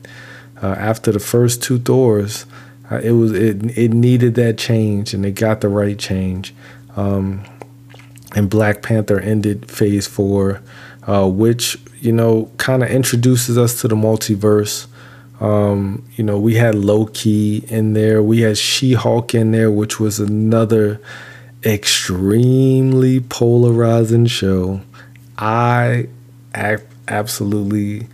Uh, 0.61 0.75
after 0.77 1.11
the 1.11 1.19
first 1.19 1.63
two 1.63 1.79
Thors, 1.79 2.45
uh, 2.91 2.97
it 2.97 3.11
was 3.11 3.31
it 3.31 3.77
it 3.77 3.91
needed 3.91 4.35
that 4.35 4.57
change, 4.57 5.13
and 5.13 5.25
it 5.25 5.31
got 5.31 5.61
the 5.61 5.69
right 5.69 5.97
change. 5.97 6.53
Um, 6.95 7.43
and 8.35 8.49
Black 8.49 8.83
Panther 8.83 9.19
ended 9.19 9.69
Phase 9.69 10.05
Four, 10.05 10.61
uh, 11.07 11.27
which 11.27 11.77
you 11.99 12.11
know 12.11 12.51
kind 12.57 12.83
of 12.83 12.89
introduces 12.89 13.57
us 13.57 13.81
to 13.81 13.87
the 13.87 13.95
multiverse. 13.95 14.87
Um, 15.39 16.05
you 16.15 16.23
know, 16.23 16.37
we 16.37 16.55
had 16.55 16.75
Loki 16.75 17.63
in 17.69 17.93
there, 17.93 18.21
we 18.21 18.41
had 18.41 18.57
She 18.57 18.93
Hulk 18.93 19.33
in 19.33 19.51
there, 19.51 19.71
which 19.71 19.99
was 19.99 20.19
another 20.19 20.99
extremely 21.65 23.19
polarizing 23.19 24.25
show. 24.27 24.81
I 25.37 26.07
absolutely 27.07 28.07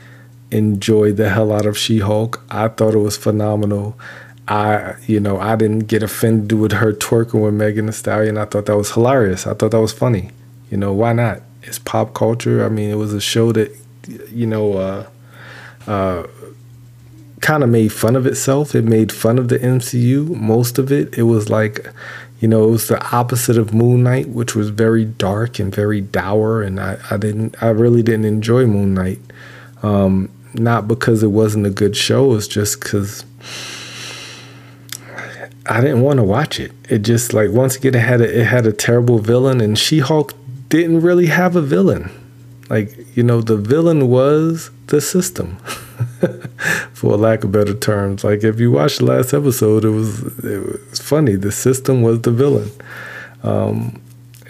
enjoyed 0.51 1.17
the 1.17 1.29
hell 1.29 1.51
out 1.51 1.65
of 1.65 1.77
She 1.77 1.99
Hulk. 1.99 2.43
I 2.49 2.67
thought 2.67 2.93
it 2.93 2.99
was 2.99 3.17
phenomenal. 3.17 3.97
I, 4.47 4.95
you 5.07 5.19
know, 5.19 5.39
I 5.39 5.55
didn't 5.55 5.87
get 5.87 6.03
offended 6.03 6.57
with 6.59 6.71
her 6.73 6.93
twerking 6.93 7.43
with 7.43 7.53
Megan 7.53 7.87
Thee 7.87 7.91
Stallion. 7.91 8.37
I 8.37 8.45
thought 8.45 8.67
that 8.67 8.77
was 8.77 8.91
hilarious. 8.91 9.47
I 9.47 9.53
thought 9.53 9.71
that 9.71 9.81
was 9.81 9.93
funny. 9.93 10.29
You 10.69 10.77
know, 10.77 10.93
why 10.93 11.13
not? 11.13 11.41
It's 11.63 11.79
pop 11.79 12.13
culture. 12.13 12.63
I 12.63 12.69
mean, 12.69 12.89
it 12.91 12.95
was 12.95 13.13
a 13.13 13.21
show 13.21 13.51
that, 13.53 13.75
you 14.31 14.45
know, 14.45 14.73
uh, 14.73 15.07
uh, 15.87 16.27
kind 17.41 17.63
of 17.63 17.69
made 17.69 17.91
fun 17.91 18.15
of 18.15 18.27
itself. 18.27 18.75
It 18.75 18.83
made 18.83 19.11
fun 19.11 19.39
of 19.39 19.49
the 19.49 19.57
MCU. 19.57 20.29
Most 20.35 20.77
of 20.77 20.91
it, 20.91 21.17
it 21.17 21.23
was 21.23 21.49
like 21.49 21.87
you 22.39 22.47
know, 22.47 22.67
it 22.67 22.71
was 22.71 22.87
the 22.87 23.03
opposite 23.15 23.57
of 23.57 23.73
Moon 23.73 24.03
Knight, 24.03 24.29
which 24.29 24.55
was 24.55 24.69
very 24.69 25.05
dark 25.05 25.57
and 25.59 25.73
very 25.73 26.01
dour, 26.01 26.61
and 26.61 26.79
I, 26.79 26.97
I 27.09 27.17
didn't, 27.17 27.61
I 27.63 27.69
really 27.69 28.03
didn't 28.03 28.25
enjoy 28.25 28.65
Moon 28.65 28.93
Knight. 28.93 29.19
Um, 29.83 30.29
not 30.53 30.87
because 30.87 31.23
it 31.23 31.27
wasn't 31.27 31.65
a 31.65 31.69
good 31.69 31.95
show, 31.95 32.33
it's 32.33 32.47
just 32.47 32.81
because 32.81 33.25
I 35.67 35.81
didn't 35.81 36.01
want 36.01 36.17
to 36.17 36.23
watch 36.23 36.59
it. 36.59 36.71
It 36.89 36.99
just 36.99 37.33
like 37.33 37.51
once 37.51 37.75
again, 37.75 37.95
it 37.95 37.99
had 37.99 38.21
a, 38.21 38.41
it 38.41 38.45
had 38.45 38.65
a 38.65 38.73
terrible 38.73 39.19
villain, 39.19 39.61
and 39.61 39.77
She 39.77 39.99
Hulk 39.99 40.33
didn't 40.69 41.01
really 41.01 41.27
have 41.27 41.55
a 41.55 41.61
villain. 41.61 42.11
Like 42.69 43.15
you 43.15 43.23
know, 43.23 43.41
the 43.41 43.57
villain 43.57 44.09
was 44.09 44.71
the 44.87 45.01
system. 45.01 45.57
for 46.93 47.17
lack 47.17 47.43
of 47.43 47.51
better 47.51 47.73
terms. 47.73 48.23
Like 48.23 48.43
if 48.43 48.59
you 48.59 48.71
watch 48.71 48.97
the 48.97 49.05
last 49.05 49.33
episode, 49.33 49.85
it 49.85 49.89
was 49.89 50.21
it 50.43 50.89
was 50.89 50.99
funny. 50.99 51.35
The 51.35 51.51
system 51.51 52.01
was 52.01 52.21
the 52.21 52.31
villain, 52.31 52.69
um, 53.43 54.01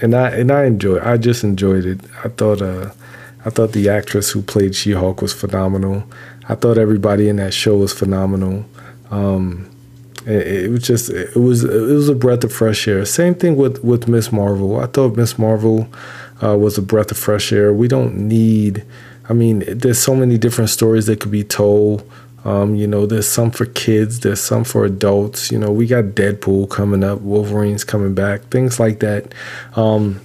and 0.01 0.15
I 0.15 0.29
and 0.29 0.51
I 0.51 0.65
enjoyed. 0.65 1.03
I 1.03 1.17
just 1.17 1.43
enjoyed 1.43 1.85
it. 1.85 1.99
I 2.23 2.29
thought 2.29 2.61
uh, 2.61 2.91
I 3.45 3.49
thought 3.49 3.73
the 3.73 3.89
actress 3.89 4.31
who 4.31 4.41
played 4.41 4.75
She 4.75 4.91
Hulk 4.91 5.21
was 5.21 5.33
phenomenal. 5.33 6.03
I 6.47 6.55
thought 6.55 6.77
everybody 6.77 7.29
in 7.29 7.37
that 7.37 7.53
show 7.53 7.77
was 7.77 7.93
phenomenal. 7.93 8.65
Um, 9.11 9.69
it, 10.25 10.65
it, 10.65 10.71
was 10.71 10.83
just 10.83 11.09
it 11.09 11.35
was 11.35 11.63
it 11.63 11.93
was 11.93 12.09
a 12.09 12.15
breath 12.15 12.43
of 12.43 12.53
fresh 12.53 12.87
air. 12.87 13.05
Same 13.05 13.35
thing 13.35 13.55
with 13.55 13.83
with 13.83 14.07
Miss 14.07 14.31
Marvel. 14.31 14.79
I 14.79 14.87
thought 14.87 15.15
Miss 15.15 15.37
Marvel 15.37 15.87
uh, 16.43 16.57
was 16.57 16.77
a 16.77 16.81
breath 16.81 17.11
of 17.11 17.17
fresh 17.17 17.51
air. 17.51 17.73
We 17.73 17.87
don't 17.87 18.15
need 18.15 18.85
I 19.27 19.33
mean, 19.33 19.63
there's 19.67 19.99
so 19.99 20.15
many 20.15 20.37
different 20.37 20.69
stories 20.69 21.07
that 21.07 21.19
could 21.19 21.31
be 21.31 21.43
told. 21.43 22.09
Um, 22.43 22.75
you 22.75 22.85
know, 22.85 23.07
there's 23.07 23.27
some 23.27 23.49
for 23.49 23.65
kids, 23.65 24.19
there's 24.19 24.39
some 24.39 24.63
for 24.63 24.85
adults. 24.85 25.51
You 25.51 25.57
know, 25.57 25.71
we 25.71 25.87
got 25.87 26.03
Deadpool 26.03 26.69
coming 26.69 27.03
up, 27.03 27.21
Wolverine's 27.21 27.83
coming 27.83 28.13
back, 28.13 28.43
things 28.49 28.79
like 28.79 28.99
that. 28.99 29.33
Um, 29.75 30.21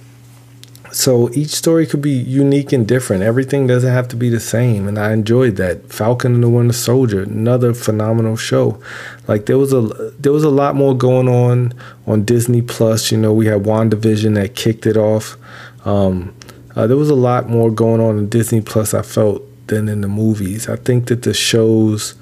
so 0.91 1.31
each 1.31 1.49
story 1.49 1.87
could 1.87 2.01
be 2.01 2.11
unique 2.11 2.73
and 2.73 2.87
different. 2.87 3.23
Everything 3.23 3.65
doesn't 3.65 3.91
have 3.91 4.07
to 4.09 4.15
be 4.15 4.29
the 4.29 4.41
same, 4.41 4.87
and 4.87 4.99
I 4.99 5.13
enjoyed 5.13 5.55
that. 5.55 5.91
Falcon 5.91 6.35
and 6.35 6.43
the 6.43 6.49
Winter 6.49 6.73
Soldier, 6.73 7.23
another 7.23 7.73
phenomenal 7.73 8.35
show. 8.35 8.81
Like 9.27 9.45
there 9.45 9.57
was 9.57 9.71
a 9.73 9.81
there 10.19 10.33
was 10.33 10.43
a 10.43 10.49
lot 10.49 10.75
more 10.75 10.95
going 10.95 11.29
on 11.29 11.73
on 12.05 12.25
Disney 12.25 12.61
Plus. 12.61 13.11
You 13.11 13.17
know, 13.17 13.33
we 13.33 13.45
had 13.45 13.63
WandaVision 13.63 14.35
that 14.35 14.55
kicked 14.55 14.85
it 14.85 14.97
off. 14.97 15.37
Um, 15.85 16.35
uh, 16.75 16.87
there 16.87 16.97
was 16.97 17.09
a 17.09 17.15
lot 17.15 17.49
more 17.49 17.71
going 17.71 18.01
on 18.01 18.17
in 18.17 18.29
Disney 18.29 18.61
Plus. 18.61 18.93
I 18.93 19.01
felt 19.01 19.43
than 19.71 19.87
in 19.87 20.01
the 20.01 20.07
movies. 20.07 20.69
I 20.69 20.75
think 20.75 21.07
that 21.07 21.23
the 21.23 21.33
shows 21.33 22.13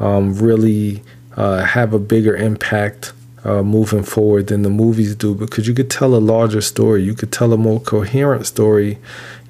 um, 0.00 0.34
really 0.34 1.02
uh, 1.36 1.64
have 1.64 1.94
a 1.94 1.98
bigger 1.98 2.36
impact 2.36 3.12
uh, 3.44 3.62
moving 3.62 4.02
forward 4.02 4.48
than 4.48 4.62
the 4.62 4.70
movies 4.70 5.14
do 5.14 5.34
because 5.34 5.68
you 5.68 5.72
could 5.72 5.90
tell 5.90 6.14
a 6.14 6.18
larger 6.18 6.60
story. 6.60 7.04
You 7.04 7.14
could 7.14 7.32
tell 7.32 7.52
a 7.52 7.56
more 7.56 7.80
coherent 7.80 8.44
story, 8.44 8.98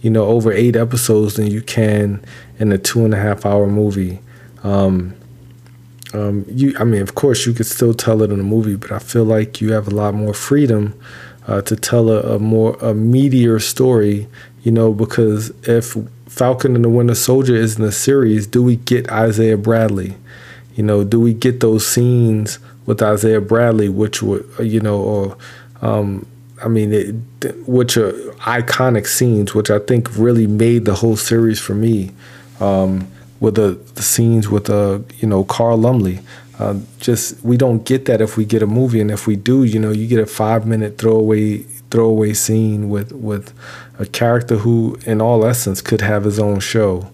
you 0.02 0.10
know, 0.10 0.26
over 0.26 0.52
eight 0.52 0.76
episodes 0.76 1.34
than 1.34 1.46
you 1.46 1.62
can 1.62 2.22
in 2.58 2.70
a 2.72 2.78
two 2.78 3.04
and 3.04 3.14
a 3.14 3.16
half 3.16 3.46
hour 3.46 3.66
movie. 3.66 4.20
Um, 4.62 5.14
um, 6.12 6.44
you, 6.48 6.74
I 6.78 6.84
mean, 6.84 7.02
of 7.02 7.14
course, 7.14 7.46
you 7.46 7.52
could 7.52 7.66
still 7.66 7.94
tell 7.94 8.22
it 8.22 8.30
in 8.30 8.38
a 8.38 8.44
movie, 8.44 8.76
but 8.76 8.92
I 8.92 8.98
feel 8.98 9.24
like 9.24 9.60
you 9.60 9.72
have 9.72 9.88
a 9.88 9.94
lot 9.94 10.14
more 10.14 10.34
freedom 10.34 10.98
uh, 11.46 11.62
to 11.62 11.76
tell 11.76 12.10
a, 12.10 12.36
a, 12.36 12.38
more 12.38 12.74
a 12.74 12.92
meatier 12.92 13.60
story, 13.60 14.28
you 14.62 14.72
know, 14.72 14.92
because 14.92 15.50
if 15.66 15.96
Falcon 16.26 16.74
and 16.74 16.84
the 16.84 16.88
Winter 16.88 17.14
Soldier 17.14 17.54
is 17.54 17.76
in 17.76 17.82
the 17.82 17.92
series, 17.92 18.46
do 18.46 18.62
we 18.62 18.76
get 18.76 19.10
Isaiah 19.10 19.56
Bradley? 19.56 20.16
You 20.74 20.82
know, 20.82 21.04
do 21.04 21.20
we 21.20 21.32
get 21.32 21.60
those 21.60 21.86
scenes 21.86 22.58
with 22.84 23.02
Isaiah 23.02 23.40
Bradley, 23.40 23.88
which 23.88 24.22
would, 24.22 24.48
uh, 24.58 24.62
you 24.62 24.80
know, 24.80 25.00
or, 25.00 25.36
um, 25.82 26.26
I 26.62 26.68
mean, 26.68 26.92
it, 26.92 27.14
which 27.66 27.96
are 27.96 28.12
iconic 28.40 29.06
scenes, 29.06 29.54
which 29.54 29.70
I 29.70 29.78
think 29.78 30.16
really 30.16 30.46
made 30.46 30.84
the 30.84 30.94
whole 30.94 31.16
series 31.16 31.60
for 31.60 31.74
me. 31.74 32.12
Um, 32.60 33.08
with 33.40 33.56
the, 33.56 33.78
the 33.94 34.02
scenes 34.02 34.48
with, 34.48 34.70
uh, 34.70 35.00
you 35.18 35.28
know, 35.28 35.44
Carl 35.44 35.76
Lumbly. 35.78 36.20
Uh, 36.58 36.78
just 37.00 37.42
we 37.44 37.56
don't 37.56 37.84
get 37.84 38.06
that 38.06 38.20
if 38.20 38.36
we 38.36 38.44
get 38.44 38.62
a 38.62 38.66
movie, 38.66 39.00
and 39.00 39.10
if 39.10 39.26
we 39.26 39.36
do, 39.36 39.62
you 39.64 39.78
know, 39.78 39.90
you 39.90 40.06
get 40.06 40.18
a 40.18 40.26
five 40.26 40.66
minute 40.66 40.96
throwaway 40.98 41.58
throwaway 41.90 42.32
scene 42.32 42.88
with 42.88 43.12
with 43.12 43.52
a 43.98 44.06
character 44.06 44.56
who, 44.56 44.98
in 45.04 45.20
all 45.20 45.44
essence, 45.44 45.80
could 45.82 46.00
have 46.00 46.24
his 46.24 46.38
own 46.38 46.60
show, 46.60 47.10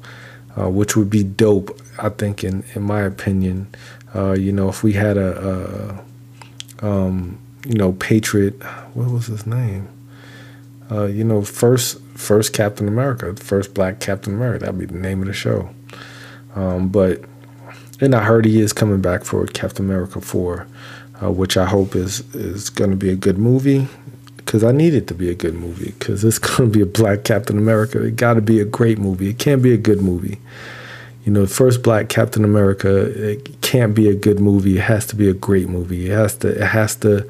uh, 0.56 0.68
which 0.68 0.96
would 0.96 1.10
be 1.10 1.24
dope. 1.24 1.76
I 1.98 2.08
think, 2.08 2.44
in 2.44 2.64
in 2.74 2.82
my 2.82 3.02
opinion, 3.02 3.66
uh, 4.14 4.32
you 4.32 4.52
know, 4.52 4.68
if 4.68 4.82
we 4.82 4.92
had 4.92 5.16
a, 5.16 6.00
a 6.80 6.86
um, 6.86 7.38
you 7.66 7.74
know, 7.74 7.92
Patriot, 7.92 8.62
what 8.94 9.10
was 9.10 9.26
his 9.26 9.46
name? 9.46 9.88
Uh, 10.90 11.06
you 11.06 11.24
know, 11.24 11.42
first 11.42 12.00
first 12.14 12.52
Captain 12.52 12.86
America, 12.86 13.34
first 13.34 13.74
Black 13.74 13.98
Captain 13.98 14.34
America. 14.34 14.66
That'd 14.66 14.78
be 14.78 14.86
the 14.86 14.94
name 14.94 15.20
of 15.20 15.26
the 15.26 15.32
show. 15.32 15.70
Um, 16.54 16.88
but 16.88 17.24
and 18.02 18.16
I 18.16 18.24
heard 18.24 18.44
he 18.44 18.60
is 18.60 18.72
coming 18.72 19.00
back 19.00 19.24
for 19.24 19.46
Captain 19.46 19.84
America 19.84 20.20
4, 20.20 20.66
uh, 21.22 21.30
which 21.30 21.56
I 21.56 21.66
hope 21.66 21.94
is 21.94 22.20
is 22.34 22.68
going 22.68 22.90
to 22.90 22.96
be 22.96 23.10
a 23.10 23.14
good 23.14 23.38
movie 23.38 23.86
because 24.38 24.64
I 24.64 24.72
need 24.72 24.92
it 24.92 25.06
to 25.06 25.14
be 25.14 25.30
a 25.30 25.36
good 25.36 25.54
movie 25.54 25.94
because 25.98 26.24
it's 26.24 26.38
going 26.40 26.70
to 26.70 26.78
be 26.78 26.82
a 26.82 26.86
black 26.86 27.22
Captain 27.22 27.56
America. 27.56 28.02
It 28.02 28.16
got 28.16 28.34
to 28.34 28.40
be 28.40 28.58
a 28.58 28.64
great 28.64 28.98
movie. 28.98 29.30
It 29.30 29.38
can't 29.38 29.62
be 29.62 29.72
a 29.72 29.76
good 29.76 30.02
movie. 30.02 30.40
You 31.24 31.30
know, 31.30 31.42
the 31.42 31.54
first 31.54 31.84
Black 31.84 32.08
Captain 32.08 32.44
America 32.44 33.04
it 33.30 33.60
can't 33.60 33.94
be 33.94 34.08
a 34.08 34.14
good 34.14 34.40
movie. 34.40 34.78
It 34.78 34.82
has 34.82 35.06
to 35.06 35.16
be 35.16 35.28
a 35.28 35.34
great 35.34 35.68
movie. 35.68 36.10
It 36.10 36.12
has 36.12 36.36
to 36.38 36.48
it 36.48 36.66
has 36.66 36.96
to 36.96 37.28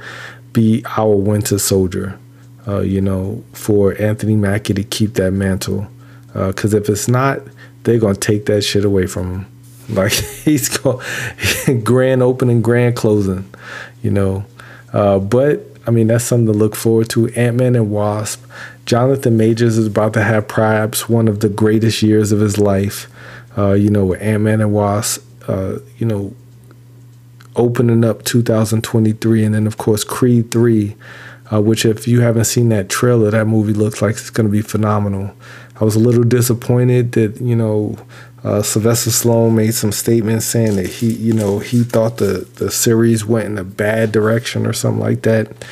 be 0.55 0.83
our 0.97 1.15
Winter 1.15 1.59
Soldier. 1.59 2.19
Uh, 2.67 2.81
you 2.81 3.01
know, 3.03 3.45
for 3.53 4.01
Anthony 4.01 4.37
Mackie 4.37 4.73
to 4.73 4.85
keep 4.85 5.15
that 5.15 5.33
mantle. 5.33 5.89
Because 6.33 6.73
uh, 6.73 6.79
if 6.79 6.89
it's 6.89 7.09
not, 7.09 7.41
they're 7.83 7.99
gonna 7.99 8.15
take 8.15 8.47
that 8.47 8.63
shit 8.63 8.87
away 8.87 9.07
from 9.07 9.31
him. 9.33 9.52
Like 9.93 10.13
he's 10.45 10.69
going 10.69 11.05
grand 11.85 12.23
opening, 12.23 12.63
grand 12.63 12.97
closing. 12.97 13.53
You 14.03 14.11
know, 14.11 14.45
uh, 14.93 15.19
but 15.19 15.65
I 15.87 15.91
mean 15.91 16.09
that's 16.09 16.25
something 16.25 16.47
to 16.47 16.53
look 16.53 16.75
forward 16.75 17.09
to. 17.11 17.29
Ant 17.31 17.57
Man 17.57 17.77
and 17.77 17.91
Wasp. 17.91 18.45
Jonathan 18.85 19.37
Majors 19.37 19.79
is 19.79 19.87
about 19.87 20.13
to 20.15 20.25
have 20.25 20.49
perhaps 20.49 21.09
one 21.09 21.29
of 21.29 21.41
the 21.41 21.49
greatest 21.49 22.03
years 22.03 22.33
of 22.33 22.41
his 22.41 22.59
life. 22.59 23.09
Uh, 23.57 23.73
you 23.73 23.91
know, 23.91 24.07
with 24.07 24.23
Ant 24.23 24.43
Man 24.43 24.61
and 24.61 24.73
Wasp. 24.73 25.25
Uh, 25.49 25.79
you 25.99 26.07
know, 26.07 26.33
opening 27.57 28.05
up 28.05 28.25
2023, 28.25 29.45
and 29.45 29.55
then 29.55 29.67
of 29.67 29.77
course 29.77 30.05
Creed 30.05 30.51
three, 30.51 30.97
uh, 31.53 31.61
which 31.61 31.85
if 31.85 32.07
you 32.09 32.21
haven't 32.21 32.45
seen 32.45 32.69
that 32.71 32.89
trailer, 32.89 33.31
that 33.31 33.47
movie 33.47 33.73
looks 33.73 34.01
like 34.01 34.13
it's 34.13 34.31
going 34.31 34.47
to 34.47 34.53
be 34.53 34.63
phenomenal. 34.63 35.35
I 35.81 35.85
was 35.85 35.97
a 35.97 36.01
little 36.01 36.25
disappointed 36.25 37.13
that 37.13 37.41
you 37.41 37.57
know 37.57 37.99
uh, 38.45 38.63
Sylvester 38.63 39.11
Stallone 39.11 39.55
made 39.55 39.75
some 39.75 39.93
statements 39.93 40.47
saying 40.47 40.77
that 40.77 40.87
he 40.87 41.13
you 41.13 41.33
know 41.33 41.59
he 41.59 41.85
thought 41.85 42.19
the 42.19 42.49
the 42.57 42.71
series 42.71 43.25
went 43.25 43.47
in 43.47 43.59
a 43.59 43.65
bad 43.65 44.13
direction 44.13 44.67
or 44.67 44.73
something 44.73 45.01
like 45.01 45.23
that. 45.23 45.65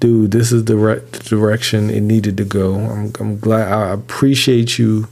Dude, 0.00 0.30
this 0.30 0.50
is 0.50 0.64
the 0.64 0.76
right 0.76 1.12
direction 1.12 1.90
it 1.90 2.00
needed 2.00 2.36
to 2.38 2.44
go. 2.44 2.74
I'm 2.74 3.12
I'm 3.20 3.38
glad 3.38 3.72
I 3.72 3.90
appreciate 3.92 4.78
you, 4.78 5.08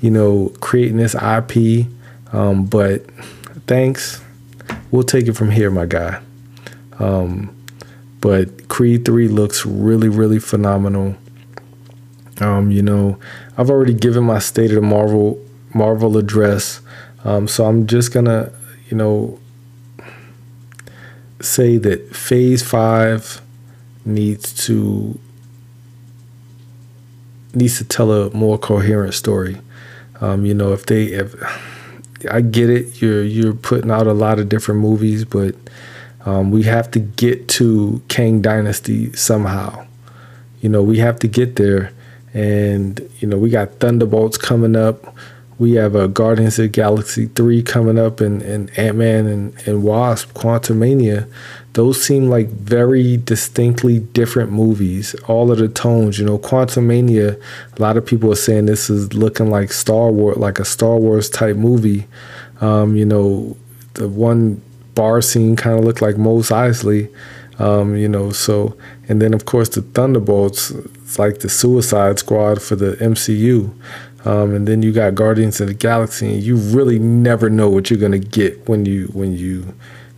you 0.00 0.10
know, 0.10 0.52
creating 0.60 0.98
this 0.98 1.14
IP. 1.14 1.86
Um, 2.32 2.66
but 2.66 3.04
thanks 3.66 4.20
we'll 4.90 5.02
take 5.02 5.28
it 5.28 5.34
from 5.34 5.50
here, 5.50 5.70
my 5.70 5.86
guy. 5.86 6.20
Um, 6.98 7.54
but 8.20 8.68
Creed 8.68 9.04
3 9.04 9.28
looks 9.28 9.64
really, 9.64 10.08
really 10.08 10.38
phenomenal. 10.38 11.16
Um, 12.40 12.70
you 12.70 12.82
know, 12.82 13.18
I've 13.56 13.70
already 13.70 13.94
given 13.94 14.24
my 14.24 14.38
state 14.38 14.70
of 14.70 14.76
the 14.76 14.82
Marvel 14.82 15.42
Marvel 15.74 16.16
address, 16.16 16.80
um, 17.24 17.48
so 17.48 17.66
I'm 17.66 17.86
just 17.86 18.12
gonna, 18.12 18.52
you 18.88 18.96
know, 18.96 19.38
say 21.40 21.76
that 21.78 22.14
Phase 22.14 22.62
Five 22.62 23.40
needs 24.04 24.52
to 24.66 25.18
needs 27.54 27.78
to 27.78 27.84
tell 27.84 28.12
a 28.12 28.30
more 28.30 28.58
coherent 28.58 29.14
story. 29.14 29.58
Um, 30.20 30.44
you 30.44 30.54
know, 30.54 30.72
if 30.72 30.86
they 30.86 31.04
if 31.04 31.34
I 32.30 32.40
get 32.40 32.70
it. 32.70 33.00
You're 33.00 33.22
you're 33.22 33.54
putting 33.54 33.90
out 33.90 34.06
a 34.06 34.12
lot 34.12 34.38
of 34.38 34.48
different 34.48 34.80
movies, 34.80 35.24
but 35.24 35.54
um, 36.24 36.50
we 36.50 36.64
have 36.64 36.90
to 36.92 36.98
get 36.98 37.48
to 37.50 38.02
Kang 38.08 38.40
Dynasty 38.40 39.12
somehow. 39.12 39.86
You 40.60 40.68
know, 40.68 40.82
we 40.82 40.98
have 40.98 41.18
to 41.20 41.28
get 41.28 41.56
there, 41.56 41.92
and 42.34 43.00
you 43.20 43.28
know, 43.28 43.38
we 43.38 43.50
got 43.50 43.78
Thunderbolts 43.78 44.36
coming 44.36 44.74
up. 44.74 45.14
We 45.58 45.72
have 45.72 45.94
a 45.94 46.04
uh, 46.04 46.06
Guardians 46.06 46.58
of 46.58 46.70
Galaxy 46.72 47.26
three 47.26 47.62
coming 47.62 47.98
up, 47.98 48.20
and, 48.20 48.42
and 48.42 48.76
Ant 48.78 48.96
Man 48.96 49.26
and, 49.26 49.54
and 49.66 49.82
Wasp, 49.82 50.32
Quantumania 50.34 51.28
those 51.78 52.02
seem 52.02 52.28
like 52.28 52.48
very 52.48 53.18
distinctly 53.18 54.00
different 54.00 54.50
movies. 54.50 55.14
All 55.28 55.52
of 55.52 55.58
the 55.58 55.68
tones, 55.68 56.18
you 56.18 56.26
know, 56.26 56.36
Quantumania, 56.36 57.40
a 57.76 57.80
lot 57.80 57.96
of 57.96 58.04
people 58.04 58.32
are 58.32 58.34
saying 58.34 58.66
this 58.66 58.90
is 58.90 59.14
looking 59.14 59.48
like 59.48 59.70
Star 59.70 60.10
Wars, 60.10 60.38
like 60.38 60.58
a 60.58 60.64
Star 60.64 60.96
Wars 60.96 61.30
type 61.30 61.54
movie. 61.54 62.08
Um, 62.60 62.96
you 62.96 63.04
know, 63.04 63.56
the 63.94 64.08
one 64.08 64.60
bar 64.96 65.22
scene 65.22 65.54
kind 65.54 65.78
of 65.78 65.84
looked 65.84 66.02
like 66.02 66.16
Mos 66.16 66.50
Eisley. 66.50 67.14
Um, 67.60 67.96
you 67.96 68.08
know, 68.08 68.32
so 68.32 68.76
and 69.08 69.22
then 69.22 69.32
of 69.32 69.44
course 69.44 69.68
the 69.68 69.82
Thunderbolts, 69.82 70.70
it's 70.70 71.16
like 71.16 71.38
the 71.38 71.48
Suicide 71.48 72.18
Squad 72.18 72.60
for 72.60 72.74
the 72.74 72.96
MCU. 72.96 73.72
Um, 74.28 74.54
and 74.54 74.68
then 74.68 74.82
you 74.82 74.92
got 74.92 75.14
Guardians 75.14 75.58
of 75.58 75.68
the 75.68 75.74
Galaxy, 75.74 76.34
and 76.34 76.42
you 76.42 76.56
really 76.56 76.98
never 76.98 77.48
know 77.48 77.70
what 77.70 77.88
you're 77.88 77.98
gonna 77.98 78.18
get 78.18 78.68
when 78.68 78.84
you 78.84 79.06
when 79.14 79.32
you, 79.32 79.74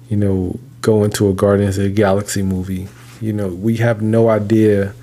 you 0.08 0.16
know, 0.16 0.58
go 0.82 1.04
into 1.04 1.28
a 1.28 1.32
Guardians 1.32 1.78
of 1.78 1.84
the 1.84 1.90
Galaxy 1.90 2.42
movie. 2.42 2.88
You 3.20 3.32
know, 3.32 3.46
we 3.46 3.76
have 3.76 4.02
no 4.02 4.28
idea 4.28 4.94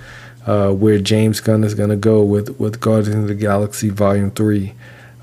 uh, 0.46 0.72
where 0.74 1.00
James 1.00 1.40
Gunn 1.40 1.64
is 1.64 1.74
to 1.74 1.96
go 1.96 2.22
with 2.22 2.60
with 2.60 2.82
Guardians 2.82 3.16
of 3.16 3.28
the 3.30 3.36
Galaxy 3.36 3.90
Volume 3.90 4.30
Three, 4.30 4.74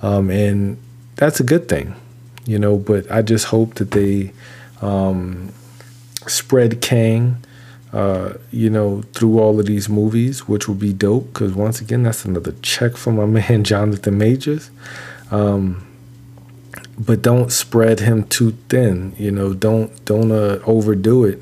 um, 0.01 0.31
and 0.31 0.79
that's 1.17 1.39
a 1.39 1.45
good 1.45 1.69
thing. 1.69 1.95
You 2.47 2.59
know, 2.59 2.79
but 2.79 3.11
I 3.13 3.21
just 3.21 3.47
hope 3.47 3.75
that 3.75 3.91
they 3.91 4.33
um, 4.81 5.53
spread 6.27 6.81
Kang. 6.81 7.37
Uh, 7.95 8.35
you 8.51 8.69
know, 8.69 9.03
through 9.13 9.39
all 9.39 9.61
of 9.61 9.67
these 9.67 9.89
movies, 9.89 10.49
which 10.49 10.67
would 10.67 10.81
be 10.81 10.93
dope. 10.93 11.33
Because 11.33 11.55
once 11.55 11.81
again, 11.81 12.03
that's 12.03 12.25
another 12.25 12.53
check 12.61 12.97
for 12.97 13.13
my 13.13 13.25
man 13.41 13.63
Jonathan 13.63 14.19
Majors. 14.19 14.71
Um, 15.31 15.87
but 16.99 17.23
don't 17.23 17.53
spread 17.53 18.01
him 18.01 18.25
too 18.25 18.57
thin. 18.69 19.15
You 19.17 19.31
know, 19.31 19.55
don't 19.55 20.05
don't 20.05 20.33
uh, 20.33 20.59
overdo 20.67 21.25
it, 21.25 21.41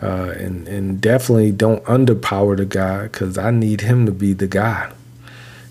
uh, 0.00 0.32
and 0.38 0.68
and 0.68 1.00
definitely 1.00 1.50
don't 1.50 1.82
underpower 1.84 2.56
the 2.56 2.66
guy 2.66 3.04
because 3.04 3.36
I 3.36 3.50
need 3.50 3.80
him 3.80 4.06
to 4.06 4.12
be 4.12 4.32
the 4.32 4.46
guy. 4.46 4.92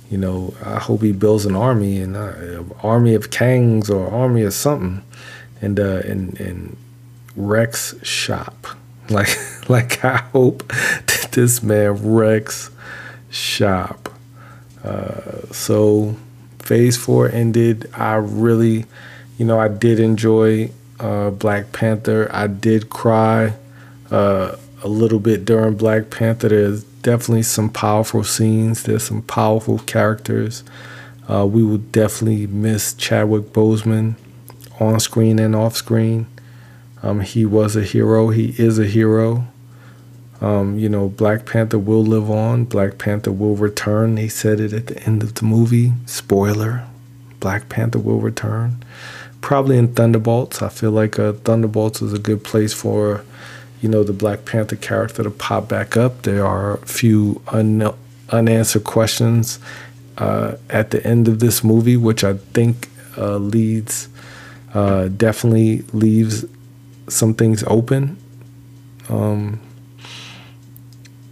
You 0.10 0.17
know, 0.17 0.53
I 0.62 0.79
hope 0.79 1.01
he 1.01 1.13
builds 1.13 1.45
an 1.45 1.55
army 1.55 2.01
and 2.01 2.17
uh, 2.17 2.63
army 2.82 3.13
of 3.13 3.29
Kangs 3.29 3.89
or 3.89 4.10
army 4.12 4.41
of 4.41 4.53
something, 4.53 5.01
and 5.62 5.79
uh, 5.79 6.01
and 6.05 6.38
and 6.41 6.75
Rex 7.38 7.95
shop. 8.03 8.67
Like 9.15 9.69
like 9.69 10.05
I 10.05 10.17
hope 10.17 10.67
that 10.67 11.29
this 11.31 11.63
man 11.63 12.13
Rex 12.13 12.69
shop. 13.29 14.09
Uh, 14.83 15.51
so 15.51 16.15
phase 16.59 16.95
four 16.95 17.27
ended. 17.29 17.89
I 17.93 18.15
really 18.15 18.85
you 19.39 19.45
know, 19.45 19.57
I 19.57 19.69
did 19.69 19.99
enjoy 20.01 20.69
uh, 20.99 21.29
Black 21.31 21.71
Panther. 21.71 22.29
I 22.31 22.47
did 22.47 22.89
cry 22.89 23.53
uh, 24.11 24.57
a 24.83 24.87
little 24.87 25.19
bit 25.19 25.45
during 25.45 25.75
Black 25.75 26.09
Panther. 26.09 26.49
There's 26.49 26.83
definitely 26.83 27.43
some 27.43 27.69
powerful 27.69 28.25
scenes. 28.25 28.83
There's 28.83 29.03
some 29.03 29.21
powerful 29.21 29.79
characters. 29.79 30.63
Uh, 31.27 31.45
we 31.45 31.63
will 31.63 31.77
definitely 31.77 32.47
miss 32.47 32.93
Chadwick 32.93 33.53
Boseman 33.53 34.15
on 34.79 34.99
screen 34.99 35.39
and 35.39 35.55
off 35.55 35.77
screen. 35.77 36.27
Um, 37.01 37.21
he 37.21 37.45
was 37.45 37.75
a 37.75 37.83
hero. 37.83 38.29
He 38.29 38.55
is 38.57 38.77
a 38.79 38.85
hero. 38.85 39.47
Um, 40.41 40.77
you 40.77 40.89
know, 40.89 41.09
Black 41.09 41.45
Panther 41.45 41.79
will 41.79 42.03
live 42.03 42.29
on. 42.29 42.65
Black 42.65 42.97
Panther 42.97 43.31
will 43.31 43.55
return. 43.55 44.15
They 44.15 44.27
said 44.27 44.59
it 44.59 44.73
at 44.73 44.88
the 44.88 45.01
end 45.03 45.23
of 45.23 45.35
the 45.35 45.45
movie. 45.45 45.93
Spoiler: 46.05 46.85
Black 47.39 47.69
Panther 47.69 47.99
will 47.99 48.19
return 48.19 48.83
probably 49.41 49.77
in 49.77 49.93
Thunderbolts. 49.93 50.62
I 50.62 50.69
feel 50.69 50.91
like 50.91 51.17
uh, 51.19 51.33
Thunderbolts 51.33 52.01
is 52.01 52.13
a 52.13 52.19
good 52.19 52.43
place 52.43 52.73
for, 52.73 53.23
you 53.81 53.89
know, 53.89 54.03
the 54.03 54.13
Black 54.13 54.45
Panther 54.45 54.75
character 54.75 55.23
to 55.23 55.31
pop 55.31 55.67
back 55.67 55.97
up. 55.97 56.23
There 56.23 56.45
are 56.45 56.75
a 56.75 56.85
few 56.85 57.41
un- 57.47 57.93
unanswered 58.29 58.83
questions 58.83 59.59
uh, 60.17 60.55
at 60.69 60.91
the 60.91 61.05
end 61.05 61.27
of 61.27 61.39
this 61.39 61.63
movie, 61.63 61.97
which 61.97 62.23
I 62.23 62.33
think 62.33 62.89
uh, 63.17 63.38
leads, 63.38 64.09
uh, 64.73 65.07
definitely 65.07 65.83
leaves 65.93 66.45
some 67.09 67.33
things 67.33 67.63
open. 67.67 68.17
Um, 69.09 69.59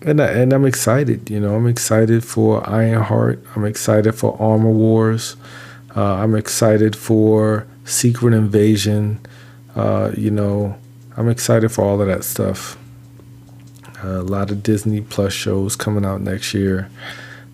and, 0.02 0.22
I, 0.22 0.28
and 0.28 0.54
I'm 0.54 0.66
excited, 0.66 1.30
you 1.30 1.40
know, 1.40 1.56
I'm 1.56 1.68
excited 1.68 2.24
for 2.24 2.68
Ironheart. 2.70 3.44
I'm 3.56 3.66
excited 3.66 4.14
for 4.14 4.40
Armor 4.42 4.72
Wars. 4.72 5.36
Uh, 5.96 6.16
I'm 6.16 6.36
excited 6.36 6.96
for 6.96 7.68
Secret 7.86 8.34
Invasion. 8.34 9.20
Uh, 9.76 10.12
you 10.16 10.32
know, 10.32 10.78
I'm 11.16 11.30
excited 11.30 11.70
for 11.72 11.84
all 11.84 12.00
of 12.02 12.08
that 12.08 12.24
stuff. 12.24 12.78
Uh, 14.04 14.22
a 14.22 14.24
lot 14.24 14.52
of 14.52 14.62
Disney 14.62 15.02
Plus 15.02 15.34
shows 15.34 15.76
coming 15.76 16.06
out 16.06 16.22
next 16.22 16.54
year. 16.54 16.90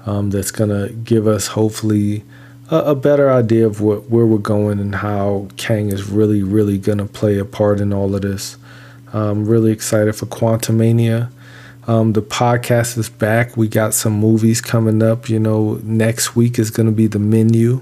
Um, 0.05 0.29
that's 0.29 0.51
gonna 0.51 0.89
give 0.89 1.27
us 1.27 1.47
hopefully 1.47 2.23
a, 2.71 2.77
a, 2.77 2.95
better 2.95 3.31
idea 3.31 3.65
of 3.65 3.81
what 3.81 4.09
where 4.09 4.25
we're 4.25 4.37
going 4.37 4.79
and 4.79 4.95
how 4.95 5.47
Kang 5.57 5.91
is 5.91 6.09
really, 6.09 6.43
really 6.43 6.77
gonna 6.77 7.05
play 7.05 7.37
a 7.37 7.45
part 7.45 7.79
in 7.79 7.93
all 7.93 8.15
of 8.15 8.21
this. 8.21 8.57
I'm 9.13 9.45
really 9.45 9.71
excited 9.71 10.15
for 10.15 10.25
Quantumania. 10.25 11.31
Um, 11.85 12.13
the 12.13 12.21
podcast 12.21 12.97
is 12.97 13.09
back. 13.09 13.57
We 13.57 13.67
got 13.67 13.93
some 13.93 14.13
movies 14.13 14.61
coming 14.61 15.03
up. 15.03 15.29
You 15.29 15.39
know, 15.39 15.79
next 15.83 16.35
week 16.35 16.57
is 16.57 16.71
going 16.71 16.85
to 16.85 16.93
be 16.93 17.07
the 17.07 17.19
menu. 17.19 17.81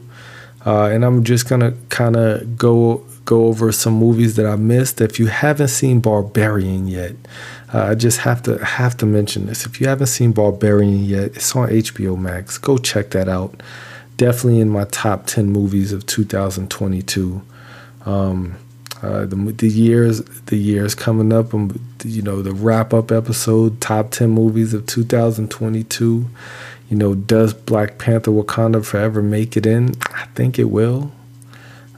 Uh, 0.65 0.85
and 0.85 1.05
I'm 1.05 1.23
just 1.23 1.49
gonna 1.49 1.73
kind 1.89 2.15
of 2.15 2.57
go 2.57 3.03
go 3.25 3.45
over 3.45 3.71
some 3.71 3.93
movies 3.93 4.35
that 4.35 4.45
I 4.45 4.55
missed. 4.55 5.01
If 5.01 5.19
you 5.19 5.27
haven't 5.27 5.69
seen 5.69 6.01
Barbarian 6.01 6.87
yet, 6.87 7.15
uh, 7.73 7.85
I 7.85 7.95
just 7.95 8.19
have 8.19 8.43
to 8.43 8.63
have 8.63 8.95
to 8.97 9.05
mention 9.05 9.47
this. 9.47 9.65
If 9.65 9.81
you 9.81 9.87
haven't 9.87 10.07
seen 10.07 10.33
Barbarian 10.33 11.03
yet, 11.03 11.35
it's 11.35 11.55
on 11.55 11.69
HBO 11.69 12.17
Max. 12.17 12.59
Go 12.59 12.77
check 12.77 13.09
that 13.11 13.27
out. 13.27 13.63
Definitely 14.21 14.59
in 14.59 14.69
my 14.69 14.83
top 14.85 15.25
10 15.25 15.47
movies 15.47 15.91
of 15.91 16.05
2022. 16.05 17.41
Um, 18.05 18.55
uh, 19.01 19.25
the 19.25 19.35
the 19.35 19.67
years 19.67 20.21
the 20.45 20.57
years 20.57 20.93
coming 20.93 21.33
up, 21.33 21.53
and 21.53 21.71
um, 21.71 21.81
you 22.03 22.21
know 22.21 22.43
the 22.43 22.53
wrap 22.53 22.93
up 22.93 23.11
episode, 23.11 23.81
top 23.81 24.11
10 24.11 24.29
movies 24.29 24.75
of 24.75 24.85
2022. 24.85 26.27
You 26.87 26.97
know, 26.97 27.15
does 27.15 27.55
Black 27.55 27.97
Panther: 27.97 28.29
Wakanda 28.29 28.85
Forever 28.85 29.23
make 29.23 29.57
it 29.57 29.65
in? 29.65 29.95
I 30.13 30.25
think 30.35 30.59
it 30.59 30.65
will 30.65 31.11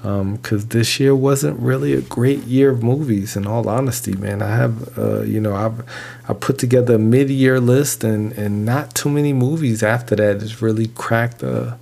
because 0.03 0.63
um, 0.63 0.69
this 0.69 0.99
year 0.99 1.15
wasn't 1.15 1.57
really 1.59 1.93
a 1.93 2.01
great 2.01 2.39
year 2.43 2.69
of 2.69 2.83
movies. 2.83 3.35
In 3.35 3.45
all 3.45 3.67
honesty, 3.67 4.13
man, 4.13 4.41
I 4.41 4.55
have 4.55 4.97
uh, 4.97 5.21
you 5.23 5.41
know 5.41 5.55
I've 5.55 5.83
I 6.29 6.33
put 6.33 6.57
together 6.57 6.95
a 6.95 6.99
mid 6.99 7.29
year 7.29 7.59
list 7.59 8.05
and 8.05 8.31
and 8.33 8.65
not 8.65 8.95
too 8.95 9.09
many 9.09 9.33
movies 9.33 9.83
after 9.83 10.15
that 10.15 10.39
has 10.39 10.61
really 10.61 10.87
cracked 10.87 11.43
uh, 11.43 11.75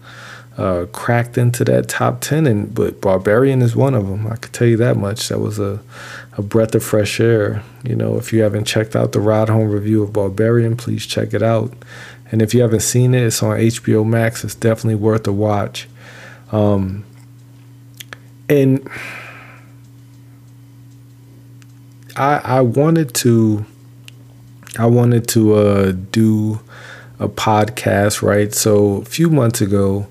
uh, 0.58 0.86
cracked 0.92 1.38
into 1.38 1.64
that 1.66 1.88
top 1.88 2.22
ten. 2.22 2.46
And 2.46 2.74
but 2.74 3.02
Barbarian 3.02 3.62
is 3.62 3.76
one 3.76 3.94
of 3.94 4.08
them. 4.08 4.28
I 4.28 4.36
could 4.36 4.54
tell 4.54 4.68
you 4.68 4.78
that 4.78 4.98
much. 4.98 5.30
That 5.30 5.40
was 5.40 5.60
a 5.60 5.82
a 6.38 6.42
breath 6.42 6.76
of 6.76 6.84
fresh 6.84 7.20
air. 7.20 7.64
You 7.84 7.96
know, 7.96 8.18
if 8.18 8.32
you 8.32 8.42
haven't 8.42 8.66
checked 8.66 8.96
out 8.96 9.12
the 9.12 9.20
ride 9.20 9.50
home 9.50 9.70
review 9.70 10.04
of 10.04 10.14
Barbarian, 10.14 10.78
please 10.78 11.06
check 11.06 11.34
it 11.34 11.44
out. 11.44 11.74
And 12.32 12.42
if 12.42 12.54
you 12.54 12.62
haven't 12.62 12.82
seen 12.82 13.14
it, 13.14 13.24
it's 13.24 13.44
on 13.44 13.58
HBO 13.58 14.06
Max. 14.06 14.44
It's 14.44 14.56
definitely 14.56 14.96
worth 14.96 15.28
a 15.28 15.34
watch. 15.34 15.88
Um, 16.52 17.04
and 18.48 18.88
I 22.16 22.42
I 22.44 22.62
wanted 22.62 23.14
to 23.16 23.66
I 24.78 24.86
wanted 24.86 25.28
to 25.30 25.54
uh, 25.54 25.92
do 26.12 26.60
a 27.20 27.28
podcast, 27.28 28.22
right? 28.22 28.54
So 28.54 28.98
a 29.02 29.06
few 29.06 29.30
months 29.30 29.62
ago, 29.62 30.08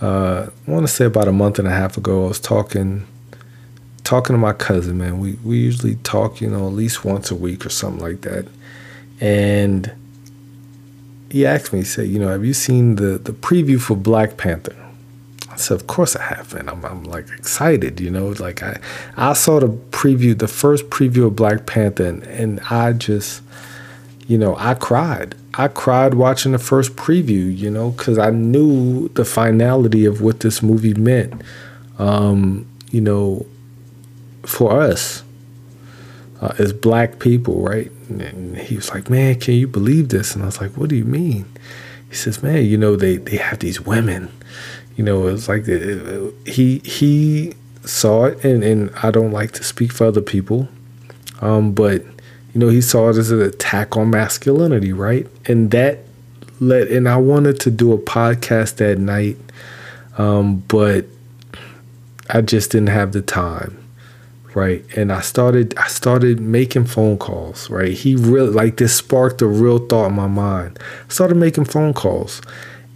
uh, 0.00 0.50
I 0.66 0.70
want 0.70 0.86
to 0.86 0.92
say 0.92 1.04
about 1.04 1.28
a 1.28 1.32
month 1.32 1.58
and 1.58 1.68
a 1.68 1.72
half 1.72 1.96
ago, 1.96 2.24
I 2.24 2.28
was 2.28 2.40
talking 2.40 3.06
talking 4.04 4.34
to 4.34 4.38
my 4.38 4.52
cousin. 4.52 4.98
Man, 4.98 5.18
we 5.18 5.34
we 5.44 5.58
usually 5.58 5.96
talk, 5.96 6.40
you 6.40 6.48
know, 6.48 6.66
at 6.66 6.72
least 6.72 7.04
once 7.04 7.30
a 7.30 7.34
week 7.34 7.64
or 7.66 7.70
something 7.70 8.02
like 8.02 8.22
that, 8.22 8.46
and 9.20 9.92
he 11.30 11.46
asked 11.46 11.72
me, 11.72 11.80
he 11.80 11.84
said, 11.84 12.08
you 12.08 12.18
know, 12.18 12.28
have 12.28 12.44
you 12.44 12.54
seen 12.54 12.96
the 12.96 13.18
the 13.18 13.32
preview 13.32 13.80
for 13.80 13.96
Black 13.96 14.36
Panther? 14.36 14.76
I 15.50 15.56
said, 15.56 15.80
of 15.80 15.86
course 15.86 16.16
I 16.16 16.22
have, 16.22 16.54
and 16.54 16.70
I'm, 16.70 16.84
I'm 16.84 17.04
like 17.04 17.28
excited, 17.30 18.00
you 18.00 18.10
know. 18.10 18.28
Like 18.28 18.62
I, 18.62 18.80
I 19.16 19.32
saw 19.34 19.60
the 19.60 19.68
preview, 19.68 20.36
the 20.38 20.48
first 20.48 20.90
preview 20.90 21.26
of 21.26 21.36
Black 21.36 21.66
Panther, 21.66 22.06
and, 22.06 22.22
and 22.24 22.60
I 22.70 22.92
just, 22.94 23.42
you 24.30 24.38
know, 24.38 24.54
I 24.58 24.74
cried. 24.74 25.34
I 25.54 25.66
cried 25.68 26.14
watching 26.14 26.52
the 26.52 26.58
first 26.58 26.94
preview, 26.94 27.56
you 27.56 27.70
know, 27.70 27.90
because 27.90 28.16
I 28.16 28.30
knew 28.30 29.08
the 29.08 29.24
finality 29.24 30.04
of 30.04 30.20
what 30.20 30.40
this 30.40 30.62
movie 30.62 30.94
meant, 30.94 31.42
um, 31.98 32.66
you 32.92 33.00
know, 33.00 33.44
for 34.42 34.80
us 34.80 35.24
uh, 36.40 36.54
as 36.58 36.72
black 36.72 37.18
people, 37.18 37.60
right? 37.60 37.90
And 38.08 38.56
he 38.56 38.76
was 38.76 38.90
like, 38.90 39.10
"Man, 39.10 39.34
can 39.40 39.54
you 39.54 39.66
believe 39.66 40.10
this?" 40.10 40.34
And 40.34 40.44
I 40.44 40.46
was 40.46 40.60
like, 40.60 40.76
"What 40.76 40.90
do 40.90 40.96
you 40.96 41.04
mean?" 41.04 41.46
He 42.08 42.14
says, 42.14 42.42
"Man, 42.42 42.64
you 42.64 42.78
know, 42.78 42.94
they 42.94 43.16
they 43.16 43.36
have 43.36 43.58
these 43.58 43.80
women." 43.80 44.30
you 44.96 45.04
know, 45.04 45.28
it's 45.28 45.48
like 45.48 45.66
it, 45.66 46.34
he 46.46 46.78
he 46.80 47.54
saw 47.84 48.26
it, 48.26 48.44
and 48.44 48.62
and 48.62 48.90
I 49.02 49.10
don't 49.10 49.32
like 49.32 49.52
to 49.52 49.64
speak 49.64 49.92
for 49.92 50.06
other 50.06 50.20
people, 50.20 50.68
um, 51.40 51.72
but 51.72 52.04
you 52.52 52.60
know, 52.60 52.68
he 52.68 52.80
saw 52.80 53.08
it 53.10 53.16
as 53.16 53.30
an 53.30 53.40
attack 53.40 53.96
on 53.96 54.10
masculinity, 54.10 54.92
right? 54.92 55.26
And 55.46 55.70
that 55.70 56.00
let 56.60 56.88
and 56.88 57.08
I 57.08 57.16
wanted 57.16 57.60
to 57.60 57.70
do 57.70 57.92
a 57.92 57.98
podcast 57.98 58.76
that 58.76 58.98
night, 58.98 59.36
um, 60.18 60.56
but 60.68 61.06
I 62.28 62.40
just 62.40 62.72
didn't 62.72 62.88
have 62.88 63.12
the 63.12 63.22
time 63.22 63.76
right? 64.54 64.84
And 64.96 65.12
i 65.12 65.20
started 65.20 65.76
i 65.78 65.86
started 65.86 66.40
making 66.40 66.86
phone 66.86 67.18
calls 67.18 67.70
right? 67.70 67.92
He 67.92 68.16
really 68.16 68.50
like 68.50 68.76
this 68.76 68.94
sparked 68.94 69.42
a 69.42 69.46
real 69.46 69.78
thought 69.78 70.06
in 70.06 70.14
my 70.14 70.26
mind. 70.26 70.78
I 71.08 71.12
started 71.12 71.36
making 71.36 71.66
phone 71.66 71.94
calls 71.94 72.42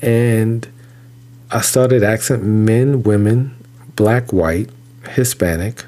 and 0.01 0.67
I 1.51 1.61
started 1.61 2.03
asking 2.03 2.65
men, 2.65 3.05
women, 3.05 3.55
black, 3.95 4.33
white, 4.33 4.71
Hispanic, 5.11 5.85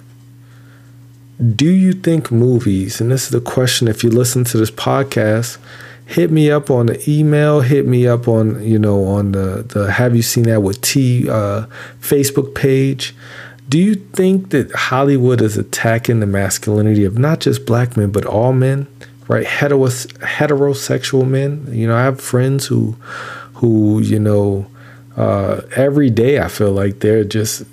do 1.54 1.70
you 1.70 1.92
think 1.92 2.32
movies, 2.32 3.00
and 3.00 3.10
this 3.10 3.24
is 3.24 3.30
the 3.30 3.40
question 3.40 3.88
if 3.88 4.02
you 4.02 4.10
listen 4.10 4.44
to 4.44 4.56
this 4.56 4.70
podcast, 4.70 5.58
hit 6.06 6.30
me 6.30 6.50
up 6.50 6.70
on 6.70 6.86
the 6.86 7.10
email, 7.10 7.60
hit 7.60 7.86
me 7.86 8.06
up 8.06 8.26
on, 8.26 8.62
you 8.64 8.78
know, 8.78 9.04
on 9.04 9.32
the, 9.32 9.64
the 9.68 9.92
Have 9.92 10.16
You 10.16 10.22
Seen 10.22 10.44
That 10.44 10.62
with 10.62 10.80
T 10.80 11.28
uh, 11.28 11.66
Facebook 12.00 12.54
page. 12.54 13.14
Do 13.68 13.78
you 13.78 13.96
think 13.96 14.50
that 14.50 14.72
Hollywood 14.72 15.42
is 15.42 15.58
attacking 15.58 16.20
the 16.20 16.26
masculinity 16.26 17.04
of 17.04 17.18
not 17.18 17.40
just 17.40 17.66
black 17.66 17.96
men, 17.96 18.12
but 18.12 18.24
all 18.24 18.52
men, 18.52 18.86
right? 19.28 19.44
Heteros- 19.44 20.06
heterosexual 20.18 21.28
men. 21.28 21.66
You 21.70 21.88
know, 21.88 21.96
I 21.96 22.04
have 22.04 22.20
friends 22.20 22.66
who, 22.66 22.92
who, 23.54 24.00
you 24.00 24.20
know, 24.20 24.66
uh, 25.16 25.62
every 25.74 26.10
day 26.10 26.38
I 26.38 26.48
feel 26.48 26.72
like 26.72 27.00
they're 27.00 27.24
just 27.24 27.64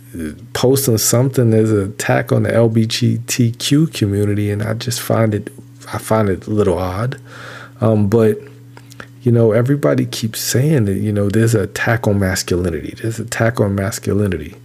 posting 0.53 0.97
something 0.97 1.53
as 1.53 1.71
an 1.71 1.91
attack 1.91 2.31
on 2.31 2.43
the 2.43 2.49
LGBTQ 2.49 3.93
community, 3.93 4.51
and 4.51 4.61
I 4.61 4.73
just 4.73 5.01
find 5.01 5.33
it 5.33 5.51
I 5.91 5.97
find 5.97 6.29
it 6.29 6.47
a 6.47 6.49
little 6.49 6.77
odd. 6.77 7.19
Um, 7.81 8.07
but 8.07 8.39
you 9.21 9.31
know, 9.31 9.51
everybody 9.51 10.05
keeps 10.05 10.39
saying 10.39 10.85
that 10.85 10.95
you 10.95 11.11
know 11.11 11.29
there's 11.29 11.55
an 11.55 11.61
attack 11.61 12.07
on 12.07 12.19
masculinity. 12.19 12.95
There's 13.01 13.19
an 13.19 13.25
attack 13.25 13.59
on 13.59 13.75
masculinity, 13.75 14.55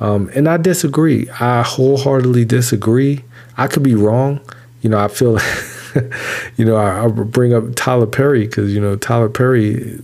um, 0.00 0.30
and 0.34 0.48
I 0.48 0.56
disagree. 0.56 1.28
I 1.40 1.62
wholeheartedly 1.62 2.44
disagree. 2.44 3.24
I 3.56 3.66
could 3.66 3.82
be 3.82 3.94
wrong. 3.94 4.40
You 4.82 4.90
know, 4.90 4.98
I 4.98 5.08
feel. 5.08 5.38
you 6.56 6.64
know, 6.64 6.76
I, 6.76 7.04
I 7.04 7.08
bring 7.08 7.54
up 7.54 7.74
Tyler 7.74 8.06
Perry 8.06 8.46
because 8.46 8.72
you 8.72 8.80
know 8.80 8.96
Tyler 8.96 9.28
Perry 9.28 9.98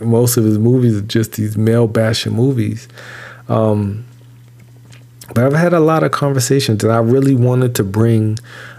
most 0.00 0.36
of 0.36 0.44
his 0.44 0.58
movies 0.58 0.96
are 0.96 1.02
just 1.02 1.32
these 1.32 1.56
male 1.56 1.86
bashing 1.86 2.32
movies. 2.32 2.88
Um, 3.48 4.04
but 5.34 5.44
I've 5.44 5.52
had 5.52 5.72
a 5.72 5.80
lot 5.80 6.02
of 6.02 6.12
conversations, 6.12 6.82
and 6.82 6.92
I 6.92 6.98
really 6.98 7.34
wanted 7.34 7.74
to 7.76 7.84
bring 7.84 8.38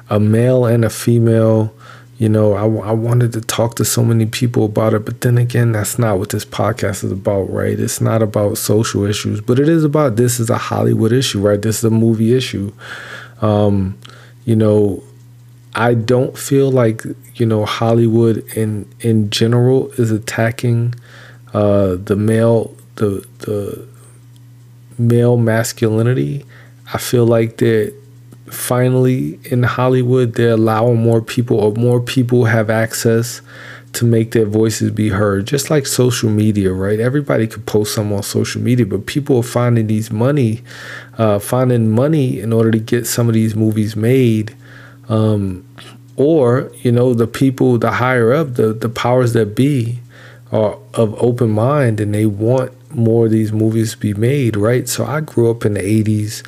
a 0.10 0.20
male 0.20 0.66
and 0.66 0.84
a 0.84 0.90
female. 0.90 1.74
You 2.18 2.30
know, 2.30 2.54
I, 2.54 2.90
I 2.90 2.92
wanted 2.92 3.34
to 3.34 3.42
talk 3.42 3.76
to 3.76 3.86
so 3.86 4.04
many 4.04 4.26
people 4.28 4.66
about 4.66 4.94
it, 4.94 5.06
but 5.06 5.22
then 5.22 5.38
again, 5.38 5.72
that's 5.72 5.98
not 5.98 6.20
what 6.20 6.30
this 6.30 6.46
podcast 6.46 7.04
is 7.04 7.12
about, 7.12 7.50
right? 7.50 7.80
It's 7.80 8.00
not 8.00 8.22
about 8.22 8.58
social 8.58 9.06
issues, 9.06 9.42
but 9.42 9.60
it 9.60 9.68
is 9.68 9.84
about 9.84 10.18
this 10.18 10.40
is 10.40 10.50
a 10.50 10.58
Hollywood 10.58 11.12
issue, 11.12 11.40
right? 11.40 11.62
This 11.62 11.80
is 11.80 11.84
a 11.86 11.90
movie 11.90 12.36
issue. 12.36 12.72
Um, 13.42 13.98
you 14.46 14.56
know, 14.56 15.04
I 15.74 15.94
don't 15.94 16.38
feel 16.38 16.70
like 16.72 17.04
you 17.36 17.46
know 17.46 17.66
Hollywood 17.66 18.46
in 18.56 18.88
in 19.00 19.30
general 19.30 19.90
is 19.92 20.12
attacking 20.12 20.96
uh, 21.54 21.96
the 21.96 22.16
male 22.16 22.76
the 22.96 23.26
the 23.40 23.88
male 24.98 25.38
masculinity. 25.38 26.46
I 26.94 26.98
feel 26.98 27.26
like 27.26 27.58
that 27.58 27.94
finally 28.50 29.40
in 29.46 29.64
Hollywood 29.64 30.34
they're 30.34 30.52
allowing 30.52 31.02
more 31.02 31.22
people 31.22 31.58
or 31.58 31.72
more 31.74 32.02
people 32.02 32.46
have 32.46 32.70
access 32.70 33.42
to 33.94 34.06
make 34.06 34.32
their 34.32 34.46
voices 34.46 34.92
be 34.92 35.10
heard. 35.10 35.46
Just 35.46 35.70
like 35.70 35.86
social 35.86 36.30
media, 36.30 36.72
right? 36.72 37.00
Everybody 37.00 37.48
could 37.48 37.66
post 37.66 37.94
something 37.94 38.16
on 38.16 38.24
social 38.24 38.62
media, 38.62 38.86
but 38.86 39.06
people 39.06 39.38
are 39.38 39.44
finding 39.44 39.88
these 39.88 40.12
money, 40.12 40.62
uh, 41.18 41.40
finding 41.40 41.90
money 41.90 42.40
in 42.40 42.54
order 42.54 42.72
to 42.72 42.80
get 42.80 43.06
some 43.06 43.28
of 43.28 43.34
these 43.34 43.56
movies 43.56 43.96
made. 43.96 44.56
Um, 45.10 45.66
or, 46.16 46.72
you 46.82 46.92
know, 46.92 47.14
the 47.14 47.28
people, 47.28 47.78
the 47.78 47.92
higher 47.92 48.32
up, 48.32 48.56
the, 48.56 48.74
the 48.74 48.90
powers 48.90 49.34
that 49.34 49.56
be, 49.56 50.00
are 50.52 50.78
of 50.94 51.16
open 51.22 51.50
mind 51.50 52.00
and 52.00 52.14
they 52.14 52.26
want 52.26 52.72
more 52.94 53.26
of 53.26 53.32
these 53.32 53.52
movies 53.52 53.96
be 53.96 54.14
made, 54.14 54.56
right? 54.56 54.88
So 54.88 55.06
I 55.06 55.22
grew 55.22 55.50
up 55.50 55.66
in 55.66 55.74
the 55.76 55.82
80s, 55.82 56.46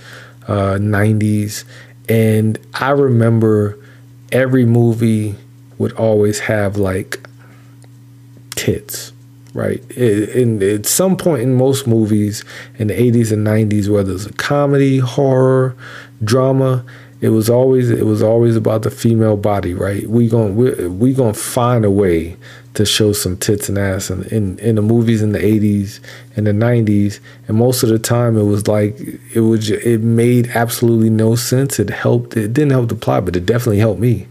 uh, 0.47 0.77
90s, 0.77 1.63
and 2.09 2.59
I 2.73 2.89
remember 2.89 3.77
every 4.31 4.65
movie 4.65 5.35
would 5.77 5.93
always 5.93 6.39
have 6.39 6.77
like 6.77 7.27
tits, 8.55 9.13
right? 9.53 9.81
And 9.97 10.61
at 10.61 10.85
some 10.85 11.17
point 11.17 11.41
in 11.41 11.55
most 11.55 11.87
movies 11.87 12.43
in 12.77 12.87
the 12.87 12.93
80s 12.93 13.31
and 13.31 13.45
90s, 13.45 13.89
whether 13.89 14.13
it's 14.13 14.25
a 14.25 14.33
comedy, 14.33 14.99
horror, 14.99 15.75
drama, 16.23 16.85
it 17.21 17.29
was 17.29 17.49
always 17.49 17.89
it 17.89 18.05
was 18.05 18.21
always 18.21 18.57
about 18.57 18.81
the 18.81 18.91
female 18.91 19.37
body, 19.37 19.73
right? 19.73 20.05
We 20.07 20.27
gonna 20.27 20.51
we 20.51 20.87
we 20.87 21.13
gonna 21.13 21.33
find 21.33 21.85
a 21.85 21.91
way 21.91 22.35
to 22.73 22.85
show 22.85 23.13
some 23.13 23.37
tits 23.37 23.69
and 23.69 23.77
ass 23.77 24.09
in, 24.09 24.23
in, 24.25 24.59
in 24.59 24.75
the 24.75 24.81
movies 24.81 25.21
in 25.21 25.31
the 25.31 25.39
80s 25.39 25.99
and 26.35 26.47
the 26.47 26.51
90s 26.51 27.19
and 27.47 27.57
most 27.57 27.83
of 27.83 27.89
the 27.89 27.99
time 27.99 28.37
it 28.37 28.43
was 28.43 28.67
like 28.67 28.99
it 29.33 29.41
was 29.41 29.69
it 29.69 30.01
made 30.01 30.47
absolutely 30.55 31.09
no 31.09 31.35
sense 31.35 31.79
it 31.79 31.89
helped 31.89 32.35
it 32.35 32.53
didn't 32.53 32.71
help 32.71 32.89
the 32.89 32.95
plot 32.95 33.25
but 33.25 33.35
it 33.35 33.45
definitely 33.45 33.79
helped 33.79 33.99
me 33.99 34.27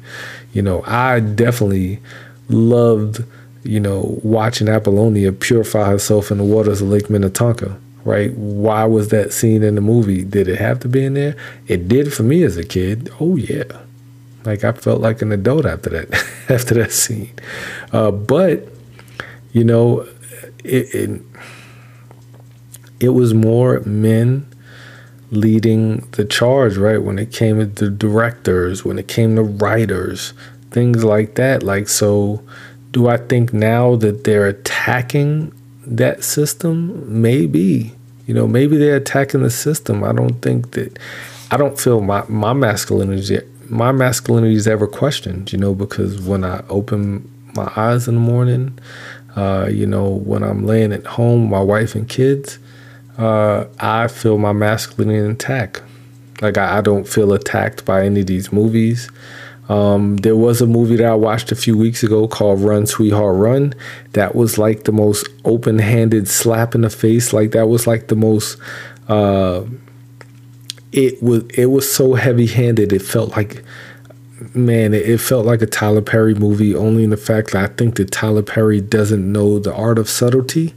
you 0.52 0.62
know 0.62 0.82
i 0.86 1.20
definitely 1.20 2.00
loved 2.48 3.24
you 3.64 3.80
know, 3.80 4.18
watching 4.22 4.68
Apollonia 4.68 5.32
purify 5.32 5.88
herself 5.88 6.30
in 6.30 6.38
the 6.38 6.44
waters 6.44 6.82
of 6.82 6.88
Lake 6.88 7.08
Minnetonka, 7.08 7.78
right? 8.04 8.32
Why 8.34 8.84
was 8.84 9.08
that 9.08 9.32
scene 9.32 9.62
in 9.62 9.76
the 9.76 9.80
movie? 9.80 10.24
Did 10.24 10.48
it 10.48 10.58
have 10.58 10.80
to 10.80 10.88
be 10.88 11.04
in 11.04 11.14
there? 11.14 11.36
It 11.68 11.88
did 11.88 12.12
for 12.12 12.24
me 12.24 12.42
as 12.42 12.56
a 12.56 12.64
kid. 12.64 13.10
Oh 13.20 13.36
yeah, 13.36 13.64
like 14.44 14.64
I 14.64 14.72
felt 14.72 15.00
like 15.00 15.22
an 15.22 15.32
adult 15.32 15.66
after 15.66 15.90
that, 15.90 16.12
after 16.48 16.74
that 16.74 16.92
scene. 16.92 17.32
Uh, 17.92 18.10
but 18.10 18.68
you 19.52 19.64
know, 19.64 20.06
it, 20.64 20.94
it 20.94 21.22
it 23.00 23.08
was 23.10 23.34
more 23.34 23.80
men 23.80 24.46
leading 25.30 26.00
the 26.12 26.24
charge, 26.24 26.76
right? 26.76 27.02
When 27.02 27.18
it 27.18 27.32
came 27.32 27.74
to 27.74 27.90
directors, 27.90 28.84
when 28.84 28.98
it 28.98 29.08
came 29.08 29.34
to 29.36 29.42
writers, 29.42 30.34
things 30.70 31.02
like 31.02 31.34
that. 31.34 31.62
Like, 31.62 31.88
so 31.88 32.42
do 32.92 33.08
I 33.08 33.16
think 33.16 33.52
now 33.52 33.96
that 33.96 34.24
they're 34.24 34.46
attacking 34.46 35.52
that 35.86 36.22
system? 36.22 37.22
Maybe. 37.22 37.92
You 38.26 38.34
know, 38.34 38.46
maybe 38.46 38.76
they're 38.76 38.96
attacking 38.96 39.42
the 39.42 39.50
system. 39.50 40.04
I 40.04 40.12
don't 40.12 40.40
think 40.42 40.72
that 40.72 40.98
I 41.50 41.56
don't 41.56 41.78
feel 41.78 42.00
my, 42.00 42.24
my 42.28 42.52
masculinity 42.52 43.40
my 43.72 43.90
masculinity 43.90 44.54
is 44.54 44.68
ever 44.68 44.86
questioned, 44.86 45.50
you 45.50 45.58
know, 45.58 45.74
because 45.74 46.20
when 46.20 46.44
I 46.44 46.62
open 46.68 47.28
my 47.54 47.72
eyes 47.74 48.06
in 48.06 48.16
the 48.16 48.20
morning, 48.20 48.78
uh, 49.34 49.66
you 49.70 49.86
know, 49.86 50.10
when 50.10 50.42
I'm 50.42 50.66
laying 50.66 50.92
at 50.92 51.06
home, 51.06 51.48
my 51.48 51.60
wife 51.60 51.94
and 51.94 52.06
kids, 52.06 52.58
uh, 53.16 53.64
I 53.80 54.08
feel 54.08 54.36
my 54.36 54.52
masculinity 54.52 55.18
intact. 55.26 55.82
Like 56.42 56.58
I, 56.58 56.78
I, 56.78 56.80
don't 56.82 57.08
feel 57.08 57.32
attacked 57.32 57.84
by 57.86 58.04
any 58.04 58.20
of 58.20 58.26
these 58.26 58.52
movies. 58.52 59.10
Um, 59.70 60.18
there 60.18 60.36
was 60.36 60.60
a 60.60 60.66
movie 60.66 60.96
that 60.96 61.06
I 61.06 61.14
watched 61.14 61.50
a 61.50 61.56
few 61.56 61.78
weeks 61.78 62.02
ago 62.02 62.28
called 62.28 62.60
Run 62.60 62.84
Sweetheart 62.86 63.36
Run. 63.36 63.74
That 64.12 64.34
was 64.34 64.58
like 64.58 64.84
the 64.84 64.92
most 64.92 65.28
open-handed 65.46 66.28
slap 66.28 66.74
in 66.74 66.82
the 66.82 66.90
face. 66.90 67.32
Like 67.32 67.52
that 67.52 67.68
was 67.68 67.86
like 67.86 68.08
the 68.08 68.16
most. 68.16 68.58
Uh, 69.08 69.62
it 70.92 71.22
was 71.22 71.44
it 71.54 71.66
was 71.66 71.90
so 71.90 72.14
heavy-handed. 72.14 72.92
It 72.92 73.02
felt 73.02 73.30
like, 73.36 73.62
man, 74.54 74.94
it, 74.94 75.20
felt 75.20 75.46
like 75.46 75.62
a 75.62 75.66
Tyler 75.66 76.02
Perry 76.02 76.34
movie. 76.34 76.74
Only 76.74 77.04
in 77.04 77.10
the 77.10 77.16
fact 77.16 77.52
that 77.52 77.70
I 77.70 77.74
think 77.74 77.96
that 77.96 78.10
Tyler 78.10 78.42
Perry 78.42 78.80
doesn't 78.80 79.30
know 79.30 79.58
the 79.58 79.74
art 79.74 79.98
of 79.98 80.08
subtlety. 80.08 80.74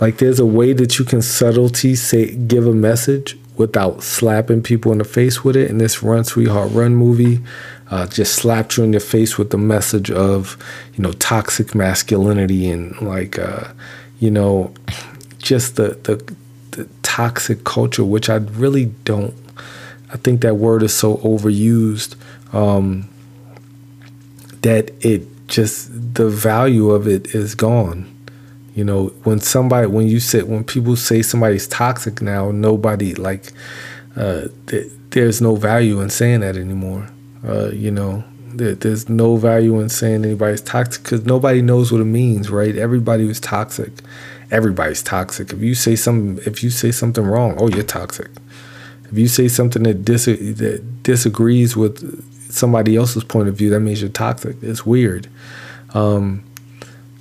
Like 0.00 0.18
there's 0.18 0.40
a 0.40 0.46
way 0.46 0.72
that 0.72 0.98
you 0.98 1.04
can 1.04 1.22
subtlety 1.22 1.94
say 1.94 2.34
give 2.34 2.66
a 2.66 2.72
message 2.72 3.38
without 3.56 4.02
slapping 4.02 4.60
people 4.60 4.90
in 4.90 4.98
the 4.98 5.04
face 5.04 5.44
with 5.44 5.56
it. 5.56 5.70
And 5.70 5.80
this 5.80 6.02
Run 6.02 6.24
Sweetheart 6.24 6.72
Run 6.72 6.96
movie 6.96 7.40
uh, 7.90 8.08
just 8.08 8.34
slapped 8.34 8.76
you 8.76 8.82
in 8.82 8.92
your 8.92 9.00
face 9.00 9.38
with 9.38 9.50
the 9.50 9.58
message 9.58 10.10
of, 10.10 10.58
you 10.94 11.02
know, 11.02 11.12
toxic 11.12 11.76
masculinity 11.76 12.68
and 12.68 13.00
like, 13.00 13.38
uh, 13.38 13.72
you 14.18 14.32
know, 14.32 14.74
just 15.38 15.76
the, 15.76 15.90
the 16.02 16.34
the 16.72 16.88
toxic 17.02 17.62
culture, 17.62 18.04
which 18.04 18.28
I 18.28 18.36
really 18.36 18.86
don't. 19.04 19.34
I 20.14 20.16
think 20.16 20.42
that 20.42 20.54
word 20.54 20.84
is 20.84 20.94
so 20.94 21.16
overused 21.18 22.14
um, 22.54 23.08
that 24.62 24.92
it 25.04 25.26
just 25.48 25.90
the 26.14 26.28
value 26.28 26.90
of 26.90 27.08
it 27.08 27.34
is 27.34 27.56
gone. 27.56 28.10
You 28.76 28.84
know, 28.84 29.06
when 29.24 29.40
somebody, 29.40 29.88
when 29.88 30.06
you 30.06 30.20
say, 30.20 30.42
when 30.42 30.64
people 30.64 30.96
say 30.96 31.22
somebody's 31.22 31.66
toxic 31.66 32.22
now, 32.22 32.52
nobody 32.52 33.14
like, 33.14 33.52
uh, 34.16 34.46
th- 34.68 34.90
there's 35.10 35.40
no 35.40 35.56
value 35.56 36.00
in 36.00 36.10
saying 36.10 36.40
that 36.40 36.56
anymore. 36.56 37.08
Uh, 37.46 37.70
you 37.70 37.90
know, 37.90 38.24
th- 38.56 38.80
there's 38.80 39.08
no 39.08 39.36
value 39.36 39.80
in 39.80 39.88
saying 39.88 40.24
anybody's 40.24 40.60
toxic 40.60 41.02
because 41.02 41.24
nobody 41.24 41.60
knows 41.60 41.92
what 41.92 42.00
it 42.00 42.04
means, 42.06 42.50
right? 42.50 42.76
Everybody 42.76 43.24
was 43.24 43.38
toxic. 43.40 43.92
Everybody's 44.50 45.02
toxic. 45.02 45.52
If 45.52 45.60
you 45.60 45.74
say 45.74 45.96
some, 45.96 46.38
if 46.46 46.62
you 46.62 46.70
say 46.70 46.90
something 46.90 47.24
wrong, 47.24 47.56
oh, 47.58 47.68
you're 47.68 47.82
toxic. 47.82 48.30
If 49.14 49.20
you 49.20 49.28
say 49.28 49.46
something 49.46 49.84
that 49.84 50.04
dis- 50.04 50.24
that 50.24 51.02
disagrees 51.04 51.76
with 51.76 52.50
somebody 52.50 52.96
else's 52.96 53.22
point 53.22 53.48
of 53.48 53.54
view, 53.54 53.70
that 53.70 53.78
means 53.78 54.00
you're 54.00 54.10
toxic. 54.10 54.56
It's 54.60 54.84
weird. 54.84 55.28
Um, 55.90 56.42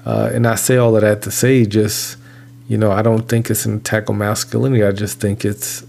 uh, 0.03 0.31
and 0.33 0.47
I 0.47 0.55
say 0.55 0.77
all 0.77 0.95
of 0.95 1.03
that 1.03 1.21
to 1.21 1.29
say 1.29 1.67
just, 1.67 2.17
you 2.67 2.79
know, 2.79 2.91
I 2.91 3.03
don't 3.03 3.29
think 3.29 3.51
it's 3.51 3.67
an 3.67 3.75
attack 3.75 4.09
on 4.09 4.17
masculinity. 4.17 4.83
I 4.83 4.91
just 4.91 5.21
think 5.21 5.45
it's 5.45 5.85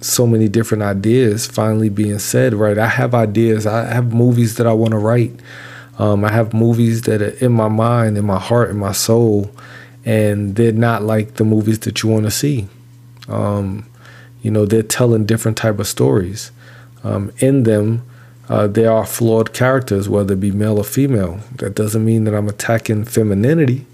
so 0.00 0.24
many 0.24 0.46
different 0.48 0.84
ideas 0.84 1.48
finally 1.48 1.88
being 1.88 2.20
said, 2.20 2.54
right? 2.54 2.78
I 2.78 2.86
have 2.86 3.12
ideas. 3.12 3.66
I 3.66 3.92
have 3.92 4.12
movies 4.12 4.54
that 4.58 4.68
I 4.68 4.72
want 4.72 4.92
to 4.92 4.98
write. 4.98 5.32
Um, 5.98 6.24
I 6.24 6.30
have 6.30 6.54
movies 6.54 7.02
that 7.02 7.20
are 7.20 7.44
in 7.44 7.50
my 7.50 7.66
mind, 7.66 8.16
in 8.16 8.24
my 8.24 8.38
heart, 8.38 8.70
in 8.70 8.76
my 8.76 8.92
soul, 8.92 9.50
and 10.04 10.54
they're 10.54 10.70
not 10.70 11.02
like 11.02 11.34
the 11.34 11.44
movies 11.44 11.80
that 11.80 12.04
you 12.04 12.10
want 12.10 12.24
to 12.26 12.30
see. 12.30 12.68
Um, 13.26 13.86
you 14.44 14.50
know, 14.50 14.66
they're 14.66 14.82
telling 14.82 15.24
different 15.24 15.56
type 15.56 15.78
of 15.78 15.86
stories. 15.86 16.52
Um, 17.02 17.32
in 17.38 17.62
them, 17.62 18.04
uh, 18.46 18.66
there 18.66 18.92
are 18.92 19.06
flawed 19.06 19.54
characters, 19.54 20.06
whether 20.06 20.34
it 20.34 20.40
be 20.40 20.50
male 20.50 20.76
or 20.76 20.84
female. 20.84 21.40
That 21.56 21.74
doesn't 21.74 22.04
mean 22.04 22.24
that 22.24 22.34
I'm 22.34 22.48
attacking 22.48 23.06
femininity. 23.06 23.86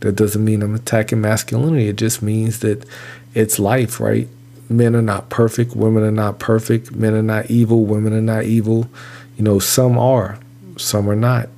That 0.00 0.16
doesn't 0.16 0.44
mean 0.44 0.60
I'm 0.60 0.74
attacking 0.74 1.20
masculinity. 1.20 1.86
It 1.86 1.96
just 1.96 2.20
means 2.20 2.58
that 2.60 2.84
it's 3.32 3.60
life, 3.60 4.00
right? 4.00 4.26
Men 4.68 4.96
are 4.96 5.02
not 5.02 5.30
perfect. 5.30 5.76
Women 5.76 6.02
are 6.02 6.10
not 6.10 6.40
perfect. 6.40 6.90
Men 6.90 7.14
are 7.14 7.22
not 7.22 7.48
evil. 7.48 7.84
Women 7.84 8.12
are 8.12 8.20
not 8.20 8.42
evil. 8.42 8.88
You 9.36 9.44
know, 9.44 9.60
some 9.60 9.96
are, 9.96 10.36
some 10.78 11.08
are 11.08 11.14
not. 11.14 11.48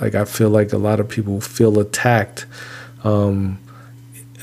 Like 0.00 0.14
I 0.14 0.24
feel 0.24 0.48
like 0.48 0.72
a 0.72 0.78
lot 0.78 1.00
of 1.00 1.08
people 1.10 1.42
feel 1.42 1.78
attacked. 1.78 2.46
Um, 3.04 3.58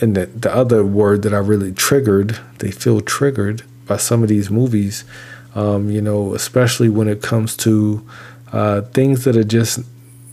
and 0.01 0.15
the, 0.15 0.27
the 0.27 0.53
other 0.53 0.85
word 0.85 1.23
that 1.23 1.33
I 1.33 1.39
really 1.39 1.71
triggered, 1.71 2.39
they 2.59 2.71
feel 2.71 3.01
triggered 3.01 3.63
by 3.85 3.97
some 3.97 4.23
of 4.23 4.29
these 4.29 4.49
movies 4.49 5.03
um, 5.57 5.89
you 5.89 6.01
know, 6.01 6.35
especially 6.35 6.87
when 6.87 7.07
it 7.07 7.23
comes 7.23 7.57
to 7.57 8.07
uh, 8.53 8.81
things 8.81 9.23
that 9.23 9.35
are 9.35 9.43
just 9.43 9.79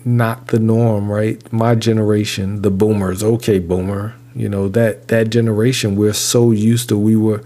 not 0.05 0.49
the 0.49 0.59
norm, 0.59 1.11
right? 1.11 1.51
My 1.51 1.75
generation, 1.75 2.61
the 2.61 2.71
boomers, 2.71 3.23
okay, 3.23 3.59
boomer, 3.59 4.15
you 4.37 4.51
know, 4.51 4.69
that 4.69 5.09
that 5.09 5.31
generation, 5.31 5.97
we're 5.97 6.13
so 6.13 6.51
used 6.51 6.91
to 6.91 6.99
we 6.99 7.17
were 7.17 7.43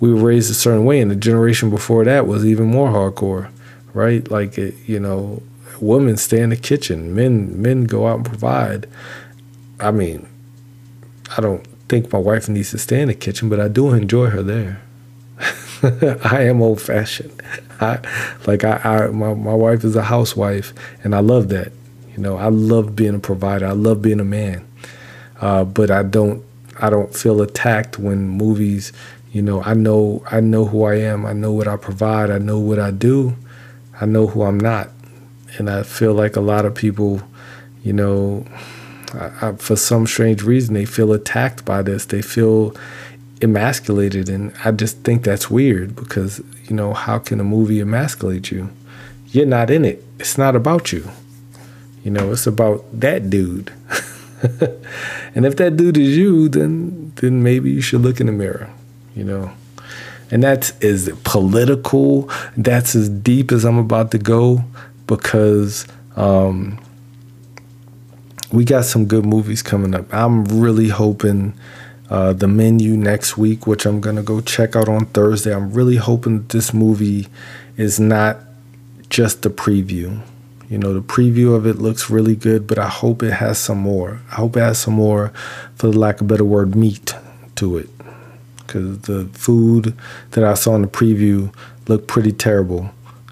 we 0.00 0.12
were 0.12 0.20
raised 0.20 0.50
a 0.50 0.54
certain 0.54 0.84
way, 0.84 1.00
and 1.00 1.08
the 1.08 1.16
generation 1.16 1.70
before 1.70 2.04
that 2.04 2.26
was 2.26 2.44
even 2.44 2.66
more 2.66 2.88
hardcore, 2.88 3.48
right? 3.94 4.28
Like 4.28 4.58
it, 4.58 4.74
you 4.86 4.98
know, 4.98 5.40
women 5.80 6.16
stay 6.16 6.40
in 6.40 6.50
the 6.50 6.56
kitchen, 6.56 7.14
men 7.14 7.62
men 7.62 7.84
go 7.84 8.08
out 8.08 8.16
and 8.16 8.26
provide. 8.26 8.88
I 9.78 9.92
mean, 9.92 10.26
I 11.36 11.40
don't 11.40 11.64
think 11.88 12.12
my 12.12 12.18
wife 12.18 12.48
needs 12.48 12.70
to 12.70 12.78
stay 12.78 13.00
in 13.00 13.08
the 13.08 13.14
kitchen, 13.14 13.48
but 13.48 13.60
I 13.60 13.68
do 13.68 13.92
enjoy 13.92 14.26
her 14.30 14.42
there. 14.42 14.82
I 16.24 16.42
am 16.42 16.60
old 16.60 16.80
fashioned. 16.80 17.42
I 17.80 17.98
like 18.46 18.64
I, 18.64 18.76
I 18.84 19.06
my, 19.08 19.34
my 19.34 19.54
wife 19.54 19.84
is 19.84 19.96
a 19.96 20.02
housewife 20.02 20.72
and 21.02 21.14
I 21.14 21.20
love 21.20 21.48
that. 21.48 21.72
You 22.12 22.18
know, 22.18 22.36
I 22.36 22.48
love 22.48 22.94
being 22.94 23.14
a 23.14 23.18
provider. 23.18 23.66
I 23.66 23.72
love 23.72 24.02
being 24.02 24.20
a 24.20 24.24
man. 24.24 24.66
Uh, 25.40 25.64
but 25.64 25.90
I 25.90 26.02
don't 26.02 26.44
I 26.78 26.90
don't 26.90 27.14
feel 27.14 27.40
attacked 27.40 27.98
when 27.98 28.28
movies, 28.28 28.92
you 29.32 29.42
know, 29.42 29.62
I 29.62 29.74
know 29.74 30.22
I 30.30 30.40
know 30.40 30.66
who 30.66 30.84
I 30.84 30.96
am. 30.96 31.24
I 31.24 31.32
know 31.32 31.52
what 31.52 31.68
I 31.68 31.76
provide. 31.76 32.30
I 32.30 32.38
know 32.38 32.58
what 32.58 32.78
I 32.78 32.90
do. 32.90 33.36
I 34.00 34.06
know 34.06 34.26
who 34.26 34.42
I'm 34.42 34.58
not. 34.58 34.90
And 35.58 35.70
I 35.70 35.82
feel 35.82 36.12
like 36.12 36.36
a 36.36 36.40
lot 36.40 36.64
of 36.64 36.74
people, 36.74 37.22
you 37.82 37.92
know, 37.92 38.46
I, 39.14 39.48
I, 39.48 39.52
for 39.56 39.76
some 39.76 40.06
strange 40.06 40.42
reason, 40.42 40.74
they 40.74 40.84
feel 40.84 41.12
attacked 41.12 41.64
by 41.64 41.82
this. 41.82 42.06
They 42.06 42.22
feel 42.22 42.74
emasculated 43.42 44.28
and 44.28 44.52
i 44.64 44.70
just 44.70 44.98
think 44.98 45.24
that's 45.24 45.50
weird 45.50 45.96
because 45.96 46.42
you 46.68 46.76
know 46.76 46.92
how 46.92 47.18
can 47.18 47.40
a 47.40 47.44
movie 47.44 47.80
emasculate 47.80 48.50
you? 48.50 48.70
You're 49.28 49.46
not 49.46 49.70
in 49.70 49.84
it. 49.84 50.04
It's 50.18 50.36
not 50.36 50.54
about 50.54 50.92
you. 50.92 51.10
You 52.04 52.10
know 52.10 52.32
it's 52.32 52.46
about 52.46 52.84
that 53.00 53.30
dude. 53.30 53.72
And 55.32 55.46
if 55.46 55.56
that 55.56 55.76
dude 55.76 55.96
is 55.96 56.16
you 56.16 56.48
then 56.48 57.12
then 57.16 57.42
maybe 57.42 57.70
you 57.70 57.80
should 57.80 58.00
look 58.02 58.20
in 58.20 58.26
the 58.26 58.32
mirror 58.32 58.70
you 59.14 59.24
know? 59.24 59.52
And 60.30 60.42
that's 60.42 60.70
as 60.82 61.10
political 61.24 62.30
that's 62.56 62.94
as 62.94 63.08
deep 63.08 63.52
as 63.52 63.64
i'm 63.64 63.78
about 63.78 64.10
to 64.12 64.18
go 64.18 64.64
because 65.06 65.86
um, 66.16 66.78
we 68.52 68.64
got 68.64 68.84
some 68.84 69.06
good 69.06 69.24
movies 69.24 69.62
coming 69.62 69.94
up 69.94 70.12
i'm 70.12 70.44
really 70.44 70.88
hoping 70.88 71.54
uh, 72.10 72.32
the 72.32 72.48
menu 72.48 72.96
next 72.96 73.38
week, 73.38 73.68
which 73.68 73.86
I'm 73.86 74.00
gonna 74.00 74.24
go 74.24 74.40
check 74.40 74.74
out 74.74 74.88
on 74.88 75.06
Thursday. 75.06 75.54
I'm 75.54 75.72
really 75.72 75.96
hoping 75.96 76.44
this 76.48 76.74
movie 76.74 77.28
is 77.76 78.00
not 78.00 78.38
just 79.08 79.42
the 79.42 79.48
preview. 79.48 80.20
You 80.68 80.78
know, 80.78 80.92
the 80.92 81.02
preview 81.02 81.54
of 81.54 81.66
it 81.66 81.78
looks 81.78 82.10
really 82.10 82.34
good, 82.34 82.66
but 82.66 82.78
I 82.78 82.88
hope 82.88 83.22
it 83.22 83.34
has 83.34 83.58
some 83.58 83.78
more. 83.78 84.20
I 84.32 84.36
hope 84.36 84.56
it 84.56 84.60
has 84.60 84.78
some 84.78 84.94
more, 84.94 85.32
for 85.76 85.88
the 85.88 85.98
lack 85.98 86.16
of 86.16 86.22
a 86.22 86.24
better 86.24 86.44
word, 86.44 86.74
meat 86.74 87.14
to 87.56 87.78
it. 87.78 87.88
Because 88.58 89.00
the 89.02 89.26
food 89.32 89.94
that 90.32 90.44
I 90.44 90.54
saw 90.54 90.74
in 90.74 90.82
the 90.82 90.88
preview 90.88 91.54
looked 91.88 92.08
pretty 92.08 92.32
terrible. 92.32 92.90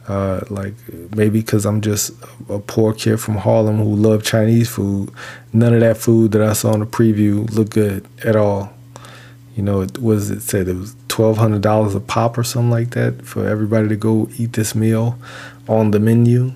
Uh, 0.08 0.40
like 0.48 0.72
maybe 1.14 1.40
because 1.40 1.66
I'm 1.66 1.82
just 1.82 2.12
a 2.48 2.58
poor 2.58 2.94
kid 2.94 3.18
from 3.20 3.36
Harlem 3.36 3.76
who 3.76 3.94
love 3.94 4.24
Chinese 4.24 4.68
food. 4.68 5.10
None 5.52 5.74
of 5.74 5.80
that 5.80 5.98
food 5.98 6.32
that 6.32 6.40
I 6.40 6.54
saw 6.54 6.72
in 6.72 6.80
the 6.80 6.86
preview 6.86 7.50
looked 7.54 7.72
good 7.72 8.06
at 8.24 8.34
all. 8.34 8.72
You 9.54 9.62
know, 9.62 9.82
it 9.82 9.98
was 9.98 10.30
it 10.30 10.40
said 10.40 10.66
it 10.66 10.76
was 10.76 10.96
twelve 11.08 11.36
hundred 11.36 11.60
dollars 11.60 11.94
a 11.94 12.00
pop 12.00 12.38
or 12.38 12.44
something 12.44 12.70
like 12.70 12.90
that 12.90 13.26
for 13.26 13.46
everybody 13.46 13.88
to 13.88 13.96
go 13.96 14.28
eat 14.38 14.54
this 14.54 14.74
meal 14.74 15.18
on 15.68 15.90
the 15.90 16.00
menu. 16.00 16.52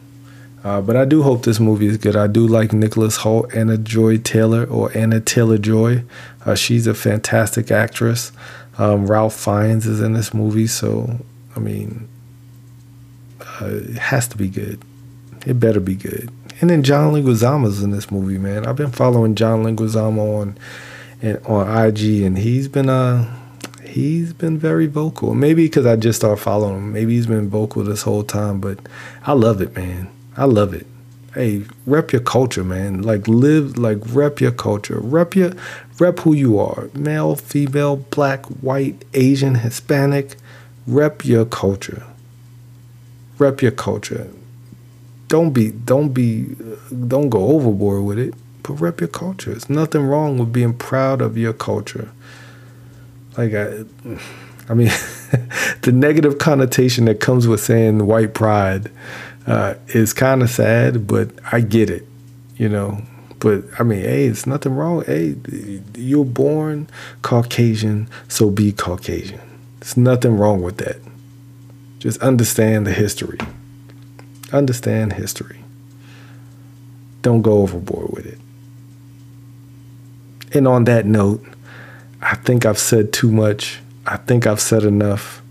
Uh, 0.65 0.81
but 0.81 0.97
I 0.97 1.05
do 1.05 1.23
hope 1.23 1.43
this 1.43 1.59
movie 1.59 1.87
is 1.87 1.97
good. 1.99 2.15
I 2.17 2.29
do 2.29 2.47
like 2.47 2.73
Nicholas 2.73 3.19
Hoult, 3.19 3.55
Anna 3.55 3.77
Joy 3.77 4.19
Taylor, 4.19 4.65
or 4.65 4.97
Anna 4.97 5.21
Taylor 5.21 5.59
Joy. 5.59 6.05
Uh, 6.47 6.55
she's 6.55 6.87
a 6.87 6.95
fantastic 6.95 7.71
actress. 7.71 8.33
Um, 8.79 9.07
Ralph 9.09 9.35
Fiennes 9.35 9.87
is 9.87 10.01
in 10.01 10.13
this 10.13 10.33
movie, 10.33 10.69
so 10.69 11.19
I 11.57 11.59
mean, 11.59 12.09
uh, 13.61 13.67
it 13.67 13.99
has 13.99 14.29
to 14.29 14.37
be 14.37 14.49
good. 14.49 14.83
It 15.47 15.59
better 15.59 15.81
be 15.81 15.95
good. 15.95 16.31
And 16.61 16.71
then 16.71 16.83
John 16.83 17.13
Leguizamo's 17.13 17.83
in 17.83 17.91
this 17.91 18.11
movie, 18.11 18.39
man. 18.39 18.67
I've 18.67 18.77
been 18.77 18.93
following 18.93 19.35
John 19.35 19.65
Leguizamo 19.65 20.41
on 20.41 20.59
and 21.21 21.45
on 21.47 21.87
IG, 21.87 22.23
and 22.23 22.39
he's 22.39 22.69
been 22.69 22.89
uh 22.89 23.39
he's 23.85 24.33
been 24.33 24.59
very 24.59 24.87
vocal. 24.87 25.35
Maybe 25.35 25.67
because 25.67 25.87
I 25.87 25.97
just 25.97 26.21
started 26.21 26.43
following 26.43 26.77
him. 26.77 26.93
Maybe 26.93 27.15
he's 27.15 27.27
been 27.27 27.49
vocal 27.49 27.85
this 27.85 28.03
whole 28.03 28.23
time, 28.23 28.61
but 28.61 28.79
I 29.25 29.33
love 29.33 29.61
it, 29.61 29.75
man. 29.77 30.09
I 30.37 30.45
love 30.45 30.73
it. 30.73 30.87
Hey, 31.35 31.65
rep 31.87 32.13
your 32.13 32.21
culture, 32.21 32.65
man. 32.65 33.03
Like 33.03 33.27
live, 33.27 33.79
like 33.79 33.99
rep 34.09 34.41
your 34.41 34.53
culture. 34.53 34.99
Rep 35.01 35.35
your, 35.35 35.53
rep 35.99 36.19
who 36.21 36.35
you 36.35 36.59
are. 36.59 36.91
Male, 36.95 37.37
female, 37.37 37.97
black, 37.97 38.45
white, 38.47 39.05
Asian, 39.15 39.57
Hispanic. 39.57 40.37
Rep 40.87 41.25
your 41.25 41.45
culture. 41.47 42.05
Rep 43.39 43.63
your 43.63 43.73
culture. 43.73 44.29
Don't 45.29 45.51
be, 45.51 45.71
don't 45.71 46.11
be, 46.11 46.55
don't 47.09 47.31
go 47.31 47.49
overboard 47.49 48.05
with 48.05 48.19
it. 48.19 48.35
But 48.63 48.75
rep 48.75 49.01
your 49.01 49.09
culture. 49.09 49.51
It's 49.51 49.69
nothing 49.69 50.03
wrong 50.03 50.39
with 50.39 50.53
being 50.53 50.75
proud 50.75 51.21
of 51.21 51.37
your 51.37 51.53
culture. 51.53 52.11
Like 53.37 53.55
I, 53.55 53.85
I 54.69 54.75
mean, 54.75 54.89
the 55.83 55.93
negative 55.93 56.39
connotation 56.39 57.07
that 57.07 57.21
comes 57.21 57.49
with 57.49 57.61
saying 57.61 58.07
white 58.07 58.35
pride 58.35 58.91
uh, 59.47 59.75
is 59.89 60.13
kind 60.13 60.43
of 60.43 60.51
sad, 60.51 61.07
but 61.07 61.31
I 61.51 61.61
get 61.61 61.91
it, 61.91 62.07
you 62.57 62.69
know. 62.69 63.03
But 63.41 63.65
I 63.79 63.83
mean, 63.83 64.01
hey, 64.01 64.27
it's 64.27 64.47
nothing 64.47 64.75
wrong. 64.77 65.05
Hey, 65.05 65.35
you're 65.97 66.25
born 66.25 66.89
Caucasian, 67.23 68.09
so 68.29 68.51
be 68.51 68.71
Caucasian. 68.71 69.41
There's 69.81 69.97
nothing 69.97 70.37
wrong 70.37 70.63
with 70.63 70.77
that. 70.77 70.97
Just 72.03 72.21
understand 72.21 72.85
the 72.85 72.93
history. 72.93 73.39
Understand 74.53 75.13
history. 75.13 75.61
Don't 77.23 77.43
go 77.43 77.63
overboard 77.63 78.11
with 78.11 78.27
it. 78.27 78.41
And 80.53 80.67
on 80.67 80.83
that 80.87 81.07
note, 81.07 81.45
I 82.21 82.35
think 82.35 82.67
I've 82.67 82.81
said 82.81 83.13
too 83.13 83.31
much. 83.31 83.79
I 84.05 84.17
think 84.17 84.49
I've 84.49 84.61
said 84.61 84.83
enough 84.83 85.43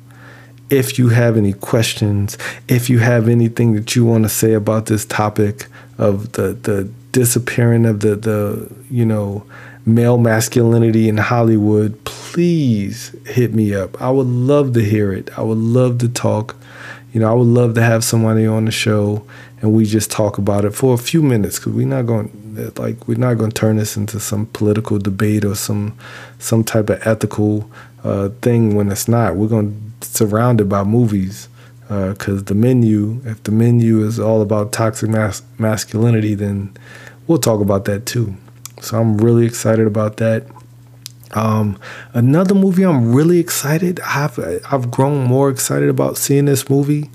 if 0.70 0.99
you 0.99 1.08
have 1.08 1.38
any 1.38 1.54
questions, 1.54 2.38
if 2.68 2.89
you 2.89 2.99
have 2.99 3.30
anything 3.30 3.74
that 3.76 3.95
you 3.95 4.04
want 4.04 4.26
to 4.26 4.30
say 4.30 4.52
about 4.52 4.88
this 4.88 5.06
topic 5.06 5.68
of 5.97 6.34
the 6.34 6.52
the 6.52 6.89
disappearing 7.14 7.86
of 7.86 8.02
the 8.02 8.18
the 8.18 8.70
you 8.89 9.06
know 9.06 9.45
male 9.86 10.18
masculinity 10.18 11.08
in 11.08 11.16
Hollywood, 11.16 11.97
please 12.32 13.13
hit 13.25 13.53
me 13.53 13.75
up. 13.75 14.01
I 14.01 14.09
would 14.09 14.27
love 14.27 14.73
to 14.75 14.82
hear 14.82 15.11
it. 15.11 15.38
I 15.38 15.41
would 15.41 15.57
love 15.57 15.97
to 15.97 16.07
talk. 16.07 16.55
You 17.11 17.19
know, 17.19 17.29
I 17.29 17.34
would 17.34 17.47
love 17.47 17.75
to 17.75 17.82
have 17.82 18.05
somebody 18.05 18.47
on 18.47 18.63
the 18.63 18.71
show 18.71 19.25
and 19.61 19.73
we 19.73 19.84
just 19.84 20.09
talk 20.09 20.38
about 20.38 20.63
it 20.63 20.71
for 20.71 20.93
a 20.93 20.97
few 20.97 21.21
minutes 21.21 21.59
because 21.59 21.73
we're 21.73 21.86
not 21.86 22.03
going 22.03 22.32
like 22.77 23.05
we're 23.05 23.17
not 23.17 23.34
going 23.34 23.51
to 23.51 23.59
turn 23.59 23.75
this 23.75 23.97
into 23.97 24.17
some 24.19 24.45
political 24.47 24.97
debate 24.97 25.43
or 25.43 25.55
some 25.55 25.97
some 26.39 26.63
type 26.63 26.89
of 26.89 27.05
ethical 27.05 27.69
uh, 28.05 28.29
thing 28.41 28.75
when 28.75 28.89
it's 28.89 29.09
not. 29.09 29.36
We're 29.36 29.49
going 29.49 29.93
to 29.99 30.07
surrounded 30.07 30.69
by 30.69 30.84
movies 30.84 31.49
because 31.84 32.41
uh, 32.41 32.45
the 32.45 32.55
menu, 32.55 33.21
if 33.25 33.43
the 33.43 33.51
menu 33.51 34.05
is 34.05 34.19
all 34.19 34.41
about 34.41 34.71
toxic 34.71 35.09
mas- 35.09 35.43
masculinity, 35.57 36.34
then 36.34 36.75
we'll 37.27 37.38
talk 37.38 37.59
about 37.59 37.84
that 37.86 38.05
too. 38.05 38.36
So 38.79 38.97
I'm 38.97 39.17
really 39.17 39.45
excited 39.45 39.86
about 39.86 40.15
that. 40.17 40.47
Um, 41.34 41.77
another 42.13 42.55
movie 42.55 42.84
I'm 42.84 43.13
really 43.13 43.39
excited. 43.39 43.99
I've 44.01 44.38
I've 44.71 44.91
grown 44.91 45.23
more 45.23 45.49
excited 45.49 45.89
about 45.89 46.17
seeing 46.17 46.45
this 46.45 46.69
movie. 46.69 47.09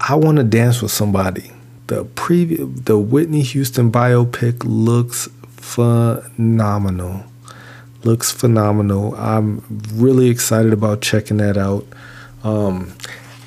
I 0.00 0.14
want 0.14 0.38
to 0.38 0.44
dance 0.44 0.82
with 0.82 0.92
somebody. 0.92 1.52
The 1.86 2.04
preview, 2.04 2.84
the 2.84 2.98
Whitney 2.98 3.42
Houston 3.42 3.90
biopic 3.90 4.62
looks 4.64 5.28
phenomenal. 5.48 7.24
Looks 8.04 8.30
phenomenal. 8.30 9.14
I'm 9.16 9.62
really 9.92 10.30
excited 10.30 10.72
about 10.72 11.02
checking 11.02 11.36
that 11.38 11.58
out. 11.58 11.86
Um, 12.42 12.94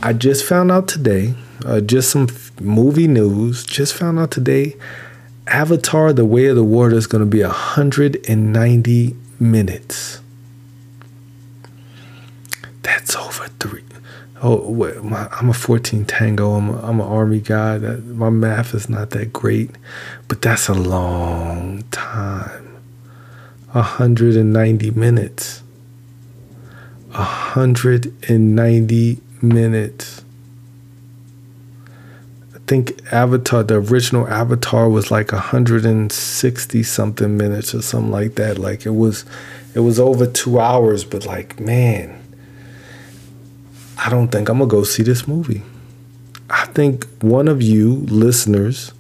I 0.02 0.14
just 0.14 0.46
found 0.46 0.72
out 0.72 0.88
today, 0.88 1.34
uh, 1.66 1.82
just 1.82 2.12
some 2.12 2.28
f- 2.30 2.52
movie 2.60 3.08
news, 3.08 3.66
just 3.66 3.96
found 3.96 4.20
out 4.20 4.30
today, 4.30 4.76
Avatar 5.48 6.14
The 6.14 6.26
Way 6.26 6.48
of 6.48 6.56
the 6.56 6.64
Water 6.64 6.96
is 6.96 7.08
going 7.08 7.24
to 7.24 7.30
be 7.30 7.42
190 7.42 9.16
minutes. 9.52 10.22
That's 12.82 13.16
over 13.16 13.48
three. 13.60 13.84
Oh, 14.42 14.70
wait, 14.70 15.02
my, 15.04 15.28
I'm 15.32 15.50
a 15.50 15.54
14 15.54 16.06
tango. 16.06 16.56
I'm, 16.56 16.70
a, 16.70 16.82
I'm 16.82 17.00
an 17.00 17.08
army 17.08 17.40
guy. 17.40 17.78
That 17.78 18.04
my 18.06 18.30
math 18.30 18.74
is 18.74 18.90
not 18.90 19.12
that 19.12 19.32
great, 19.32 19.72
but 20.28 20.42
that's 20.42 20.68
a 20.68 20.74
long 20.74 21.84
time. 21.92 22.76
190 23.72 24.92
minutes. 24.92 25.64
190 27.12 29.22
minutes. 29.42 30.23
Think 32.66 33.02
Avatar, 33.12 33.64
the 33.64 33.76
original 33.76 34.28
Avatar 34.28 34.88
was 34.90 35.12
like 35.12 35.32
160 35.32 36.84
something 36.84 37.38
minutes 37.38 37.76
or 37.76 37.82
something 37.82 38.12
like 38.12 38.36
that. 38.36 38.58
Like 38.58 38.86
it 38.86 38.92
was 38.92 39.26
it 39.76 39.80
was 39.80 40.00
over 40.00 40.26
2 40.26 40.60
hours, 40.60 41.04
but 41.04 41.26
like 41.26 41.60
man, 41.60 42.22
I 43.98 44.10
don't 44.10 44.30
think 44.30 44.50
I'm 44.50 44.60
to 44.60 44.66
go 44.66 44.84
see 44.84 45.04
this 45.04 45.28
movie. 45.28 45.64
I 46.50 46.66
think 46.68 47.06
one 47.22 47.48
of 47.48 47.62
you 47.62 47.96
listeners 48.10 48.94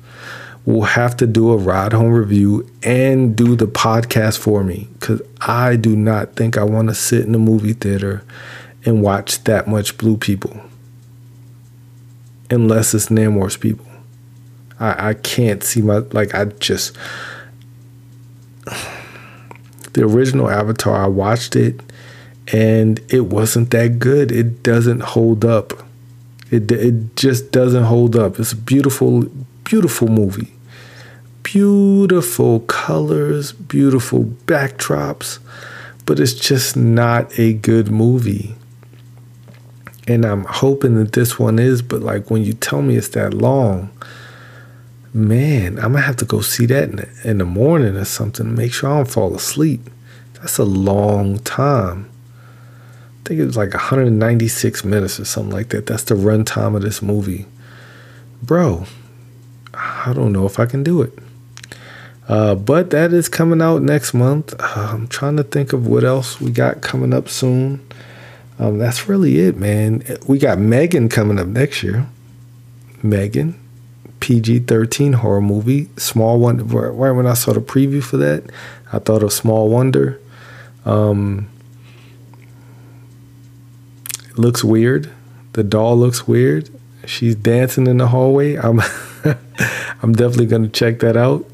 will 0.65 0.83
have 0.83 1.17
to 1.17 1.27
do 1.27 1.51
a 1.51 1.57
ride 1.57 1.93
home 1.93 2.11
review 2.11 2.69
and 2.83 3.35
do 3.35 3.55
the 3.55 3.67
podcast 3.67 4.37
for 4.37 4.63
me 4.63 4.87
because 4.99 5.21
I 5.41 5.75
do 5.75 5.95
not 5.95 6.35
think 6.35 6.57
I 6.57 6.63
want 6.63 6.87
to 6.87 6.95
sit 6.95 7.25
in 7.25 7.33
the 7.33 7.39
movie 7.39 7.73
theater 7.73 8.23
and 8.85 9.01
watch 9.01 9.43
that 9.43 9.67
much 9.67 9.97
blue 9.97 10.17
people 10.17 10.59
unless 12.53 12.93
it's 12.93 13.07
Namor's 13.07 13.57
people. 13.57 13.85
I, 14.79 15.09
I 15.09 15.13
can't 15.15 15.63
see 15.63 15.81
my 15.81 15.97
like 15.97 16.33
I 16.33 16.45
just 16.45 16.95
the 19.93 20.03
original 20.03 20.49
Avatar 20.49 21.03
I 21.03 21.07
watched 21.07 21.55
it 21.55 21.81
and 22.51 22.99
it 23.09 23.25
wasn't 23.25 23.71
that 23.71 23.99
good. 23.99 24.31
It 24.31 24.63
doesn't 24.63 25.01
hold 25.01 25.43
up. 25.43 25.73
It 26.51 26.71
it 26.71 27.15
just 27.15 27.51
doesn't 27.51 27.83
hold 27.83 28.15
up. 28.15 28.39
It's 28.39 28.53
a 28.53 28.57
beautiful 28.57 29.23
beautiful 29.63 30.07
movie 30.07 30.53
beautiful 31.43 32.61
colors, 32.61 33.51
beautiful 33.51 34.23
backdrops, 34.23 35.37
but 36.05 36.19
it's 36.19 36.33
just 36.33 36.75
not 36.75 37.37
a 37.37 37.53
good 37.53 37.91
movie. 37.91 38.55
And 40.07 40.25
I'm 40.25 40.43
hoping 40.45 40.95
that 40.95 41.13
this 41.13 41.39
one 41.39 41.59
is, 41.59 41.81
but 41.81 42.01
like 42.01 42.29
when 42.29 42.43
you 42.43 42.53
tell 42.53 42.81
me 42.81 42.97
it's 42.97 43.09
that 43.09 43.33
long, 43.33 43.89
man, 45.13 45.77
I'm 45.77 45.93
gonna 45.93 46.01
have 46.01 46.17
to 46.17 46.25
go 46.25 46.41
see 46.41 46.65
that 46.65 46.89
in 46.89 46.95
the, 46.97 47.09
in 47.23 47.37
the 47.37 47.45
morning 47.45 47.95
or 47.95 48.05
something 48.05 48.53
make 48.55 48.73
sure 48.73 48.91
I 48.91 48.97
don't 48.97 49.11
fall 49.11 49.35
asleep. 49.35 49.89
That's 50.33 50.57
a 50.57 50.65
long 50.65 51.39
time. 51.39 52.09
I 53.23 53.29
think 53.29 53.39
it 53.39 53.45
was 53.45 53.55
like 53.55 53.73
196 53.73 54.83
minutes 54.83 55.19
or 55.19 55.25
something 55.25 55.53
like 55.53 55.69
that. 55.69 55.85
That's 55.85 56.03
the 56.03 56.15
runtime 56.15 56.75
of 56.75 56.81
this 56.81 57.01
movie. 57.01 57.45
Bro, 58.41 58.87
I 59.73 60.11
don't 60.13 60.33
know 60.33 60.45
if 60.45 60.59
I 60.59 60.65
can 60.65 60.83
do 60.83 61.01
it. 61.01 61.17
Uh, 62.27 62.55
but 62.55 62.89
that 62.89 63.13
is 63.13 63.29
coming 63.29 63.61
out 63.61 63.81
next 63.81 64.13
month. 64.13 64.53
Uh, 64.59 64.89
I'm 64.93 65.07
trying 65.07 65.37
to 65.37 65.43
think 65.43 65.71
of 65.71 65.87
what 65.87 66.03
else 66.03 66.41
we 66.41 66.51
got 66.51 66.81
coming 66.81 67.13
up 67.13 67.29
soon. 67.29 67.85
Um, 68.59 68.77
that's 68.77 69.07
really 69.07 69.39
it, 69.39 69.57
man. 69.57 70.03
We 70.27 70.37
got 70.37 70.59
Megan 70.59 71.09
coming 71.09 71.39
up 71.39 71.47
next 71.47 71.83
year. 71.83 72.07
Megan, 73.01 73.59
PG 74.19 74.59
13 74.59 75.13
horror 75.13 75.41
movie. 75.41 75.89
Small 75.97 76.39
Wonder. 76.39 76.63
Right 76.63 77.11
when 77.11 77.27
I 77.27 77.33
saw 77.33 77.53
the 77.53 77.59
preview 77.59 78.03
for 78.03 78.17
that, 78.17 78.43
I 78.91 78.99
thought 78.99 79.23
of 79.23 79.33
Small 79.33 79.69
Wonder. 79.69 80.19
Um, 80.85 81.49
looks 84.37 84.63
weird. 84.63 85.11
The 85.53 85.63
doll 85.63 85.97
looks 85.97 86.27
weird. 86.27 86.69
she's 87.05 87.35
dancing 87.35 87.87
in 87.87 87.97
the 87.97 88.07
hallway. 88.07 88.55
I'm 88.57 88.81
I'm 90.01 90.13
definitely 90.13 90.47
gonna 90.47 90.69
check 90.69 90.99
that 90.99 91.17
out. 91.17 91.45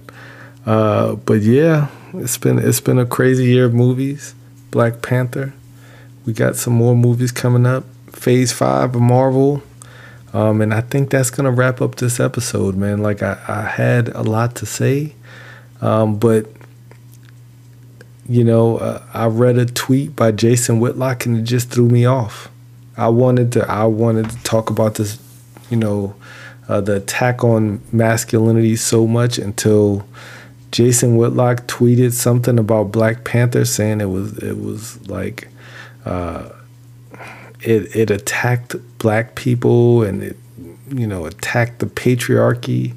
Uh, 0.65 1.15
but 1.15 1.41
yeah, 1.41 1.87
it's 2.13 2.37
been 2.37 2.59
it's 2.59 2.81
been 2.81 2.99
a 2.99 3.05
crazy 3.05 3.45
year 3.45 3.65
of 3.65 3.73
movies. 3.73 4.35
Black 4.71 5.01
Panther. 5.01 5.53
We 6.25 6.33
got 6.33 6.55
some 6.55 6.73
more 6.73 6.95
movies 6.95 7.31
coming 7.31 7.65
up. 7.65 7.83
Phase 8.11 8.51
five 8.51 8.95
of 8.95 9.01
Marvel. 9.01 9.63
Um, 10.33 10.61
and 10.61 10.73
I 10.73 10.81
think 10.81 11.09
that's 11.09 11.29
gonna 11.29 11.51
wrap 11.51 11.81
up 11.81 11.95
this 11.95 12.19
episode, 12.19 12.75
man. 12.75 12.99
Like 12.99 13.23
I, 13.23 13.39
I 13.47 13.61
had 13.63 14.09
a 14.09 14.21
lot 14.21 14.55
to 14.57 14.65
say, 14.65 15.15
um, 15.81 16.19
but 16.19 16.45
you 18.27 18.43
know, 18.43 18.77
uh, 18.77 19.03
I 19.11 19.25
read 19.25 19.57
a 19.57 19.65
tweet 19.65 20.15
by 20.15 20.31
Jason 20.31 20.79
Whitlock 20.79 21.25
and 21.25 21.37
it 21.37 21.43
just 21.43 21.71
threw 21.71 21.89
me 21.89 22.05
off. 22.05 22.49
I 22.95 23.07
wanted 23.09 23.51
to 23.53 23.69
I 23.69 23.85
wanted 23.85 24.29
to 24.29 24.43
talk 24.43 24.69
about 24.69 24.95
this, 24.95 25.19
you 25.71 25.77
know, 25.77 26.15
uh, 26.67 26.79
the 26.81 26.97
attack 26.97 27.43
on 27.43 27.81
masculinity 27.91 28.75
so 28.75 29.07
much 29.07 29.39
until 29.39 30.05
Jason 30.71 31.17
Whitlock 31.17 31.65
tweeted 31.65 32.13
something 32.13 32.59
about 32.59 32.91
Black 32.91 33.23
Panther, 33.23 33.65
saying 33.65 34.01
it 34.01 34.09
was 34.09 34.37
it 34.37 34.59
was 34.59 35.07
like 35.09 35.47
uh, 36.05 36.49
it 37.61 37.95
it 37.95 38.11
attacked 38.11 38.75
black 38.97 39.35
people 39.35 40.03
and 40.03 40.23
it 40.23 40.37
you 40.89 41.05
know 41.05 41.25
attacked 41.25 41.79
the 41.79 41.85
patriarchy 41.85 42.93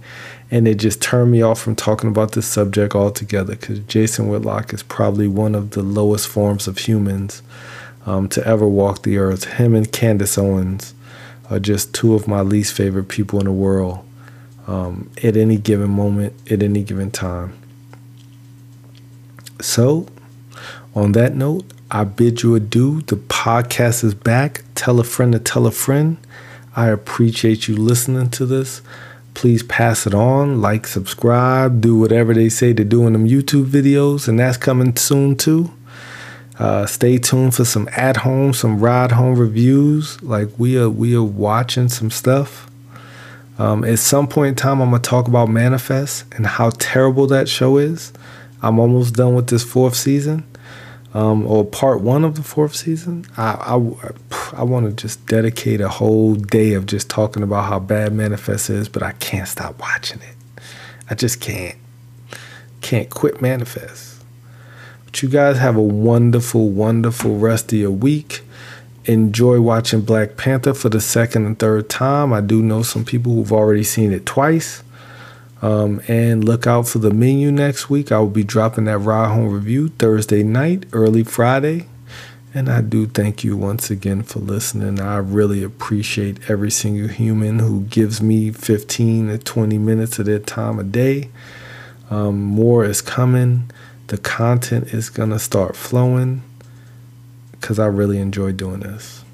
and 0.51 0.69
it 0.69 0.75
just 0.75 1.01
turned 1.01 1.33
me 1.33 1.41
off 1.41 1.61
from 1.61 1.75
talking 1.75 2.11
about 2.11 2.33
this 2.33 2.47
subject 2.47 2.95
altogether 2.95 3.57
because 3.57 3.79
Jason 3.81 4.29
Whitlock 4.29 4.75
is 4.75 4.83
probably 4.83 5.27
one 5.27 5.55
of 5.55 5.71
the 5.71 5.83
lowest 5.83 6.29
forms 6.29 6.69
of 6.69 6.77
humans 6.77 7.43
um, 8.05 8.29
to 8.29 8.47
ever 8.47 8.69
walk 8.69 9.03
the 9.03 9.17
earth. 9.17 9.45
Him 9.45 9.75
and 9.75 9.91
Candace 9.91 10.37
Owens 10.37 10.93
are 11.49 11.59
just 11.59 11.95
two 11.95 12.15
of 12.15 12.29
my 12.29 12.43
least 12.43 12.75
favorite 12.75 13.09
people 13.09 13.39
in 13.39 13.47
the 13.47 13.53
world 13.53 14.05
um, 14.67 15.11
at 15.23 15.39
any 15.39 15.57
given 15.57 15.91
moment, 15.91 16.35
at 16.51 16.63
any 16.63 16.83
given 16.83 17.11
time. 17.11 17.57
So, 19.61 20.07
on 20.95 21.13
that 21.13 21.35
note, 21.35 21.65
I 21.95 22.05
bid 22.05 22.43
you 22.43 22.55
adieu. 22.55 23.03
The 23.03 23.17
podcast 23.17 24.03
is 24.03 24.15
back. 24.15 24.65
Tell 24.75 24.99
a 24.99 25.05
friend 25.05 25.35
to 25.35 25.39
tell 25.39 25.67
a 25.67 25.71
friend. 25.71 26.17
I 26.75 26.89
appreciate 26.89 27.69
you 27.69 27.77
listening 27.77 28.31
to 28.31 28.47
this. 28.47 28.81
Please 29.35 29.63
pass 29.63 30.07
it 30.07 30.15
on, 30.15 30.63
like, 30.63 30.87
subscribe, 30.87 31.83
do 31.83 31.99
whatever 31.99 32.33
they 32.33 32.49
say 32.49 32.73
to 32.73 32.83
do 32.83 33.07
in 33.07 33.13
them 33.13 33.29
YouTube 33.29 33.67
videos, 33.67 34.27
and 34.27 34.41
that's 34.41 34.57
coming 34.57 34.97
soon 34.97 35.37
too. 35.37 35.71
Uh, 36.59 36.87
stay 36.87 37.19
tuned 37.19 37.55
for 37.55 37.67
some 37.67 37.87
at 37.95 38.17
home, 38.19 38.55
some 38.55 38.81
ride 38.81 39.13
home 39.13 39.35
reviews. 39.35 40.23
Like 40.23 40.49
we 40.57 40.79
are, 40.79 40.89
we 40.89 41.15
are 41.15 41.23
watching 41.23 41.91
some 41.91 42.11
stuff. 42.11 42.71
Um, 43.59 43.85
at 43.85 43.99
some 43.99 44.29
point 44.29 44.49
in 44.49 44.55
time, 44.55 44.81
I'm 44.81 44.93
gonna 44.93 45.03
talk 45.03 45.29
about 45.29 45.51
Manifest 45.51 46.25
and 46.37 46.47
how 46.47 46.71
terrible 46.79 47.27
that 47.27 47.51
show 47.51 47.77
is. 47.77 48.15
I'm 48.63 48.79
almost 48.79 49.15
done 49.15 49.35
with 49.35 49.49
this 49.49 49.63
fourth 49.65 49.95
season, 49.95 50.45
um, 51.15 51.47
or 51.47 51.65
part 51.65 52.01
one 52.01 52.25
of 52.25 52.37
the 52.37 52.43
fourth 52.43 52.75
season. 52.75 53.27
I 53.37 53.53
I, 53.53 54.61
I 54.61 54.63
want 54.63 54.87
to 54.87 54.93
just 54.93 55.27
dedicate 55.27 55.81
a 55.81 55.89
whole 55.89 56.35
day 56.35 56.75
of 56.75 56.87
just 56.87 57.11
talking 57.11 57.43
about 57.43 57.69
how 57.69 57.79
bad 57.79 58.13
Manifest 58.13 58.71
is, 58.71 58.89
but 58.89 59.03
I 59.03 59.13
can't 59.13 59.49
stop 59.49 59.79
watching 59.81 60.21
it. 60.23 60.63
I 61.11 61.15
just 61.15 61.41
can't. 61.41 61.77
Can't 62.81 63.11
quit 63.11 63.41
Manifest. 63.41 64.23
But 65.05 65.23
you 65.23 65.29
guys 65.29 65.59
have 65.59 65.77
a 65.77 65.83
wonderful, 65.83 66.69
wonderful 66.71 67.39
rest 67.39 67.73
of 67.73 67.79
your 67.79 67.91
week. 67.91 68.43
Enjoy 69.05 69.61
watching 69.61 70.03
Black 70.03 70.37
Panther 70.37 70.75
for 70.75 70.89
the 70.89 71.01
second 71.01 71.45
and 71.45 71.59
third 71.59 71.89
time. 71.89 72.33
I 72.33 72.41
do 72.41 72.63
know 72.63 72.83
some 72.83 73.05
people 73.05 73.35
who've 73.35 73.53
already 73.53 73.85
seen 73.85 74.13
it 74.13 74.25
twice. 74.25 74.83
Um, 75.63 76.03
and 76.09 76.45
look 76.45 76.67
out 76.67 76.89
for 76.89 76.99
the 76.99 77.13
menu 77.13 77.53
next 77.53 77.89
week. 77.89 78.11
I 78.11 78.19
will 78.19 78.27
be 78.27 78.43
dropping 78.43 78.87
that 78.87 78.99
ride 78.99 79.33
home 79.33 79.49
review 79.49 79.89
Thursday 79.91 80.43
night, 80.43 80.87
early 80.93 81.23
Friday. 81.23 81.87
And 82.53 82.69
I 82.69 82.83
do 82.83 83.07
thank 83.07 83.45
you 83.45 83.57
once 83.57 83.89
again 83.89 84.25
for 84.25 84.41
listening. 84.41 85.01
I 85.01 85.17
really 85.19 85.63
appreciate 85.63 86.51
every 86.51 86.71
single 86.71 87.09
human 87.09 87.61
who 87.61 87.83
gives 87.83 88.21
me 88.21 88.51
15 88.51 89.29
to 89.29 89.39
20 89.39 89.79
minutes 89.79 90.19
of 90.19 90.27
their 90.27 90.39
time 90.41 90.79
a 90.79 90.85
day. 90.85 91.31
Um, 92.11 92.43
more 92.43 92.85
is 92.85 93.01
coming. 93.01 93.71
The 94.09 94.19
content 94.19 94.93
is 94.93 95.09
going 95.09 95.31
to 95.31 95.39
start 95.39 95.77
flowing 95.77 96.43
because 97.53 97.79
I 97.79 97.87
really 97.87 98.19
enjoy 98.19 98.53
doing 98.53 98.81
this. 98.81 99.25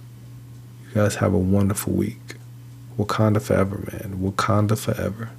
You 0.88 1.02
guys 1.02 1.16
have 1.16 1.34
a 1.34 1.38
wonderful 1.38 1.94
week. 1.94 2.36
Wakanda 2.96 3.42
forever, 3.42 3.78
man. 3.90 4.18
Wakanda 4.20 4.78
forever. 4.78 5.30